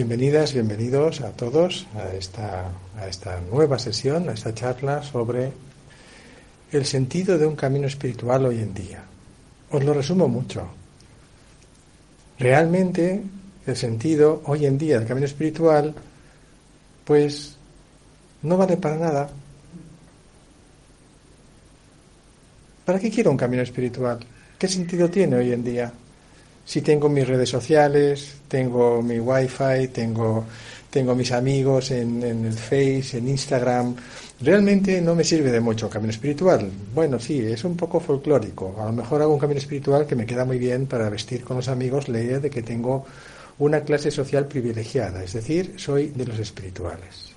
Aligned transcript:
Bienvenidas, 0.00 0.54
bienvenidos 0.54 1.20
a 1.20 1.30
todos 1.32 1.86
a 1.94 2.14
esta, 2.14 2.70
a 2.96 3.06
esta 3.06 3.38
nueva 3.42 3.78
sesión, 3.78 4.30
a 4.30 4.32
esta 4.32 4.54
charla 4.54 5.02
sobre 5.02 5.52
el 6.72 6.86
sentido 6.86 7.36
de 7.36 7.46
un 7.46 7.54
camino 7.54 7.86
espiritual 7.86 8.46
hoy 8.46 8.60
en 8.60 8.72
día. 8.72 9.02
Os 9.70 9.84
lo 9.84 9.92
resumo 9.92 10.26
mucho. 10.26 10.66
Realmente 12.38 13.22
el 13.66 13.76
sentido 13.76 14.40
hoy 14.46 14.64
en 14.64 14.78
día 14.78 14.98
del 14.98 15.06
camino 15.06 15.26
espiritual, 15.26 15.94
pues 17.04 17.56
no 18.40 18.56
vale 18.56 18.78
para 18.78 18.96
nada. 18.96 19.28
¿Para 22.86 22.98
qué 22.98 23.10
quiero 23.10 23.32
un 23.32 23.36
camino 23.36 23.62
espiritual? 23.62 24.18
¿Qué 24.58 24.66
sentido 24.66 25.10
tiene 25.10 25.36
hoy 25.36 25.52
en 25.52 25.62
día? 25.62 25.92
Si 26.70 26.82
tengo 26.82 27.08
mis 27.08 27.26
redes 27.26 27.48
sociales, 27.48 28.34
tengo 28.46 29.02
mi 29.02 29.18
wifi, 29.18 29.88
tengo, 29.92 30.44
tengo 30.88 31.16
mis 31.16 31.32
amigos 31.32 31.90
en, 31.90 32.22
en, 32.22 32.44
el 32.44 32.52
Face, 32.52 33.18
en 33.18 33.26
Instagram, 33.26 33.96
realmente 34.40 35.00
no 35.00 35.16
me 35.16 35.24
sirve 35.24 35.50
de 35.50 35.58
mucho 35.58 35.90
camino 35.90 36.12
espiritual. 36.12 36.70
Bueno, 36.94 37.18
sí, 37.18 37.40
es 37.40 37.64
un 37.64 37.76
poco 37.76 37.98
folclórico. 37.98 38.76
A 38.80 38.84
lo 38.84 38.92
mejor 38.92 39.20
hago 39.20 39.34
un 39.34 39.40
camino 39.40 39.58
espiritual 39.58 40.06
que 40.06 40.14
me 40.14 40.26
queda 40.26 40.44
muy 40.44 40.60
bien 40.60 40.86
para 40.86 41.10
vestir 41.10 41.42
con 41.42 41.56
los 41.56 41.66
amigos 41.66 42.08
la 42.08 42.20
idea 42.20 42.38
de 42.38 42.50
que 42.50 42.62
tengo 42.62 43.04
una 43.58 43.80
clase 43.80 44.12
social 44.12 44.46
privilegiada, 44.46 45.24
es 45.24 45.32
decir, 45.32 45.74
soy 45.76 46.10
de 46.10 46.24
los 46.24 46.38
espirituales. 46.38 47.34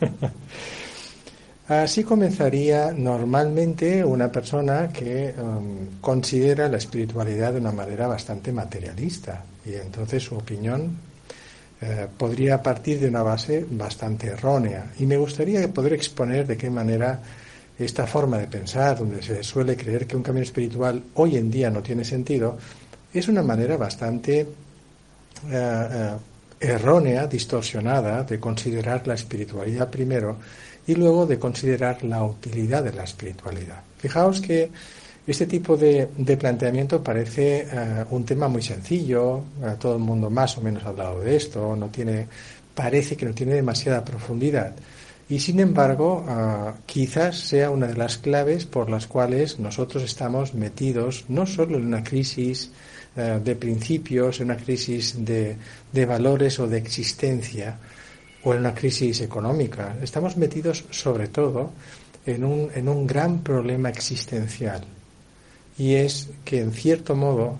Así 1.70 2.02
comenzaría 2.02 2.90
normalmente 2.90 4.04
una 4.04 4.26
persona 4.32 4.88
que 4.88 5.32
um, 5.38 6.00
considera 6.00 6.68
la 6.68 6.78
espiritualidad 6.78 7.52
de 7.52 7.60
una 7.60 7.70
manera 7.70 8.08
bastante 8.08 8.50
materialista 8.50 9.44
y 9.64 9.74
entonces 9.74 10.20
su 10.20 10.34
opinión 10.34 10.96
eh, 11.80 12.08
podría 12.18 12.60
partir 12.60 12.98
de 12.98 13.06
una 13.06 13.22
base 13.22 13.64
bastante 13.70 14.26
errónea. 14.26 14.90
Y 14.98 15.06
me 15.06 15.16
gustaría 15.16 15.72
poder 15.72 15.92
exponer 15.92 16.44
de 16.44 16.56
qué 16.56 16.68
manera 16.70 17.20
esta 17.78 18.04
forma 18.04 18.38
de 18.38 18.48
pensar, 18.48 18.98
donde 18.98 19.22
se 19.22 19.44
suele 19.44 19.76
creer 19.76 20.08
que 20.08 20.16
un 20.16 20.24
camino 20.24 20.42
espiritual 20.42 21.00
hoy 21.14 21.36
en 21.36 21.52
día 21.52 21.70
no 21.70 21.84
tiene 21.84 22.04
sentido, 22.04 22.58
es 23.14 23.28
una 23.28 23.44
manera 23.44 23.76
bastante 23.76 24.40
eh, 24.40 24.46
eh, 25.48 26.10
errónea, 26.58 27.28
distorsionada 27.28 28.24
de 28.24 28.40
considerar 28.40 29.06
la 29.06 29.14
espiritualidad 29.14 29.88
primero 29.88 30.36
y 30.86 30.94
luego 30.94 31.26
de 31.26 31.38
considerar 31.38 32.02
la 32.04 32.24
utilidad 32.24 32.82
de 32.82 32.92
la 32.92 33.04
espiritualidad. 33.04 33.82
Fijaos 33.98 34.40
que 34.40 34.70
este 35.26 35.46
tipo 35.46 35.76
de, 35.76 36.08
planteamiento 36.38 37.02
parece 37.02 37.66
eh, 37.70 38.04
un 38.10 38.24
tema 38.24 38.48
muy 38.48 38.62
sencillo, 38.62 39.42
todo 39.78 39.94
el 39.94 40.00
mundo 40.00 40.30
más 40.30 40.56
o 40.58 40.60
menos 40.60 40.84
ha 40.84 40.88
hablado 40.88 41.20
de 41.20 41.36
esto, 41.36 41.76
no 41.76 41.88
tiene, 41.88 42.26
parece 42.74 43.16
que 43.16 43.26
no 43.26 43.32
tiene 43.32 43.54
demasiada 43.54 44.04
profundidad. 44.04 44.74
Y 45.30 45.38
sin 45.38 45.60
embargo, 45.60 46.26
eh, 46.28 46.72
quizás 46.86 47.38
sea 47.38 47.70
una 47.70 47.86
de 47.86 47.94
las 47.94 48.18
claves 48.18 48.66
por 48.66 48.90
las 48.90 49.06
cuales 49.06 49.60
nosotros 49.60 50.02
estamos 50.02 50.54
metidos 50.54 51.26
no 51.28 51.46
solo 51.46 51.76
en 51.76 51.86
una 51.86 52.02
crisis 52.02 52.72
eh, 53.16 53.38
de 53.42 53.54
principios, 53.54 54.40
en 54.40 54.46
una 54.46 54.56
crisis 54.56 55.24
de, 55.24 55.56
de 55.92 56.06
valores 56.06 56.58
o 56.58 56.66
de 56.66 56.78
existencia, 56.78 57.78
o 58.44 58.54
en 58.54 58.60
una 58.60 58.74
crisis 58.74 59.20
económica. 59.20 59.96
Estamos 60.02 60.36
metidos 60.36 60.84
sobre 60.90 61.28
todo 61.28 61.70
en 62.26 62.44
un, 62.44 62.70
en 62.74 62.88
un 62.88 63.06
gran 63.06 63.40
problema 63.40 63.88
existencial 63.88 64.84
y 65.78 65.94
es 65.94 66.28
que 66.44 66.60
en 66.60 66.72
cierto 66.72 67.16
modo 67.16 67.56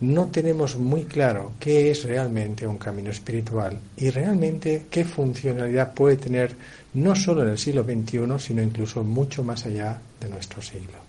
no 0.00 0.26
tenemos 0.26 0.76
muy 0.76 1.04
claro 1.04 1.52
qué 1.58 1.90
es 1.90 2.04
realmente 2.04 2.66
un 2.66 2.78
camino 2.78 3.10
espiritual 3.10 3.78
y 3.96 4.10
realmente 4.10 4.86
qué 4.90 5.04
funcionalidad 5.04 5.92
puede 5.92 6.16
tener 6.16 6.54
no 6.94 7.16
solo 7.16 7.42
en 7.42 7.50
el 7.50 7.58
siglo 7.58 7.82
XXI, 7.82 8.38
sino 8.38 8.62
incluso 8.62 9.02
mucho 9.02 9.42
más 9.42 9.66
allá 9.66 10.00
de 10.20 10.28
nuestro 10.28 10.62
siglo. 10.62 11.07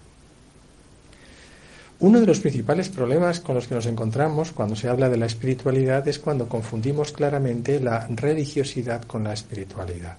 Uno 2.01 2.21
de 2.21 2.25
los 2.25 2.39
principales 2.39 2.87
problemas 2.87 3.41
con 3.41 3.55
los 3.55 3.67
que 3.67 3.75
nos 3.75 3.85
encontramos 3.85 4.53
cuando 4.53 4.73
se 4.75 4.87
habla 4.87 5.09
de 5.09 5.17
la 5.17 5.25
espiritualidad 5.25 6.07
es 6.07 6.17
cuando 6.17 6.47
confundimos 6.47 7.11
claramente 7.11 7.81
la 7.81 8.07
religiosidad 8.07 9.03
con 9.03 9.25
la 9.25 9.33
espiritualidad. 9.33 10.15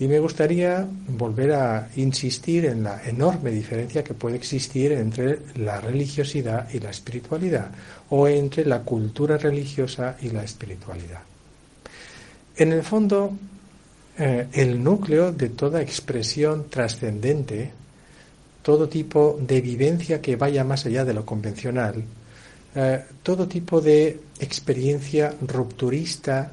Y 0.00 0.06
me 0.06 0.18
gustaría 0.20 0.86
volver 1.08 1.54
a 1.54 1.88
insistir 1.96 2.66
en 2.66 2.84
la 2.84 3.02
enorme 3.04 3.50
diferencia 3.50 4.04
que 4.04 4.12
puede 4.12 4.36
existir 4.36 4.92
entre 4.92 5.38
la 5.56 5.80
religiosidad 5.80 6.68
y 6.74 6.78
la 6.78 6.90
espiritualidad, 6.90 7.70
o 8.10 8.28
entre 8.28 8.66
la 8.66 8.80
cultura 8.80 9.38
religiosa 9.38 10.16
y 10.20 10.28
la 10.28 10.44
espiritualidad. 10.44 11.22
En 12.56 12.72
el 12.72 12.82
fondo, 12.82 13.32
eh, 14.18 14.46
el 14.52 14.84
núcleo 14.84 15.32
de 15.32 15.48
toda 15.48 15.80
expresión 15.80 16.68
trascendente 16.68 17.72
todo 18.68 18.86
tipo 18.86 19.38
de 19.40 19.62
vivencia 19.62 20.20
que 20.20 20.36
vaya 20.36 20.62
más 20.62 20.84
allá 20.84 21.02
de 21.06 21.14
lo 21.14 21.24
convencional, 21.24 22.04
eh, 22.74 23.02
todo 23.22 23.48
tipo 23.48 23.80
de 23.80 24.20
experiencia 24.40 25.34
rupturista 25.40 26.52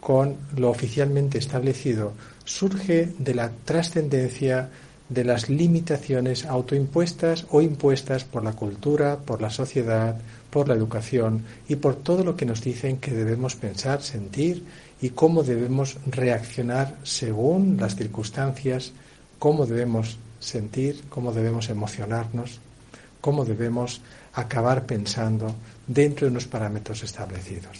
con 0.00 0.36
lo 0.58 0.68
oficialmente 0.68 1.38
establecido, 1.38 2.12
surge 2.44 3.14
de 3.18 3.34
la 3.34 3.50
trascendencia 3.64 4.68
de 5.08 5.24
las 5.24 5.48
limitaciones 5.48 6.44
autoimpuestas 6.44 7.46
o 7.48 7.62
impuestas 7.62 8.24
por 8.24 8.44
la 8.44 8.52
cultura, 8.52 9.16
por 9.16 9.40
la 9.40 9.48
sociedad, 9.48 10.20
por 10.50 10.68
la 10.68 10.74
educación 10.74 11.42
y 11.70 11.76
por 11.76 11.96
todo 11.96 12.22
lo 12.22 12.36
que 12.36 12.44
nos 12.44 12.60
dicen 12.60 12.98
que 12.98 13.12
debemos 13.12 13.56
pensar, 13.56 14.02
sentir 14.02 14.62
y 15.00 15.08
cómo 15.08 15.42
debemos 15.42 15.96
reaccionar 16.04 16.98
según 17.02 17.78
las 17.80 17.96
circunstancias, 17.96 18.92
cómo 19.38 19.64
debemos 19.64 20.18
sentir, 20.40 21.04
cómo 21.08 21.32
debemos 21.32 21.68
emocionarnos, 21.68 22.58
cómo 23.20 23.44
debemos 23.44 24.00
acabar 24.32 24.86
pensando 24.86 25.54
dentro 25.86 26.26
de 26.26 26.32
unos 26.32 26.46
parámetros 26.46 27.04
establecidos. 27.04 27.78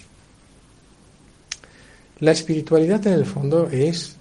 La 2.21 2.33
espiritualidad 2.33 3.05
en 3.07 3.15
el 3.15 3.25
fondo 3.25 3.69
es 3.71 4.17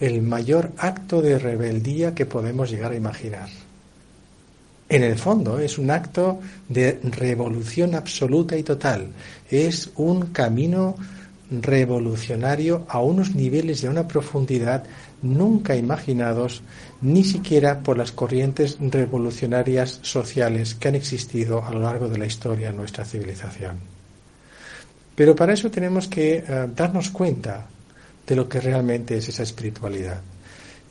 el 0.00 0.22
mayor 0.22 0.72
acto 0.78 1.20
de 1.20 1.38
rebeldía 1.38 2.14
que 2.14 2.26
podemos 2.26 2.70
llegar 2.70 2.92
a 2.92 2.96
imaginar. 2.96 3.48
En 4.88 5.02
el 5.02 5.18
fondo 5.18 5.58
es 5.58 5.78
un 5.78 5.90
acto 5.90 6.40
de 6.68 7.00
revolución 7.02 7.94
absoluta 7.94 8.56
y 8.56 8.62
total. 8.62 9.08
Es 9.50 9.90
un 9.96 10.26
camino 10.26 10.94
revolucionario 11.50 12.84
a 12.88 13.00
unos 13.00 13.34
niveles 13.34 13.82
de 13.82 13.88
una 13.88 14.06
profundidad 14.06 14.84
nunca 15.22 15.74
imaginados 15.76 16.62
ni 17.04 17.22
siquiera 17.22 17.80
por 17.80 17.98
las 17.98 18.12
corrientes 18.12 18.78
revolucionarias 18.80 19.98
sociales 20.00 20.74
que 20.74 20.88
han 20.88 20.94
existido 20.94 21.62
a 21.62 21.70
lo 21.70 21.80
largo 21.80 22.08
de 22.08 22.16
la 22.16 22.24
historia 22.24 22.70
de 22.70 22.76
nuestra 22.78 23.04
civilización. 23.04 23.78
Pero 25.14 25.36
para 25.36 25.52
eso 25.52 25.70
tenemos 25.70 26.08
que 26.08 26.36
eh, 26.36 26.44
darnos 26.74 27.10
cuenta 27.10 27.66
de 28.26 28.34
lo 28.34 28.48
que 28.48 28.58
realmente 28.58 29.18
es 29.18 29.28
esa 29.28 29.42
espiritualidad. 29.42 30.22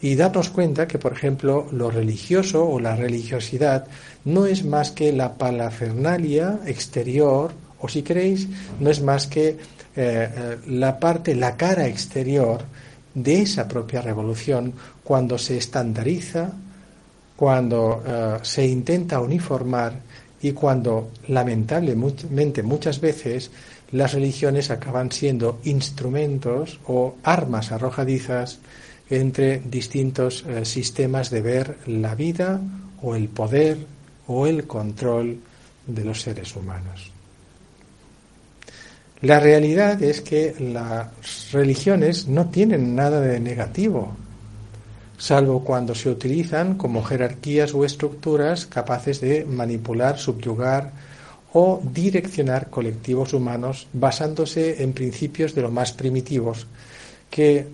Y 0.01 0.13
darnos 0.13 0.50
cuenta 0.50 0.88
que, 0.88 1.00
por 1.00 1.13
ejemplo, 1.13 1.68
lo 1.71 1.89
religioso 1.89 2.63
o 2.63 2.80
la 2.80 2.95
religiosidad 2.95 3.88
no 4.24 4.45
es 4.45 4.63
más 4.63 4.92
que 4.92 5.13
la 5.13 5.33
palafernalia 5.33 6.59
exterior, 6.68 7.54
o 7.80 7.89
si 7.89 8.04
queréis, 8.04 8.48
no 8.80 8.92
es 8.92 9.01
más 9.01 9.25
que 9.25 9.48
eh, 9.48 9.57
eh, 9.95 10.57
la 10.68 11.00
parte, 11.00 11.33
la 11.33 11.57
cara 11.57 11.88
exterior 11.88 12.62
de 13.16 13.42
esa 13.42 13.68
propia 13.68 14.01
revolución 14.01 14.74
cuando 15.04 15.38
se 15.38 15.58
estandariza, 15.58 16.52
cuando 17.36 18.04
eh, 18.06 18.38
se 18.42 18.66
intenta 18.66 19.20
uniformar 19.20 19.94
y 20.42 20.52
cuando 20.52 21.12
lamentablemente 21.28 22.64
muchas 22.64 23.00
veces 23.00 23.52
las 23.92 24.14
religiones 24.14 24.72
acaban 24.72 25.12
siendo 25.12 25.60
instrumentos 25.64 26.80
o 26.88 27.16
armas 27.24 27.72
arrojadizas 27.72 28.60
entre 29.10 29.60
distintos 29.60 30.44
eh, 30.48 30.66
sistemas 30.66 31.30
de 31.30 31.42
ver 31.42 31.78
la 31.86 32.16
vida 32.16 32.60
o 33.02 33.16
el 33.16 33.30
poder 33.30 33.78
o 34.28 34.48
el 34.48 34.66
control 34.66 35.40
de 35.86 36.04
los 36.06 36.22
seres 36.22 36.56
humanos. 36.56 37.12
La 39.22 39.40
realidad 39.40 40.02
es 40.04 40.22
que 40.22 40.56
las 40.60 41.52
religiones 41.52 42.28
no 42.28 42.50
tienen 42.50 42.96
nada 42.96 43.22
de 43.22 43.40
negativo, 43.40 44.16
salvo 45.18 45.63
cuando 45.63 45.95
se 45.95 46.10
utilizan 46.10 46.75
como 46.75 47.04
jerarquías 47.04 47.74
o 47.74 47.86
estructuras 47.86 48.65
capaces 48.65 49.21
de 49.21 49.45
manipular, 49.45 50.18
subyugar 50.18 50.92
o 51.54 51.81
direccionar 51.83 52.69
colectivos 52.69 53.33
humanos 53.33 53.88
basándose 53.94 54.83
en 54.83 54.94
principios 54.94 55.54
de 55.54 55.62
lo 55.62 55.71
más 55.71 55.94
primitivos, 55.94 56.68
que 57.30 57.68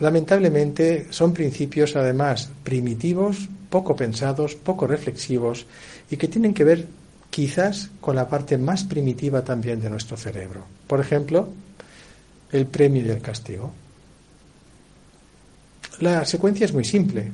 lamentablemente 0.00 1.06
son 1.10 1.32
principios 1.32 1.94
además 1.94 2.50
primitivos, 2.64 3.48
poco 3.68 3.94
pensados, 3.94 4.56
poco 4.56 4.86
reflexivos 4.86 5.66
y 6.10 6.16
que 6.16 6.28
tienen 6.28 6.54
que 6.54 6.64
ver 6.64 6.86
quizás 7.30 7.90
con 8.00 8.16
la 8.16 8.28
parte 8.28 8.58
más 8.58 8.82
primitiva 8.84 9.42
también 9.42 9.80
de 9.80 9.90
nuestro 9.90 10.16
cerebro. 10.16 10.64
Por 10.88 11.00
ejemplo, 11.00 11.48
el 12.50 12.66
premio 12.66 13.06
y 13.06 13.10
el 13.10 13.22
castigo. 13.22 13.72
La 16.00 16.24
secuencia 16.24 16.64
es 16.64 16.72
muy 16.72 16.84
simple. 16.84 17.30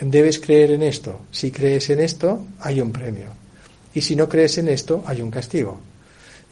Debes 0.00 0.38
creer 0.38 0.70
en 0.72 0.82
esto. 0.82 1.22
Si 1.32 1.50
crees 1.50 1.90
en 1.90 2.00
esto, 2.00 2.46
hay 2.60 2.80
un 2.80 2.92
premio. 2.92 3.26
Y 3.94 4.00
si 4.00 4.14
no 4.14 4.28
crees 4.28 4.58
en 4.58 4.68
esto, 4.68 5.02
hay 5.06 5.20
un 5.20 5.30
castigo. 5.30 5.80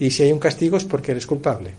Y 0.00 0.10
si 0.10 0.24
hay 0.24 0.32
un 0.32 0.40
castigo 0.40 0.76
es 0.76 0.84
porque 0.84 1.12
eres 1.12 1.26
culpable. 1.26 1.72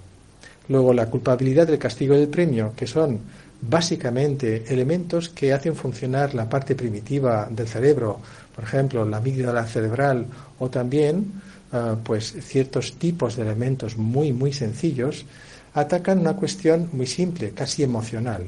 Luego, 0.70 0.94
la 0.94 1.08
culpabilidad 1.08 1.68
del 1.68 1.78
castigo 1.78 2.16
y 2.16 2.20
del 2.20 2.30
premio, 2.30 2.74
que 2.76 2.88
son 2.88 3.20
básicamente 3.62 4.64
elementos 4.74 5.28
que 5.28 5.52
hacen 5.52 5.76
funcionar 5.76 6.34
la 6.34 6.50
parte 6.50 6.76
primitiva 6.76 7.48
del 7.52 7.68
cerebro, 7.68 8.20
por 8.56 8.64
ejemplo, 8.64 9.06
la 9.06 9.18
amígdala 9.18 9.66
cerebral 9.68 10.26
o 10.58 10.70
también 10.70 11.34
ah, 11.74 11.98
pues 12.02 12.34
ciertos 12.42 12.94
tipos 12.94 13.36
de 13.36 13.44
elementos 13.44 13.98
muy 13.98 14.34
muy 14.34 14.52
sencillos 14.52 15.26
atacan 15.74 16.20
una 16.20 16.36
cuestión 16.36 16.90
muy 16.92 17.06
simple, 17.06 17.52
casi 17.52 17.84
emocional, 17.84 18.46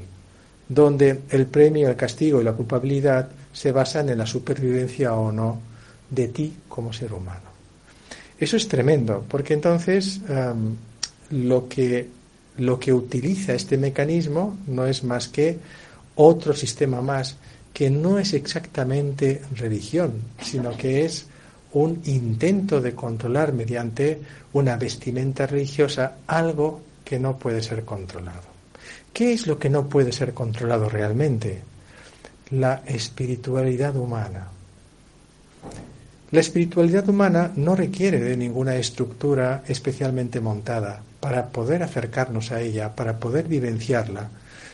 donde 0.68 1.22
el 1.30 1.46
premio, 1.48 1.90
el 1.90 1.96
castigo 1.96 2.42
y 2.42 2.44
la 2.44 2.54
culpabilidad 2.54 3.30
se 3.52 3.72
basan 3.72 4.10
en 4.10 4.18
la 4.18 4.26
supervivencia 4.26 5.14
o 5.14 5.32
no 5.32 5.60
de 6.10 6.28
ti 6.28 6.54
como 6.68 6.94
ser 6.94 7.14
humano. 7.14 7.52
Eso 8.40 8.58
es 8.58 8.68
tremendo, 8.68 9.24
porque 9.28 9.54
entonces 9.54 10.22
lo 11.30 11.68
que 11.68 12.08
lo 12.58 12.80
que 12.80 12.94
utiliza 12.94 13.54
este 13.54 13.78
mecanismo 13.78 14.58
no 14.68 14.86
es 14.86 15.04
más 15.04 15.28
que 15.28 15.58
otro 16.16 16.54
sistema 16.54 17.02
más 17.02 17.36
que 17.74 17.90
no 17.90 18.20
es 18.20 18.34
exactamente 18.34 19.42
religión, 19.56 20.14
sino 20.42 20.78
que 20.78 21.06
es 21.06 21.26
un 21.72 22.02
intento 22.06 22.80
de 22.80 22.94
controlar 22.94 23.52
mediante 23.52 24.22
una 24.54 24.78
vestimenta 24.78 25.48
religiosa 25.48 26.18
algo 26.28 26.82
que 27.04 27.18
no 27.18 27.38
puede 27.38 27.64
ser 27.64 27.84
controlado. 27.84 28.53
¿Qué 29.14 29.32
es 29.32 29.46
lo 29.46 29.60
que 29.60 29.70
no 29.70 29.88
puede 29.88 30.12
ser 30.12 30.34
controlado 30.34 30.90
realmente? 30.90 31.62
La 32.50 32.82
espiritualidad 32.88 33.96
humana. 33.96 34.48
La 36.32 36.40
espiritualidad 36.40 37.08
humana 37.08 37.52
no 37.56 37.76
requiere 37.76 38.20
de 38.20 38.36
ninguna 38.36 38.76
estructura 38.76 39.64
especialmente 39.68 40.42
montada 40.42 41.04
para 41.20 41.50
poder 41.50 41.84
acercarnos 41.84 42.52
a 42.52 42.62
ella, 42.62 42.96
para 42.96 43.20
poder 43.20 43.48
vivenciarla. 43.48 44.32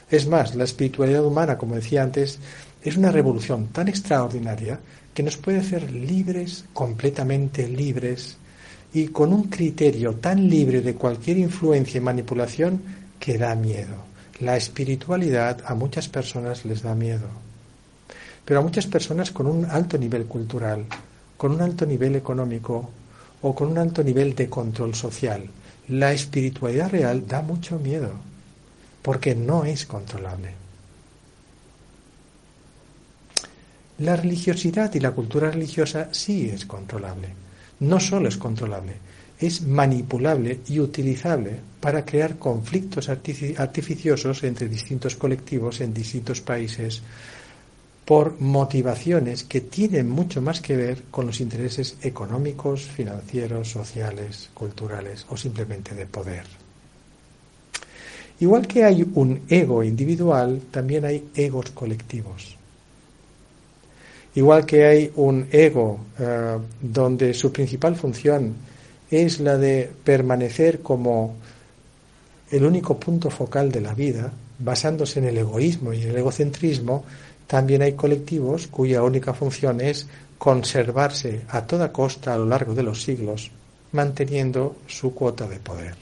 Es 0.10 0.26
más, 0.26 0.56
la 0.56 0.64
espiritualidad 0.64 1.26
humana, 1.26 1.58
como 1.58 1.76
decía 1.76 2.02
antes, 2.02 2.40
es 2.82 2.96
una 2.96 3.12
revolución 3.12 3.68
tan 3.68 3.90
extraordinaria 3.90 4.80
que 5.14 5.22
nos 5.22 5.36
puede 5.36 5.58
hacer 5.58 5.92
libres, 5.92 6.64
completamente 6.72 7.68
libres, 7.68 8.38
y 8.94 9.10
con 9.10 9.34
un 9.34 9.50
criterio 9.50 10.16
tan 10.16 10.50
libre 10.50 10.80
de 10.80 10.96
cualquier 10.96 11.40
influencia 11.40 11.98
y 11.98 12.02
manipulación 12.02 12.82
que 13.20 13.38
da 13.38 13.54
miedo. 13.54 14.09
La 14.40 14.56
espiritualidad 14.56 15.62
a 15.66 15.76
muchas 15.76 16.08
personas 16.08 16.64
les 16.64 16.82
da 16.82 16.96
miedo, 16.96 17.28
pero 18.46 18.62
a 18.62 18.64
muchas 18.64 18.88
personas 18.88 19.32
con 19.32 19.48
un 19.48 19.66
alto 19.66 19.98
nivel 19.98 20.28
cultural, 20.28 20.86
con 21.36 21.52
un 21.52 21.62
alto 21.62 21.86
nivel 21.86 22.16
económico 22.16 22.90
o 23.42 23.54
con 23.54 23.68
un 23.68 23.78
alto 23.78 24.02
nivel 24.02 24.36
de 24.36 24.50
control 24.50 24.96
social. 24.96 25.44
La 25.90 26.14
espiritualidad 26.14 26.90
real 26.90 27.28
da 27.28 27.42
mucho 27.42 27.80
miedo, 27.80 28.14
porque 29.02 29.36
no 29.36 29.66
es 29.66 29.86
controlable. 29.86 30.54
La 33.98 34.16
religiosidad 34.16 34.94
y 34.94 35.02
la 35.02 35.12
cultura 35.12 35.52
religiosa 35.52 36.08
sí 36.14 36.50
es 36.50 36.66
controlable. 36.66 37.28
No 37.82 38.00
solo 38.00 38.30
es 38.30 38.38
controlable, 38.38 38.94
es 39.40 39.62
manipulable 39.66 40.60
y 40.68 40.80
utilizable 40.80 41.60
para 41.80 42.04
crear 42.04 42.38
conflictos 42.38 43.08
artificiosos 43.10 44.44
entre 44.44 44.68
distintos 44.68 45.16
colectivos 45.16 45.80
en 45.80 45.94
distintos 45.94 46.42
países 46.42 47.02
por 48.04 48.42
motivaciones 48.42 49.44
que 49.44 49.62
tienen 49.62 50.10
mucho 50.10 50.42
más 50.42 50.60
que 50.62 50.76
ver 50.76 51.04
con 51.12 51.28
los 51.28 51.40
intereses 51.40 51.96
económicos, 52.02 52.82
financieros, 52.82 53.70
sociales, 53.70 54.50
culturales 54.54 55.26
o 55.30 55.38
simplemente 55.38 55.94
de 55.94 56.06
poder. 56.08 56.44
Igual 58.40 58.68
que 58.68 58.84
hay 58.84 59.08
un 59.14 59.42
ego 59.48 59.84
individual, 59.84 60.62
también 60.72 61.06
hay 61.06 61.30
egos 61.36 61.72
colectivos. 61.72 62.58
Igual 64.36 64.66
que 64.66 64.86
hay 64.86 65.12
un 65.16 65.48
ego 65.52 66.00
eh, 66.18 66.58
donde 66.82 67.34
su 67.34 67.52
principal 67.52 67.96
función 67.96 68.56
es 69.12 69.40
la 69.40 69.58
de 69.58 69.90
permanecer 70.04 70.82
como 70.82 71.36
el 72.52 72.66
único 72.66 73.00
punto 73.00 73.30
focal 73.30 73.72
de 73.72 73.82
la 73.82 73.94
vida, 73.94 74.32
basándose 74.60 75.20
en 75.20 75.26
el 75.26 75.38
egoísmo 75.38 75.94
y 75.94 76.04
el 76.04 76.18
egocentrismo, 76.18 77.04
también 77.48 77.82
hay 77.82 77.94
colectivos 77.94 78.68
cuya 78.68 79.04
única 79.04 79.34
función 79.34 79.82
es 79.82 80.08
conservarse 80.38 81.42
a 81.50 81.66
toda 81.66 81.92
costa 81.92 82.34
a 82.34 82.38
lo 82.38 82.46
largo 82.46 82.74
de 82.74 82.84
los 82.84 83.04
siglos, 83.04 83.52
manteniendo 83.92 84.78
su 84.88 85.14
cuota 85.14 85.48
de 85.48 85.60
poder. 85.60 85.96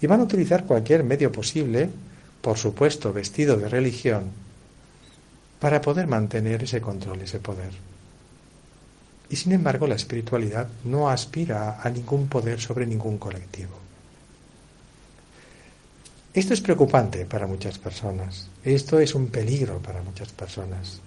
Y 0.00 0.06
van 0.06 0.20
a 0.20 0.24
utilizar 0.24 0.64
cualquier 0.64 1.04
medio 1.04 1.30
posible, 1.30 1.88
por 2.40 2.58
supuesto 2.58 3.12
vestido 3.12 3.56
de 3.56 3.68
religión, 3.68 4.24
para 5.60 5.80
poder 5.80 6.06
mantener 6.06 6.62
ese 6.62 6.80
control, 6.80 7.20
ese 7.22 7.38
poder. 7.38 7.93
Y 9.34 9.36
sin 9.36 9.50
embargo, 9.50 9.88
la 9.88 9.96
espiritualidad 9.96 10.68
no 10.84 11.10
aspira 11.10 11.80
a 11.82 11.90
ningún 11.90 12.28
poder 12.28 12.60
sobre 12.60 12.86
ningún 12.86 13.18
colectivo. 13.18 13.72
Esto 16.32 16.54
es 16.54 16.60
preocupante 16.60 17.26
para 17.26 17.48
muchas 17.48 17.76
personas. 17.80 18.48
Esto 18.62 19.00
es 19.00 19.12
un 19.12 19.26
peligro 19.26 19.80
para 19.80 20.02
muchas 20.02 20.30
personas. 20.30 21.00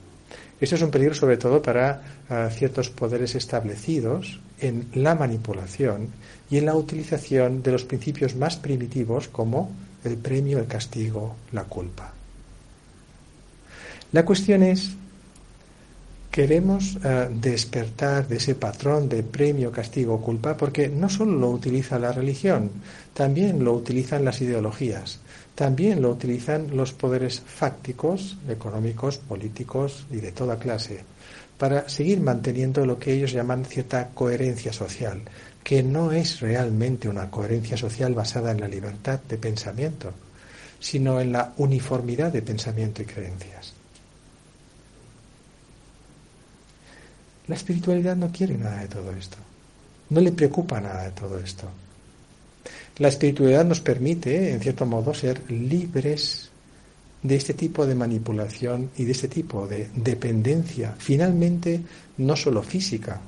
Esto 0.60 0.76
es 0.76 0.82
un 0.82 0.92
peligro 0.92 1.16
sobre 1.16 1.38
todo 1.38 1.62
para 1.62 2.02
ah, 2.30 2.50
ciertos 2.52 2.90
poderes 2.90 3.34
establecidos 3.36 4.42
en 4.60 4.90
la 4.94 5.16
manipulación 5.16 6.10
y 6.50 6.58
en 6.58 6.66
la 6.66 6.76
utilización 6.76 7.64
de 7.64 7.72
los 7.72 7.86
principios 7.86 8.36
más 8.36 8.58
primitivos 8.58 9.30
como 9.30 9.72
el 10.04 10.18
premio, 10.18 10.60
el 10.60 10.68
castigo, 10.68 11.38
la 11.54 11.64
culpa. 11.64 12.12
La 14.12 14.26
cuestión 14.26 14.64
es, 14.64 14.98
queremos 16.32 16.98
eh, 17.04 17.30
despertar 17.32 18.28
de 18.28 18.38
ese 18.38 18.56
patrón 18.56 19.10
de 19.10 19.24
premio, 19.24 19.72
castigo, 19.72 20.22
culpa, 20.22 20.56
porque 20.56 20.88
no 20.90 21.10
solo 21.10 21.34
lo 21.34 21.50
utiliza 21.50 22.00
la 22.00 22.12
religión, 22.12 22.72
también 23.14 23.64
lo 23.64 23.74
utilizan 23.74 24.24
las 24.24 24.42
ideologías, 24.42 25.20
también 25.56 26.02
lo 26.02 26.12
utilizan 26.12 26.76
los 26.76 26.94
poderes 26.94 27.42
fácticos, 27.42 28.38
económicos, 28.48 29.18
políticos 29.18 30.06
y 30.12 30.18
de 30.18 30.32
toda 30.32 30.60
clase, 30.60 31.04
para 31.58 31.90
seguir 31.90 32.22
manteniendo 32.22 32.86
lo 32.86 33.00
que 33.00 33.14
ellos 33.14 33.32
llaman 33.32 33.66
cierta 33.66 34.10
coherencia 34.10 34.72
social, 34.72 35.22
que 35.64 35.82
no 35.82 36.12
es 36.12 36.40
realmente 36.40 37.10
una 37.10 37.32
coherencia 37.32 37.76
social 37.76 38.14
basada 38.14 38.52
en 38.52 38.62
la 38.62 38.68
libertad 38.68 39.20
de 39.28 39.38
pensamiento, 39.38 40.14
sino 40.80 41.20
en 41.20 41.32
la 41.32 41.54
uniformidad 41.58 42.32
de 42.32 42.44
pensamiento 42.44 43.02
y 43.02 43.06
creencias. 43.06 43.77
La 47.48 47.56
espiritualidad 47.56 48.16
no 48.16 48.32
quiere 48.32 48.58
nada 48.58 48.82
de 48.82 48.88
todo 48.88 49.12
esto. 49.12 49.38
No 50.10 50.22
le 50.22 50.32
preocupa 50.32 50.80
nada 50.82 51.06
de 51.06 51.12
todo 51.12 51.40
esto. 51.40 51.70
La 52.98 53.10
espiritualidad 53.10 53.66
nos 53.66 53.82
permite, 53.82 54.52
en 54.52 54.60
cierto 54.60 54.86
modo, 54.86 55.14
ser 55.14 55.50
libres 55.52 56.50
de 57.22 57.36
este 57.36 57.54
tipo 57.54 57.86
de 57.86 57.96
manipulación 57.96 58.92
y 58.98 59.06
de 59.06 59.12
este 59.12 59.28
tipo 59.28 59.68
de 59.68 59.90
dependencia, 59.96 60.96
finalmente 60.98 61.82
no 62.18 62.36
solo 62.36 62.64
física, 62.64 63.22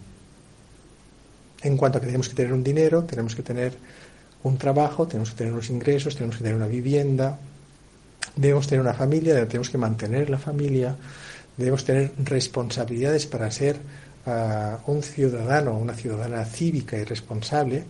En 1.61 1.75
cuanto 1.75 1.97
a 1.97 2.01
que 2.01 2.07
tenemos 2.07 2.29
que 2.29 2.35
tener 2.35 2.53
un 2.53 2.63
dinero, 2.63 3.03
tenemos 3.03 3.35
que 3.35 3.43
tener 3.43 3.73
un 4.43 4.57
trabajo, 4.57 5.07
tenemos 5.07 5.31
que 5.31 5.37
tener 5.39 5.51
unos 5.51 5.69
ingresos, 5.69 6.15
tenemos 6.15 6.37
que 6.37 6.43
tener 6.43 6.55
una 6.55 6.67
vivienda, 6.67 7.37
debemos 8.37 8.65
tener 8.65 8.79
una 8.79 8.93
familia, 8.93 9.45
tenemos 9.45 9.69
que 9.69 9.77
mantener 9.77 10.29
la 10.29 10.37
familia, 10.37 10.95
debemos 11.57 11.83
tener 11.83 12.13
responsabilidades 12.23 13.25
para 13.25 13.51
ser 13.51 13.75
uh, 14.29 14.91
un 14.91 15.03
ciudadano, 15.03 15.77
una 15.77 15.93
ciudadana 15.93 16.45
cívica 16.45 16.97
y 16.97 17.03
responsable, 17.03 17.83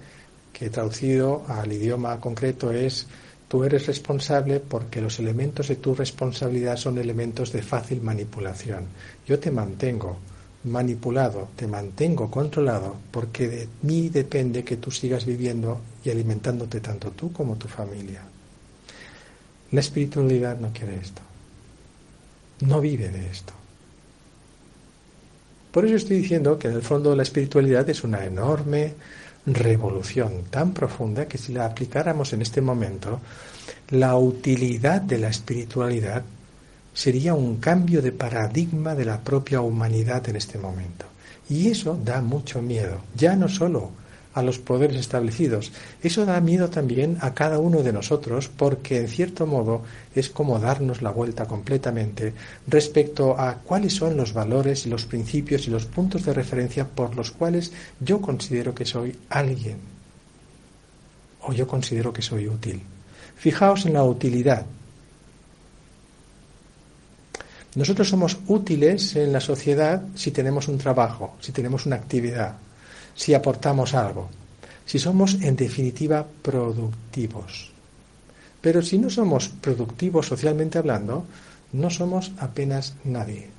que 0.54 0.70
traducido 0.70 1.44
al 1.48 1.72
idioma 1.72 2.20
concreto 2.20 2.72
es 2.72 3.08
tú 3.48 3.64
eres 3.64 3.88
responsable 3.88 4.60
porque 4.60 5.02
los 5.02 5.20
elementos 5.20 5.68
de 5.68 5.78
tu 5.78 5.96
responsabilidad 5.96 6.78
son 6.78 6.98
elementos 6.98 7.52
de 7.52 7.62
fácil 7.62 8.02
manipulación. 8.02 8.86
Yo 9.28 9.40
te 9.40 9.52
mantengo 9.52 10.18
manipulado, 10.66 11.50
te 11.56 11.68
mantengo 11.68 12.30
controlado 12.30 12.96
porque 13.12 13.48
de 13.48 13.68
mí 13.84 14.10
depende 14.10 14.64
que 14.64 14.78
tú 14.78 14.92
sigas 14.92 15.26
viviendo 15.26 15.82
y 16.04 16.10
alimentándote 16.10 16.82
tanto 16.82 17.12
tú 17.12 17.32
como 17.32 17.56
tu 17.56 17.68
familia. 17.68 18.22
La 19.72 19.80
espiritualidad 19.80 20.60
no 20.60 20.72
quiere 20.74 20.98
esto. 20.98 21.22
No 22.62 22.82
vive 22.82 23.10
de 23.10 23.30
esto. 23.30 23.54
Por 25.72 25.86
eso 25.86 25.96
estoy 25.96 26.18
diciendo 26.18 26.58
que 26.58 26.68
en 26.68 26.76
el 26.76 26.82
fondo 26.82 27.16
la 27.16 27.24
espiritualidad 27.24 27.88
es 27.90 28.04
una 28.04 28.26
enorme 28.26 28.94
revolución 29.46 30.44
tan 30.50 30.74
profunda 30.74 31.28
que 31.28 31.38
si 31.38 31.54
la 31.54 31.66
aplicáramos 31.66 32.34
en 32.34 32.42
este 32.42 32.62
momento, 32.62 33.20
la 33.90 34.18
utilidad 34.18 35.02
de 35.02 35.20
la 35.20 35.30
espiritualidad 35.30 36.24
sería 36.94 37.34
un 37.34 37.58
cambio 37.58 38.02
de 38.02 38.12
paradigma 38.12 38.96
de 38.96 39.06
la 39.06 39.20
propia 39.20 39.62
humanidad 39.62 40.28
en 40.28 40.36
este 40.36 40.58
momento. 40.58 41.06
Y 41.50 41.70
eso 41.70 42.00
da 42.04 42.22
mucho 42.22 42.62
miedo, 42.62 43.02
ya 43.16 43.36
no 43.36 43.48
solo 43.48 43.92
a 44.40 44.44
los 44.44 44.60
poderes 44.60 44.98
establecidos, 44.98 45.72
eso 46.02 46.26
da 46.26 46.40
miedo 46.42 46.70
también 46.70 47.18
a 47.22 47.34
cada 47.34 47.60
uno 47.60 47.84
de 47.84 47.94
nosotros 47.94 48.50
porque 48.50 48.98
en 48.98 49.08
cierto 49.08 49.46
modo 49.46 49.84
es 50.16 50.30
como 50.30 50.60
darnos 50.60 51.02
la 51.02 51.12
vuelta 51.12 51.46
completamente 51.46 52.34
respecto 52.68 53.40
a 53.40 53.56
cuáles 53.56 53.94
son 53.94 54.18
los 54.18 54.34
valores 54.34 54.86
y 54.86 54.90
los 54.90 55.06
principios 55.06 55.68
y 55.68 55.72
los 55.72 55.86
puntos 55.86 56.26
de 56.26 56.34
referencia 56.34 56.88
por 56.88 57.16
los 57.16 57.32
cuales 57.32 57.72
yo 58.00 58.22
considero 58.22 58.74
que 58.74 58.86
soy 58.86 59.16
alguien 59.30 59.78
o 61.42 61.54
yo 61.54 61.68
considero 61.68 62.12
que 62.12 62.22
soy 62.22 62.48
útil. 62.48 62.82
Fijaos 63.36 63.86
en 63.86 63.94
la 63.94 64.04
utilidad. 64.04 64.66
Nosotros 67.76 68.10
somos 68.10 68.38
útiles 68.48 69.16
en 69.16 69.32
la 69.32 69.40
sociedad 69.40 70.02
si 70.16 70.32
tenemos 70.32 70.68
un 70.68 70.78
trabajo, 70.78 71.36
si 71.40 71.52
tenemos 71.52 71.86
una 71.86 71.96
actividad, 71.96 72.56
si 73.20 73.34
aportamos 73.34 73.94
algo, 73.96 74.30
si 74.86 74.98
somos 74.98 75.36
en 75.42 75.58
definitiva 75.58 76.26
productivos. 76.42 77.70
Pero 78.62 78.82
si 78.82 78.98
no 78.98 79.10
somos 79.10 79.50
productivos 79.50 80.28
socialmente 80.28 80.78
hablando, 80.78 81.26
no 81.74 81.90
somos 81.90 82.32
apenas 82.40 82.96
nadie. 83.04 83.50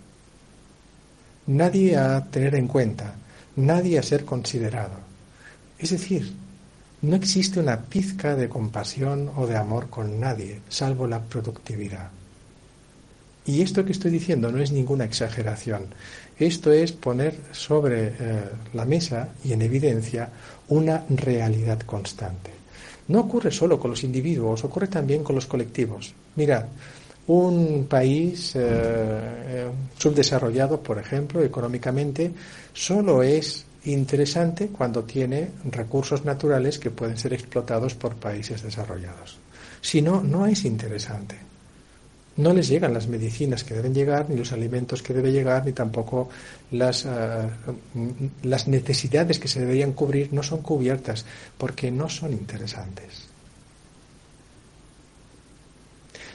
Nadie 1.47 1.99
a 1.99 2.25
tener 2.25 2.55
en 2.55 2.69
cuenta, 2.69 3.13
nadie 3.57 3.99
a 3.99 4.03
ser 4.03 4.25
considerado. 4.25 4.97
Es 5.79 5.91
decir, 5.91 6.33
no 7.03 7.17
existe 7.17 7.61
una 7.61 7.83
pizca 7.83 8.37
de 8.37 8.49
compasión 8.49 9.31
o 9.37 9.47
de 9.47 9.59
amor 9.59 9.91
con 9.91 10.21
nadie, 10.21 10.63
salvo 10.71 11.07
la 11.07 11.21
productividad. 11.21 12.09
Y 13.45 13.61
esto 13.61 13.85
que 13.85 13.93
estoy 13.93 14.11
diciendo 14.11 14.51
no 14.53 14.63
es 14.63 14.73
ninguna 14.73 15.05
exageración. 15.05 15.87
Esto 16.41 16.73
es 16.73 16.93
poner 16.93 17.35
sobre 17.53 18.07
eh, 18.07 18.15
la 18.73 18.87
mesa 18.87 19.29
y 19.45 19.53
en 19.53 19.61
evidencia 19.61 20.31
una 20.69 21.05
realidad 21.11 21.81
constante. 21.81 22.51
No 23.09 23.21
ocurre 23.21 23.51
solo 23.51 23.79
con 23.79 23.91
los 23.91 24.05
individuos, 24.05 24.65
ocurre 24.65 24.87
también 24.87 25.23
con 25.23 25.35
los 25.35 25.45
colectivos. 25.45 26.15
Mirad, 26.37 26.65
un 27.27 27.87
país 27.87 28.57
eh, 28.57 28.61
eh, 28.63 29.69
subdesarrollado, 29.99 30.81
por 30.81 30.99
ejemplo, 30.99 31.43
económicamente, 31.43 32.33
solo 32.73 33.23
es 33.23 33.67
interesante 33.85 34.69
cuando 34.69 35.05
tiene 35.05 35.51
recursos 35.71 36.25
naturales 36.25 36.79
que 36.79 36.91
pueden 36.91 37.19
ser 37.19 37.35
explotados 37.35 37.95
por 37.95 38.15
países 38.15 38.63
desarrollados. 38.63 39.37
Si 39.83 40.01
no, 40.01 40.23
no 40.23 40.47
es 40.47 40.65
interesante 40.65 41.50
no 42.41 42.53
les 42.53 42.69
llegan 42.69 42.95
las 42.95 43.07
medicinas 43.07 43.65
que 43.65 43.75
deben 43.75 43.95
llegar, 43.95 44.29
ni 44.29 44.37
los 44.37 44.53
alimentos 44.53 45.03
que 45.03 45.15
deben 45.15 45.33
llegar, 45.33 45.65
ni 45.65 45.73
tampoco 45.73 46.29
las, 46.71 47.05
eh, 47.05 47.09
las 48.43 48.69
necesidades 48.69 49.39
que 49.39 49.49
se 49.49 49.61
deberían 49.61 49.93
cubrir 49.93 50.33
no 50.33 50.43
son 50.43 50.63
cubiertas 50.63 51.25
porque 51.59 51.91
no 51.91 52.09
son 52.09 52.33
interesantes. 52.33 53.31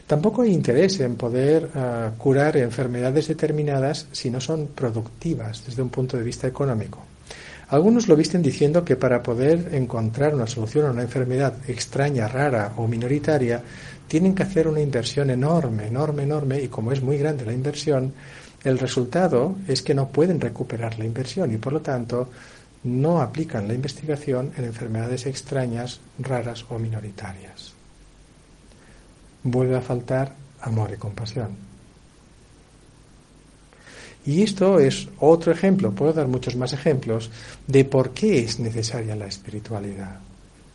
Tampoco 0.08 0.44
hay 0.44 0.54
interés 0.54 1.00
en 1.00 1.16
poder 1.16 1.70
eh, 1.74 2.10
curar 2.18 2.58
enfermedades 2.58 3.28
determinadas 3.28 4.08
si 4.12 4.30
no 4.30 4.40
son 4.40 4.68
productivas 4.68 5.66
desde 5.66 5.82
un 5.82 5.90
punto 5.90 6.16
de 6.16 6.24
vista 6.24 6.48
económico. 6.48 7.04
Algunos 7.70 8.08
lo 8.08 8.16
visten 8.16 8.44
diciendo 8.44 8.86
que 8.86 8.96
para 8.96 9.24
poder 9.24 9.74
encontrar 9.74 10.36
una 10.36 10.46
solución 10.46 10.86
a 10.86 10.92
una 10.92 11.02
enfermedad 11.02 11.56
extraña, 11.68 12.28
rara 12.28 12.74
o 12.78 12.88
minoritaria, 12.88 13.64
tienen 14.08 14.36
que 14.36 14.44
hacer 14.44 14.68
una 14.68 14.82
inversión 14.82 15.30
enorme, 15.30 15.88
enorme, 15.88 16.24
enorme, 16.24 16.62
y 16.62 16.68
como 16.68 16.92
es 16.92 17.02
muy 17.02 17.18
grande 17.18 17.46
la 17.46 17.54
inversión, 17.54 18.14
el 18.64 18.80
resultado 18.80 19.56
es 19.68 19.82
que 19.82 19.94
no 19.94 20.10
pueden 20.10 20.42
recuperar 20.42 20.98
la 20.98 21.06
inversión 21.06 21.52
y 21.52 21.58
por 21.58 21.74
lo 21.74 21.82
tanto 21.82 22.30
no 22.84 23.22
aplican 23.22 23.68
la 23.68 23.74
investigación 23.74 24.52
en 24.58 24.66
enfermedades 24.66 25.26
extrañas, 25.26 26.00
raras 26.20 26.66
o 26.70 26.78
minoritarias. 26.78 27.74
Vuelve 29.44 29.76
a 29.76 29.82
faltar 29.82 30.34
amor 30.62 30.92
y 30.94 30.98
compasión. 30.98 31.50
Y 34.26 34.42
esto 34.42 34.80
es 34.80 35.08
otro 35.20 35.52
ejemplo, 35.52 35.92
puedo 35.92 36.14
dar 36.14 36.28
muchos 36.28 36.56
más 36.56 36.74
ejemplos, 36.74 37.30
de 37.68 37.86
por 37.86 38.12
qué 38.12 38.40
es 38.40 38.60
necesaria 38.60 39.16
la 39.16 39.28
espiritualidad. 39.28 40.20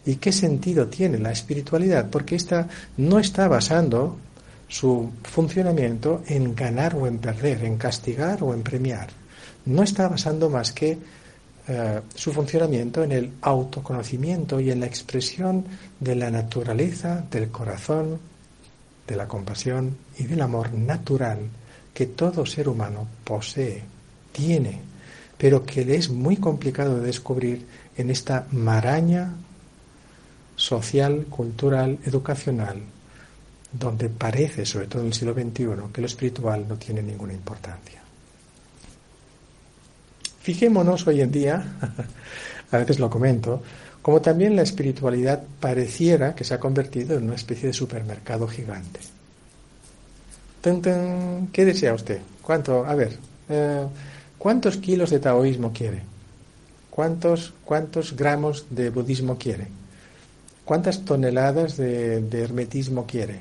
¿Y 0.07 0.17
qué 0.17 0.33
sentido 0.33 0.87
tiene 0.87 1.19
la 1.19 1.33
espiritualidad? 1.33 2.09
Porque 2.11 2.37
esta 2.37 2.69
no 2.97 3.19
está 3.19 3.49
basando 3.49 4.17
su 4.69 5.11
funcionamiento 5.25 6.23
en 6.27 6.55
ganar 6.55 6.95
o 6.95 7.07
en 7.07 7.19
perder, 7.19 7.65
en 7.65 7.77
castigar 7.77 8.43
o 8.43 8.55
en 8.55 8.63
premiar. 8.63 9.09
No 9.67 9.83
está 9.83 10.09
basando 10.09 10.49
más 10.49 10.73
que 10.73 10.97
eh, 11.69 12.01
su 12.15 12.33
funcionamiento 12.33 13.03
en 13.03 13.13
el 13.13 13.33
autoconocimiento 13.43 14.59
y 14.61 14.71
en 14.71 14.81
la 14.81 14.87
expresión 14.87 15.65
de 15.99 16.15
la 16.15 16.31
naturaleza, 16.31 17.25
del 17.31 17.51
corazón, 17.51 18.19
de 19.07 19.17
la 19.17 19.29
compasión 19.29 19.97
y 20.19 20.25
del 20.25 20.41
amor 20.41 20.73
natural 20.73 21.41
que 21.93 22.07
todo 22.07 22.47
ser 22.47 22.69
humano 22.69 23.07
posee, 23.25 23.83
tiene, 24.33 24.81
pero 25.37 25.67
que 25.67 25.85
le 25.85 25.97
es 25.97 26.09
muy 26.09 26.37
complicado 26.37 26.99
de 26.99 27.07
descubrir 27.07 27.67
en 27.97 28.11
esta 28.11 28.47
maraña 28.53 29.35
social, 30.61 31.25
cultural, 31.31 31.99
educacional, 32.05 32.77
donde 33.73 34.11
parece, 34.11 34.67
sobre 34.67 34.87
todo 34.87 35.01
en 35.03 35.09
el 35.09 35.15
siglo 35.15 35.33
XXI, 35.33 35.91
que 35.93 36.01
lo 36.03 36.07
espiritual 36.07 36.67
no 36.69 36.77
tiene 36.77 37.03
ninguna 37.03 37.33
importancia. 37.33 38.01
Fijémonos 40.43 41.07
hoy 41.07 41.23
en 41.23 41.33
día, 41.33 41.65
a 42.71 42.77
veces 42.77 42.99
lo 42.99 43.09
comento, 43.09 43.63
como 44.03 44.21
también 44.21 44.55
la 44.55 44.63
espiritualidad 44.63 45.43
pareciera 45.61 46.35
que 46.35 46.45
se 46.45 46.55
ha 46.55 46.61
convertido 46.61 47.17
en 47.17 47.25
una 47.25 47.37
especie 47.37 47.69
de 47.69 47.73
supermercado 47.73 48.47
gigante. 48.47 49.01
¿Qué 51.53 51.65
desea 51.65 51.95
usted? 51.95 52.21
¿Cuánto? 52.43 52.85
A 52.85 52.95
ver, 52.95 53.17
eh, 53.49 53.87
¿cuántos 54.37 54.77
kilos 54.77 55.09
de 55.09 55.21
taoísmo 55.21 55.73
quiere? 55.73 56.03
¿Cuántos, 56.91 57.55
¿Cuántos 57.65 58.15
gramos 58.15 58.67
de 58.69 58.91
budismo 58.91 59.39
quiere? 59.39 59.80
¿Cuántas 60.71 61.05
toneladas 61.05 61.79
de, 61.79 62.23
hermetismo 62.31 63.05
quiere? 63.05 63.41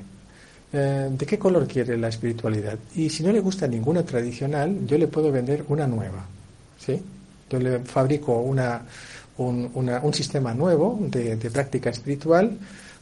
Eh, 0.72 1.10
¿De 1.12 1.26
qué 1.26 1.38
color 1.38 1.68
quiere 1.68 1.96
la 1.96 2.08
espiritualidad? 2.08 2.76
Y 2.96 3.08
si 3.08 3.22
no 3.22 3.30
le 3.30 3.38
gusta 3.38 3.68
ninguna 3.68 4.02
tradicional, 4.02 4.84
yo 4.84 4.98
le 4.98 5.06
puedo 5.06 5.30
vender 5.30 5.64
una 5.68 5.86
nueva. 5.86 6.26
¿sí? 6.76 7.00
Yo 7.48 7.60
le 7.60 7.78
fabrico 7.84 8.40
una, 8.40 8.82
un, 9.38 9.70
un 9.72 10.12
sistema 10.12 10.52
nuevo 10.54 10.98
de, 11.02 11.36
de 11.36 11.50
práctica 11.52 11.90
espiritual 11.90 12.50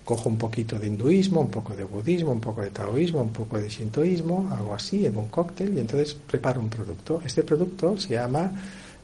cojo 0.05 0.29
un 0.29 0.37
poquito 0.37 0.79
de 0.79 0.89
hinduismo, 0.89 1.41
un 1.41 1.51
poco 1.51 1.75
de 1.75 1.85
budismo, 1.85 2.33
un 2.33 2.41
poco 2.41 2.61
de 2.61 2.69
taoísmo, 2.69 3.23
un 3.23 3.33
poco 3.33 3.59
de 3.59 3.71
shintoísmo, 3.71 4.51
algo 4.55 4.75
así 4.75 5.07
en 5.07 5.17
un 5.17 5.29
cóctel 5.29 5.73
y 5.75 5.81
entonces 5.81 6.13
preparo 6.13 6.61
un 6.61 6.69
producto. 6.69 7.23
Este 7.25 7.43
producto 7.45 7.97
se 7.97 8.11
llama 8.11 8.53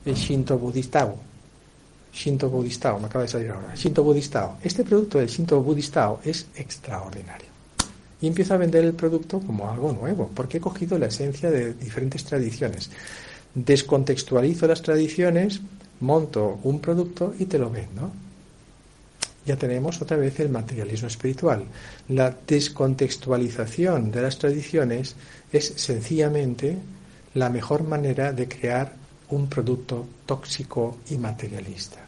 el 0.04 0.14
Shinto 0.16 0.58
Budistao. 0.58 1.33
Shinto 2.14 2.48
Budistao, 2.48 3.00
me 3.00 3.06
acaba 3.06 3.24
de 3.24 3.28
salir 3.28 3.50
ahora. 3.50 3.74
Shinto 3.74 4.04
Budistao. 4.04 4.58
Este 4.62 4.84
producto 4.84 5.18
del 5.18 5.28
Shinto 5.28 5.60
Budistao 5.60 6.20
es 6.24 6.46
extraordinario. 6.54 7.48
Y 8.20 8.28
empiezo 8.28 8.54
a 8.54 8.58
vender 8.58 8.84
el 8.84 8.94
producto 8.94 9.40
como 9.40 9.68
algo 9.68 9.92
nuevo, 9.92 10.30
porque 10.32 10.58
he 10.58 10.60
cogido 10.60 10.96
la 10.96 11.06
esencia 11.06 11.50
de 11.50 11.74
diferentes 11.74 12.24
tradiciones. 12.24 12.88
Descontextualizo 13.54 14.66
las 14.68 14.80
tradiciones, 14.80 15.60
monto 16.00 16.60
un 16.62 16.78
producto 16.80 17.34
y 17.38 17.46
te 17.46 17.58
lo 17.58 17.68
vendo. 17.68 18.12
Ya 19.44 19.56
tenemos 19.56 20.00
otra 20.00 20.16
vez 20.16 20.38
el 20.40 20.48
materialismo 20.48 21.08
espiritual. 21.08 21.64
La 22.08 22.34
descontextualización 22.46 24.10
de 24.10 24.22
las 24.22 24.38
tradiciones 24.38 25.16
es 25.52 25.66
sencillamente 25.76 26.78
la 27.34 27.50
mejor 27.50 27.82
manera 27.82 28.32
de 28.32 28.48
crear 28.48 28.94
un 29.30 29.48
producto 29.48 30.06
tóxico 30.24 30.98
y 31.10 31.18
materialista. 31.18 32.03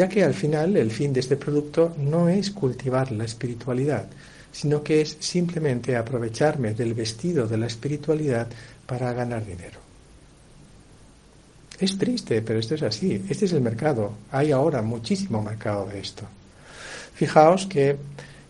Ya 0.00 0.08
que 0.08 0.24
al 0.24 0.32
final 0.32 0.78
el 0.78 0.90
fin 0.90 1.12
de 1.12 1.20
este 1.20 1.36
producto 1.36 1.94
no 1.98 2.30
es 2.30 2.52
cultivar 2.52 3.12
la 3.12 3.26
espiritualidad, 3.26 4.06
sino 4.50 4.82
que 4.82 5.02
es 5.02 5.18
simplemente 5.20 5.94
aprovecharme 5.94 6.72
del 6.72 6.94
vestido 6.94 7.46
de 7.46 7.58
la 7.58 7.66
espiritualidad 7.66 8.48
para 8.86 9.12
ganar 9.12 9.44
dinero. 9.44 9.78
Es 11.78 11.98
triste, 11.98 12.40
pero 12.40 12.58
esto 12.58 12.76
es 12.76 12.82
así. 12.82 13.26
Este 13.28 13.44
es 13.44 13.52
el 13.52 13.60
mercado. 13.60 14.12
Hay 14.32 14.52
ahora 14.52 14.80
muchísimo 14.80 15.42
mercado 15.42 15.84
de 15.84 16.00
esto. 16.00 16.22
Fijaos 17.12 17.66
que 17.66 17.98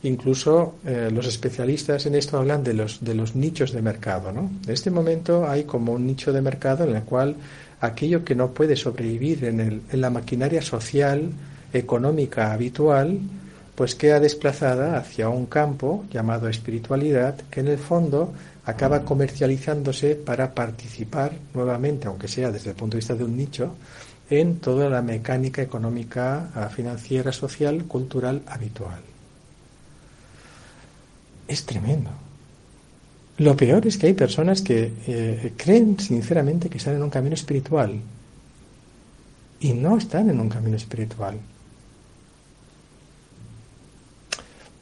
incluso 0.04 0.76
eh, 0.86 1.10
los 1.12 1.26
especialistas 1.26 2.06
en 2.06 2.14
esto 2.14 2.38
hablan 2.38 2.62
de 2.62 2.74
los, 2.74 3.02
de 3.02 3.16
los 3.16 3.34
nichos 3.34 3.72
de 3.72 3.82
mercado. 3.82 4.30
¿no? 4.30 4.52
En 4.64 4.72
este 4.72 4.92
momento 4.92 5.48
hay 5.48 5.64
como 5.64 5.94
un 5.94 6.06
nicho 6.06 6.32
de 6.32 6.42
mercado 6.42 6.84
en 6.84 6.94
el 6.94 7.02
cual 7.02 7.34
aquello 7.80 8.24
que 8.24 8.34
no 8.34 8.50
puede 8.52 8.76
sobrevivir 8.76 9.44
en, 9.44 9.60
el, 9.60 9.82
en 9.90 10.00
la 10.00 10.10
maquinaria 10.10 10.62
social, 10.62 11.30
económica 11.72 12.52
habitual, 12.52 13.20
pues 13.74 13.94
queda 13.94 14.20
desplazada 14.20 14.98
hacia 14.98 15.28
un 15.28 15.46
campo 15.46 16.04
llamado 16.10 16.48
espiritualidad, 16.48 17.36
que 17.50 17.60
en 17.60 17.68
el 17.68 17.78
fondo 17.78 18.32
acaba 18.64 19.04
comercializándose 19.04 20.16
para 20.16 20.54
participar 20.54 21.32
nuevamente, 21.54 22.06
aunque 22.06 22.28
sea 22.28 22.50
desde 22.50 22.70
el 22.70 22.76
punto 22.76 22.96
de 22.96 22.98
vista 22.98 23.14
de 23.14 23.24
un 23.24 23.36
nicho, 23.36 23.74
en 24.28 24.60
toda 24.60 24.88
la 24.88 25.02
mecánica 25.02 25.62
económica, 25.62 26.50
ah, 26.54 26.68
financiera, 26.68 27.32
social, 27.32 27.84
cultural 27.84 28.42
habitual. 28.46 29.00
Es 31.48 31.64
tremendo. 31.64 32.10
Lo 33.40 33.56
peor 33.56 33.86
es 33.86 33.96
que 33.96 34.08
hay 34.08 34.12
personas 34.12 34.60
que 34.60 34.92
eh, 35.06 35.54
creen 35.56 35.98
sinceramente 35.98 36.68
que 36.68 36.76
están 36.76 36.96
en 36.96 37.02
un 37.02 37.08
camino 37.08 37.34
espiritual 37.34 37.98
y 39.60 39.72
no 39.72 39.96
están 39.96 40.28
en 40.28 40.38
un 40.38 40.50
camino 40.50 40.76
espiritual. 40.76 41.38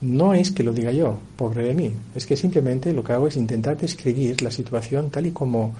No 0.00 0.34
es 0.34 0.50
que 0.50 0.64
lo 0.64 0.72
diga 0.72 0.90
yo, 0.90 1.20
pobre 1.36 1.66
de 1.68 1.74
mí, 1.74 1.92
es 2.16 2.26
que 2.26 2.36
simplemente 2.36 2.92
lo 2.92 3.04
que 3.04 3.12
hago 3.12 3.28
es 3.28 3.36
intentar 3.36 3.76
describir 3.76 4.42
la 4.42 4.50
situación 4.50 5.10
tal 5.10 5.26
y 5.26 5.30
como 5.30 5.76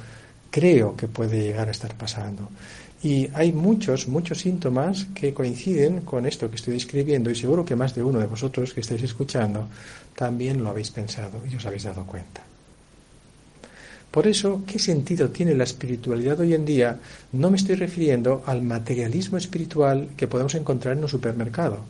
creo 0.49 0.94
que 0.94 1.08
puede 1.08 1.42
llegar 1.42 1.66
a 1.66 1.73
estar 1.73 1.97
pasando. 1.97 2.49
Y 3.02 3.28
hay 3.35 3.50
muchos, 3.50 4.06
muchos 4.06 4.38
síntomas 4.38 5.08
que 5.16 5.35
coinciden 5.35 6.02
con 6.02 6.26
esto 6.26 6.49
que 6.49 6.54
estoy 6.54 6.75
describiendo 6.75 7.28
y 7.28 7.35
seguro 7.35 7.64
que 7.64 7.75
más 7.75 7.97
de 7.97 8.04
uno 8.04 8.20
de 8.20 8.26
vosotros 8.26 8.73
que 8.73 8.82
estáis 8.82 9.02
escuchando 9.02 9.66
también 10.14 10.62
lo 10.62 10.70
habéis 10.70 10.92
pensado 10.92 11.42
y 11.50 11.56
os 11.56 11.66
habéis 11.66 11.82
dado 11.82 12.06
cuenta. 12.06 12.48
Por 14.11 14.27
eso, 14.27 14.62
¿qué 14.67 14.79
sentido 14.79 15.29
tiene 15.31 15.55
la 15.55 15.65
espiritualidad 15.65 16.41
hoy 16.41 16.55
en 16.55 16.65
día? 16.65 16.99
No 17.33 17.50
me 17.50 17.57
estoy 17.57 17.77
refiriendo 17.77 18.43
al 18.47 18.62
materialismo 18.62 19.37
espiritual 19.37 20.09
que 20.17 20.29
podemos 20.29 20.55
encontrar 20.55 20.97
en 20.97 21.03
un 21.03 21.09
supermercado 21.09 21.85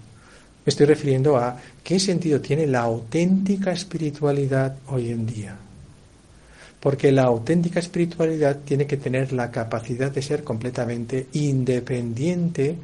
me 0.68 0.70
estoy 0.70 0.84
refiriendo 0.84 1.38
a 1.38 1.56
qué 1.82 1.98
sentido 1.98 2.42
tiene 2.42 2.66
la 2.66 2.80
auténtica 2.80 3.72
espiritualidad 3.72 4.76
hoy 4.88 5.08
en 5.08 5.24
día. 5.24 5.56
Porque 6.78 7.10
la 7.10 7.22
auténtica 7.22 7.80
espiritualidad 7.80 8.58
tiene 8.66 8.86
que 8.86 8.98
tener 8.98 9.32
la 9.32 9.50
capacidad 9.50 10.10
de 10.10 10.20
ser 10.20 10.44
completamente 10.44 11.28
independiente 11.32 12.76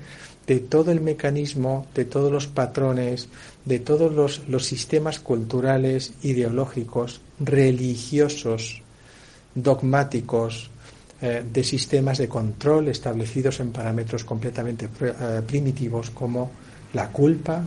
de 0.47 0.61
todo 0.61 0.93
el 0.93 1.03
mecanismo, 1.03 1.87
de 1.95 2.07
todos 2.07 2.33
los 2.33 2.47
patrones, 2.47 3.29
de 3.67 3.81
todos 3.81 4.41
los, 4.49 4.64
sistemas 4.64 5.21
culturales, 5.21 6.14
ideológicos, 6.23 7.21
religiosos, 7.38 8.81
dogmáticos, 9.55 10.71
eh, 11.21 11.45
de 11.51 11.64
sistemas 11.64 12.19
de 12.19 12.29
control 12.29 12.88
establecidos 12.88 13.61
en 13.61 13.73
parámetros 13.73 14.25
completamente 14.25 14.88
eh, 15.01 15.43
primitivos 15.47 16.11
como 16.11 16.51
la 16.93 17.09
culpa, 17.09 17.62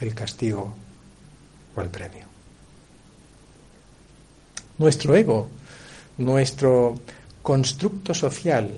el 0.00 0.14
castigo 0.14 0.74
o 1.76 1.80
el 1.80 1.88
premio. 1.88 2.24
Nuestro 4.78 5.14
ego, 5.14 5.48
nuestro 6.18 6.98
constructo 7.42 8.14
social, 8.14 8.70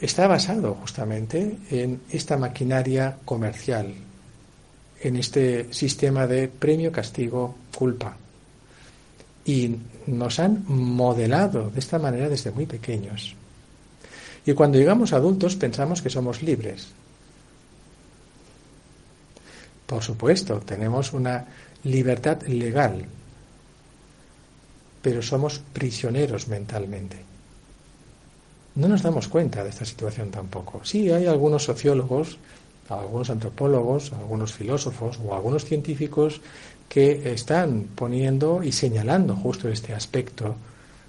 está 0.00 0.26
basado 0.26 0.74
justamente 0.74 1.58
en 1.70 2.02
esta 2.10 2.36
maquinaria 2.36 3.16
comercial, 3.24 3.94
en 5.00 5.16
este 5.16 5.72
sistema 5.72 6.26
de 6.26 6.48
premio, 6.48 6.92
castigo, 6.92 7.54
culpa. 7.74 8.16
Y 9.44 9.76
nos 10.06 10.38
han 10.38 10.64
modelado 10.66 11.70
de 11.70 11.80
esta 11.80 11.98
manera 11.98 12.28
desde 12.28 12.50
muy 12.50 12.66
pequeños. 12.66 13.34
Y 14.44 14.52
cuando 14.52 14.78
llegamos 14.78 15.12
adultos 15.12 15.56
pensamos 15.56 16.02
que 16.02 16.10
somos 16.10 16.42
libres, 16.42 16.88
por 19.86 20.02
supuesto, 20.02 20.60
tenemos 20.60 21.12
una 21.12 21.44
libertad 21.84 22.42
legal, 22.42 23.04
pero 25.02 25.20
somos 25.20 25.60
prisioneros 25.72 26.48
mentalmente. 26.48 27.18
No 28.74 28.88
nos 28.88 29.02
damos 29.02 29.28
cuenta 29.28 29.62
de 29.62 29.70
esta 29.70 29.84
situación 29.84 30.30
tampoco. 30.30 30.80
Sí, 30.82 31.10
hay 31.10 31.26
algunos 31.26 31.64
sociólogos, 31.64 32.38
algunos 32.88 33.28
antropólogos, 33.28 34.12
algunos 34.14 34.54
filósofos 34.54 35.20
o 35.22 35.34
algunos 35.34 35.66
científicos 35.66 36.40
que 36.92 37.32
están 37.32 37.86
poniendo 37.94 38.62
y 38.62 38.70
señalando 38.70 39.34
justo 39.34 39.70
este 39.70 39.94
aspecto 39.94 40.56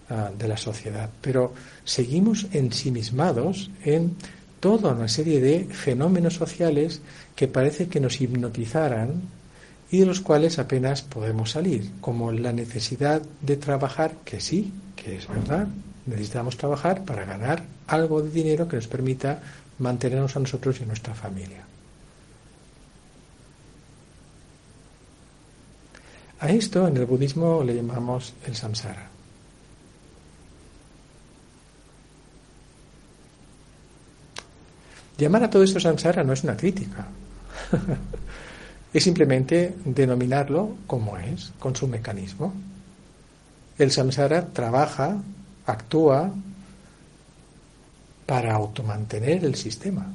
ah, 0.09 0.31
de 0.31 0.47
la 0.47 0.55
sociedad, 0.55 1.09
pero 1.19 1.53
seguimos 1.83 2.47
ensimismados 2.53 3.69
en 3.83 4.15
toda 4.61 4.93
una 4.93 5.09
serie 5.09 5.41
de 5.41 5.65
fenómenos 5.65 6.35
sociales 6.35 7.01
que 7.35 7.49
parece 7.49 7.89
que 7.89 7.99
nos 7.99 8.21
hipnotizaran 8.21 9.23
y 9.91 9.97
de 9.97 10.05
los 10.05 10.21
cuales 10.21 10.57
apenas 10.57 11.01
podemos 11.01 11.51
salir, 11.51 11.91
como 11.99 12.31
la 12.31 12.53
necesidad 12.53 13.21
de 13.41 13.57
trabajar, 13.57 14.13
que 14.23 14.39
sí, 14.39 14.71
que 14.95 15.17
es 15.17 15.27
verdad, 15.27 15.67
necesitamos 16.05 16.55
trabajar 16.55 17.03
para 17.03 17.25
ganar 17.25 17.61
algo 17.87 18.21
de 18.21 18.31
dinero 18.31 18.69
que 18.69 18.77
nos 18.77 18.87
permita 18.87 19.41
mantenernos 19.79 20.37
a 20.37 20.39
nosotros 20.39 20.79
y 20.79 20.83
a 20.83 20.87
nuestra 20.87 21.13
familia. 21.13 21.72
A 26.43 26.49
esto 26.49 26.85
en 26.85 26.97
el 26.97 27.05
budismo 27.05 27.63
le 27.63 27.73
llamamos 27.73 28.33
el 28.45 28.53
samsara. 28.53 29.07
Llamar 35.17 35.45
a 35.45 35.49
todo 35.49 35.63
esto 35.63 35.79
samsara 35.79 36.21
no 36.25 36.33
es 36.33 36.43
una 36.43 36.57
crítica. 36.57 37.07
es 38.93 39.01
simplemente 39.01 39.73
denominarlo 39.85 40.75
como 40.85 41.17
es, 41.17 41.53
con 41.59 41.77
su 41.77 41.87
mecanismo. 41.87 42.53
El 43.77 43.91
samsara 43.91 44.47
trabaja, 44.47 45.15
actúa 45.65 46.29
para 48.25 48.53
automantener 48.53 49.45
el 49.45 49.55
sistema. 49.55 50.11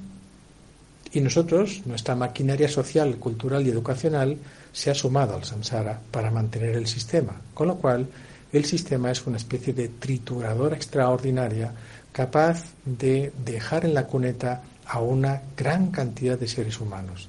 Y 1.10 1.22
nosotros, 1.22 1.86
nuestra 1.86 2.14
maquinaria 2.14 2.68
social, 2.68 3.16
cultural 3.16 3.66
y 3.66 3.70
educacional, 3.70 4.36
se 4.72 4.90
ha 4.90 4.94
sumado 4.94 5.34
al 5.34 5.44
samsara 5.44 6.00
para 6.10 6.30
mantener 6.30 6.76
el 6.76 6.86
sistema. 6.86 7.40
Con 7.54 7.68
lo 7.68 7.76
cual, 7.76 8.08
el 8.52 8.64
sistema 8.64 9.10
es 9.10 9.26
una 9.26 9.36
especie 9.36 9.72
de 9.72 9.88
trituradora 9.88 10.76
extraordinaria 10.76 11.72
capaz 12.12 12.64
de 12.84 13.32
dejar 13.44 13.84
en 13.84 13.94
la 13.94 14.06
cuneta 14.06 14.62
a 14.86 15.00
una 15.00 15.42
gran 15.56 15.90
cantidad 15.90 16.38
de 16.38 16.48
seres 16.48 16.80
humanos, 16.80 17.28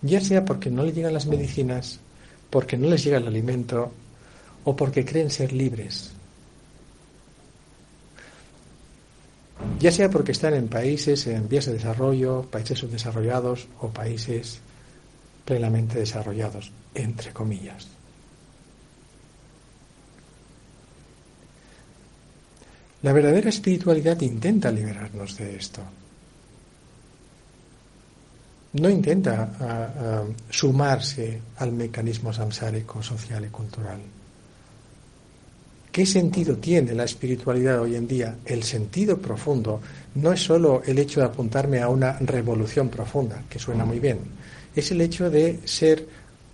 ya 0.00 0.20
sea 0.20 0.44
porque 0.44 0.70
no 0.70 0.84
les 0.84 0.94
llegan 0.94 1.12
las 1.12 1.26
medicinas, 1.26 1.98
porque 2.48 2.76
no 2.76 2.88
les 2.88 3.04
llega 3.04 3.18
el 3.18 3.26
alimento 3.26 3.92
o 4.64 4.76
porque 4.76 5.04
creen 5.04 5.30
ser 5.30 5.52
libres, 5.52 6.12
ya 9.78 9.90
sea 9.90 10.08
porque 10.08 10.32
están 10.32 10.54
en 10.54 10.68
países 10.68 11.26
en 11.26 11.48
vías 11.48 11.66
de 11.66 11.74
desarrollo, 11.74 12.42
países 12.50 12.78
subdesarrollados 12.78 13.66
o 13.80 13.88
países 13.88 14.60
plenamente 15.44 15.98
desarrollados, 15.98 16.70
entre 16.94 17.32
comillas. 17.32 17.88
La 23.02 23.12
verdadera 23.12 23.48
espiritualidad 23.48 24.20
intenta 24.20 24.70
liberarnos 24.70 25.36
de 25.36 25.56
esto 25.56 25.82
no 28.72 28.88
intenta 28.88 30.24
sumarse 30.48 31.40
al 31.58 31.72
mecanismo 31.72 32.32
samsárico 32.32 33.02
social 33.02 33.44
y 33.44 33.48
cultural. 33.48 34.00
¿Qué 35.90 36.06
sentido 36.06 36.56
tiene 36.56 36.94
la 36.94 37.02
espiritualidad 37.02 37.80
hoy 37.80 37.96
en 37.96 38.06
día? 38.06 38.36
El 38.44 38.62
sentido 38.62 39.18
profundo 39.18 39.80
no 40.14 40.32
es 40.32 40.40
solo 40.40 40.82
el 40.86 41.00
hecho 41.00 41.18
de 41.18 41.26
apuntarme 41.26 41.80
a 41.80 41.88
una 41.88 42.12
revolución 42.20 42.88
profunda, 42.88 43.42
que 43.50 43.58
suena 43.58 43.84
muy 43.84 43.98
bien, 43.98 44.20
es 44.76 44.92
el 44.92 45.00
hecho 45.00 45.28
de 45.30 45.58
ser 45.64 46.06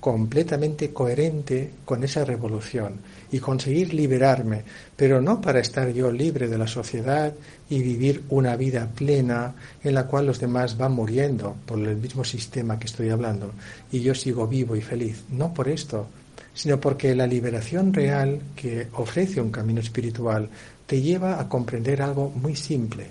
completamente 0.07 0.92
coherente 0.92 1.69
con 1.85 2.05
esa 2.05 2.25
revolución 2.25 2.92
y 3.33 3.40
conseguir 3.40 3.92
liberarme, 3.92 4.62
pero 4.95 5.21
no 5.21 5.40
para 5.40 5.59
estar 5.59 5.92
yo 5.92 6.12
libre 6.12 6.47
de 6.47 6.57
la 6.57 6.69
sociedad 6.69 7.35
y 7.69 7.83
vivir 7.83 8.23
una 8.29 8.55
vida 8.55 8.88
plena 8.95 9.57
en 9.83 9.95
la 9.95 10.07
cual 10.07 10.27
los 10.27 10.38
demás 10.38 10.79
van 10.79 10.92
muriendo 10.92 11.57
por 11.66 11.81
el 11.81 11.97
mismo 11.97 12.23
sistema 12.23 12.79
que 12.79 12.87
estoy 12.87 13.09
hablando 13.09 13.51
y 13.90 13.99
yo 13.99 14.14
sigo 14.14 14.47
vivo 14.47 14.77
y 14.77 14.81
feliz. 14.81 15.25
No 15.29 15.53
por 15.53 15.69
esto, 15.69 16.07
sino 16.55 16.79
porque 16.79 17.16
la 17.16 17.27
liberación 17.27 17.92
real 17.92 18.40
que 18.55 18.87
ofrece 18.92 19.40
un 19.40 19.51
camino 19.51 19.81
espiritual 19.81 20.49
te 20.87 21.03
lleva 21.03 21.40
a 21.40 21.49
comprender 21.49 22.01
algo 22.01 22.31
muy 22.31 22.55
simple. 22.55 23.09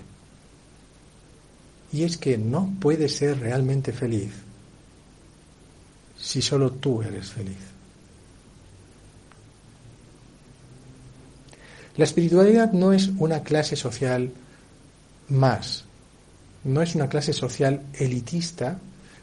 Y 1.92 2.04
es 2.04 2.16
que 2.16 2.38
no 2.38 2.74
puedes 2.80 3.16
ser 3.16 3.38
realmente 3.38 3.92
feliz 3.92 4.45
si 6.26 6.42
solo 6.42 6.72
tú 6.72 7.02
eres 7.02 7.30
feliz. 7.30 7.56
La 11.96 12.04
espiritualidad 12.04 12.72
no 12.72 12.92
es 12.92 13.10
una 13.18 13.44
clase 13.44 13.76
social 13.76 14.32
más, 15.28 15.84
no 16.64 16.82
es 16.82 16.96
una 16.96 17.08
clase 17.08 17.32
social 17.32 17.80
elitista 17.94 18.78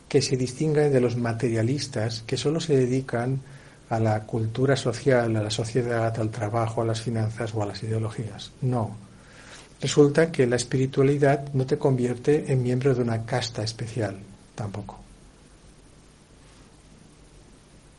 que 0.07 0.21
se 0.21 0.37
distinga 0.37 0.87
de 0.87 1.01
los 1.01 1.17
materialistas 1.17 2.23
que 2.25 2.37
solo 2.37 2.61
se 2.61 2.77
dedican 2.77 3.41
a 3.89 3.99
la 3.99 4.23
cultura 4.23 4.77
social, 4.77 5.35
a 5.35 5.43
la 5.43 5.51
sociedad, 5.51 6.17
al 6.17 6.31
trabajo, 6.31 6.81
a 6.81 6.85
las 6.85 7.01
finanzas 7.01 7.53
o 7.53 7.61
a 7.61 7.65
las 7.65 7.83
ideologías. 7.83 8.51
No. 8.61 8.95
Resulta 9.81 10.31
que 10.31 10.47
la 10.47 10.55
espiritualidad 10.55 11.51
no 11.53 11.65
te 11.65 11.77
convierte 11.77 12.49
en 12.49 12.63
miembro 12.63 12.95
de 12.95 13.01
una 13.01 13.25
casta 13.25 13.61
especial, 13.61 14.17
tampoco. 14.55 15.02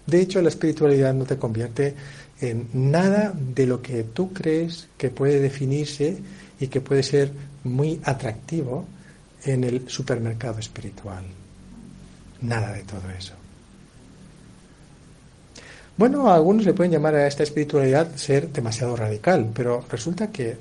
De 0.07 0.21
hecho, 0.21 0.43
la 0.43 0.51
espiritualidad 0.51 1.15
no 1.15 1.25
te 1.25 1.39
convierte 1.39 1.95
en 2.41 2.69
nada 2.73 3.33
de 3.35 3.67
lo 3.67 3.81
que 3.81 4.05
tú 4.05 4.33
crees 4.33 4.89
que 4.99 5.11
puede 5.11 5.41
definirse 5.41 6.19
y 6.61 6.69
que 6.69 6.81
puede 6.81 7.03
ser 7.03 7.33
muy 7.65 8.01
atractivo 8.05 8.85
en 9.45 9.65
el 9.65 9.89
supermercado 9.89 10.59
espiritual. 10.59 11.25
Nada 12.43 12.73
de 12.73 12.83
todo 12.83 13.11
eso. 13.17 13.35
Bueno, 15.97 16.29
a 16.29 16.35
algunos 16.35 16.65
le 16.65 16.75
pueden 16.75 16.93
llamar 16.93 17.15
a 17.15 17.27
esta 17.27 17.45
espiritualidad 17.45 18.17
ser 18.17 18.51
demasiado 18.51 18.97
radical, 18.97 19.51
pero 19.55 19.85
resulta 19.89 20.31
que 20.31 20.57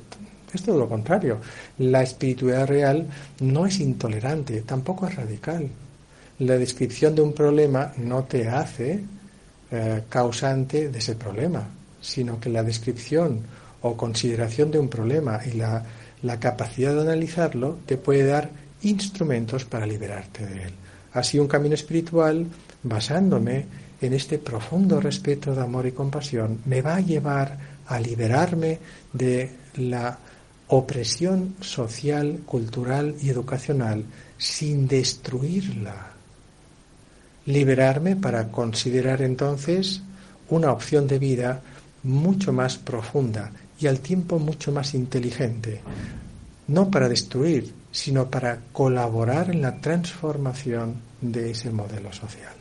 es 0.53 0.61
todo 0.61 0.77
lo 0.77 0.87
contrario. 0.87 1.39
La 1.79 2.03
espiritualidad 2.03 2.67
real 2.67 3.07
no 3.39 3.65
es 3.65 3.79
intolerante, 3.79 4.61
tampoco 4.61 5.07
es 5.07 5.15
radical. 5.15 5.67
La 6.39 6.57
descripción 6.57 7.15
de 7.15 7.23
un 7.23 7.33
problema 7.33 7.93
no 7.97 8.23
te 8.25 8.47
hace 8.47 9.03
eh, 9.75 10.03
causante 10.07 10.89
de 10.89 10.99
ese 10.99 11.15
problema, 11.15 11.67
sino 11.99 12.39
que 12.39 12.47
la 12.47 12.61
descripción 12.61 13.41
o 13.81 13.97
consideración 13.97 14.69
de 14.69 14.77
un 14.77 14.87
problema 14.87 15.41
y 15.43 15.53
la, 15.53 15.83
la 16.21 16.39
capacidad 16.39 16.93
de 16.93 17.01
analizarlo 17.01 17.79
te 17.87 17.97
puede 17.97 18.23
dar 18.23 18.51
instrumentos 18.83 19.65
para 19.65 19.87
liberarte 19.87 20.45
de 20.45 20.65
él. 20.65 20.73
Así 21.13 21.39
un 21.39 21.47
camino 21.47 21.73
espiritual, 21.73 22.45
basándome 22.83 23.65
en 23.99 24.13
este 24.13 24.37
profundo 24.37 25.01
respeto 25.01 25.55
de 25.55 25.63
amor 25.63 25.87
y 25.87 25.91
compasión, 25.91 26.59
me 26.65 26.83
va 26.83 26.97
a 26.97 27.01
llevar 27.01 27.57
a 27.87 27.99
liberarme 27.99 28.77
de 29.11 29.49
la 29.77 30.19
opresión 30.67 31.55
social, 31.61 32.41
cultural 32.45 33.15
y 33.19 33.29
educacional 33.29 34.05
sin 34.37 34.87
destruirla 34.87 36.12
liberarme 37.45 38.15
para 38.15 38.49
considerar 38.49 39.21
entonces 39.21 40.01
una 40.49 40.71
opción 40.71 41.07
de 41.07 41.19
vida 41.19 41.61
mucho 42.03 42.53
más 42.53 42.77
profunda 42.77 43.51
y 43.79 43.87
al 43.87 43.99
tiempo 43.99 44.39
mucho 44.39 44.71
más 44.71 44.93
inteligente, 44.93 45.81
no 46.67 46.89
para 46.89 47.09
destruir, 47.09 47.73
sino 47.91 48.29
para 48.29 48.59
colaborar 48.71 49.49
en 49.49 49.61
la 49.61 49.75
transformación 49.77 50.95
de 51.21 51.51
ese 51.51 51.69
modelo 51.69 52.11
social. 52.13 52.53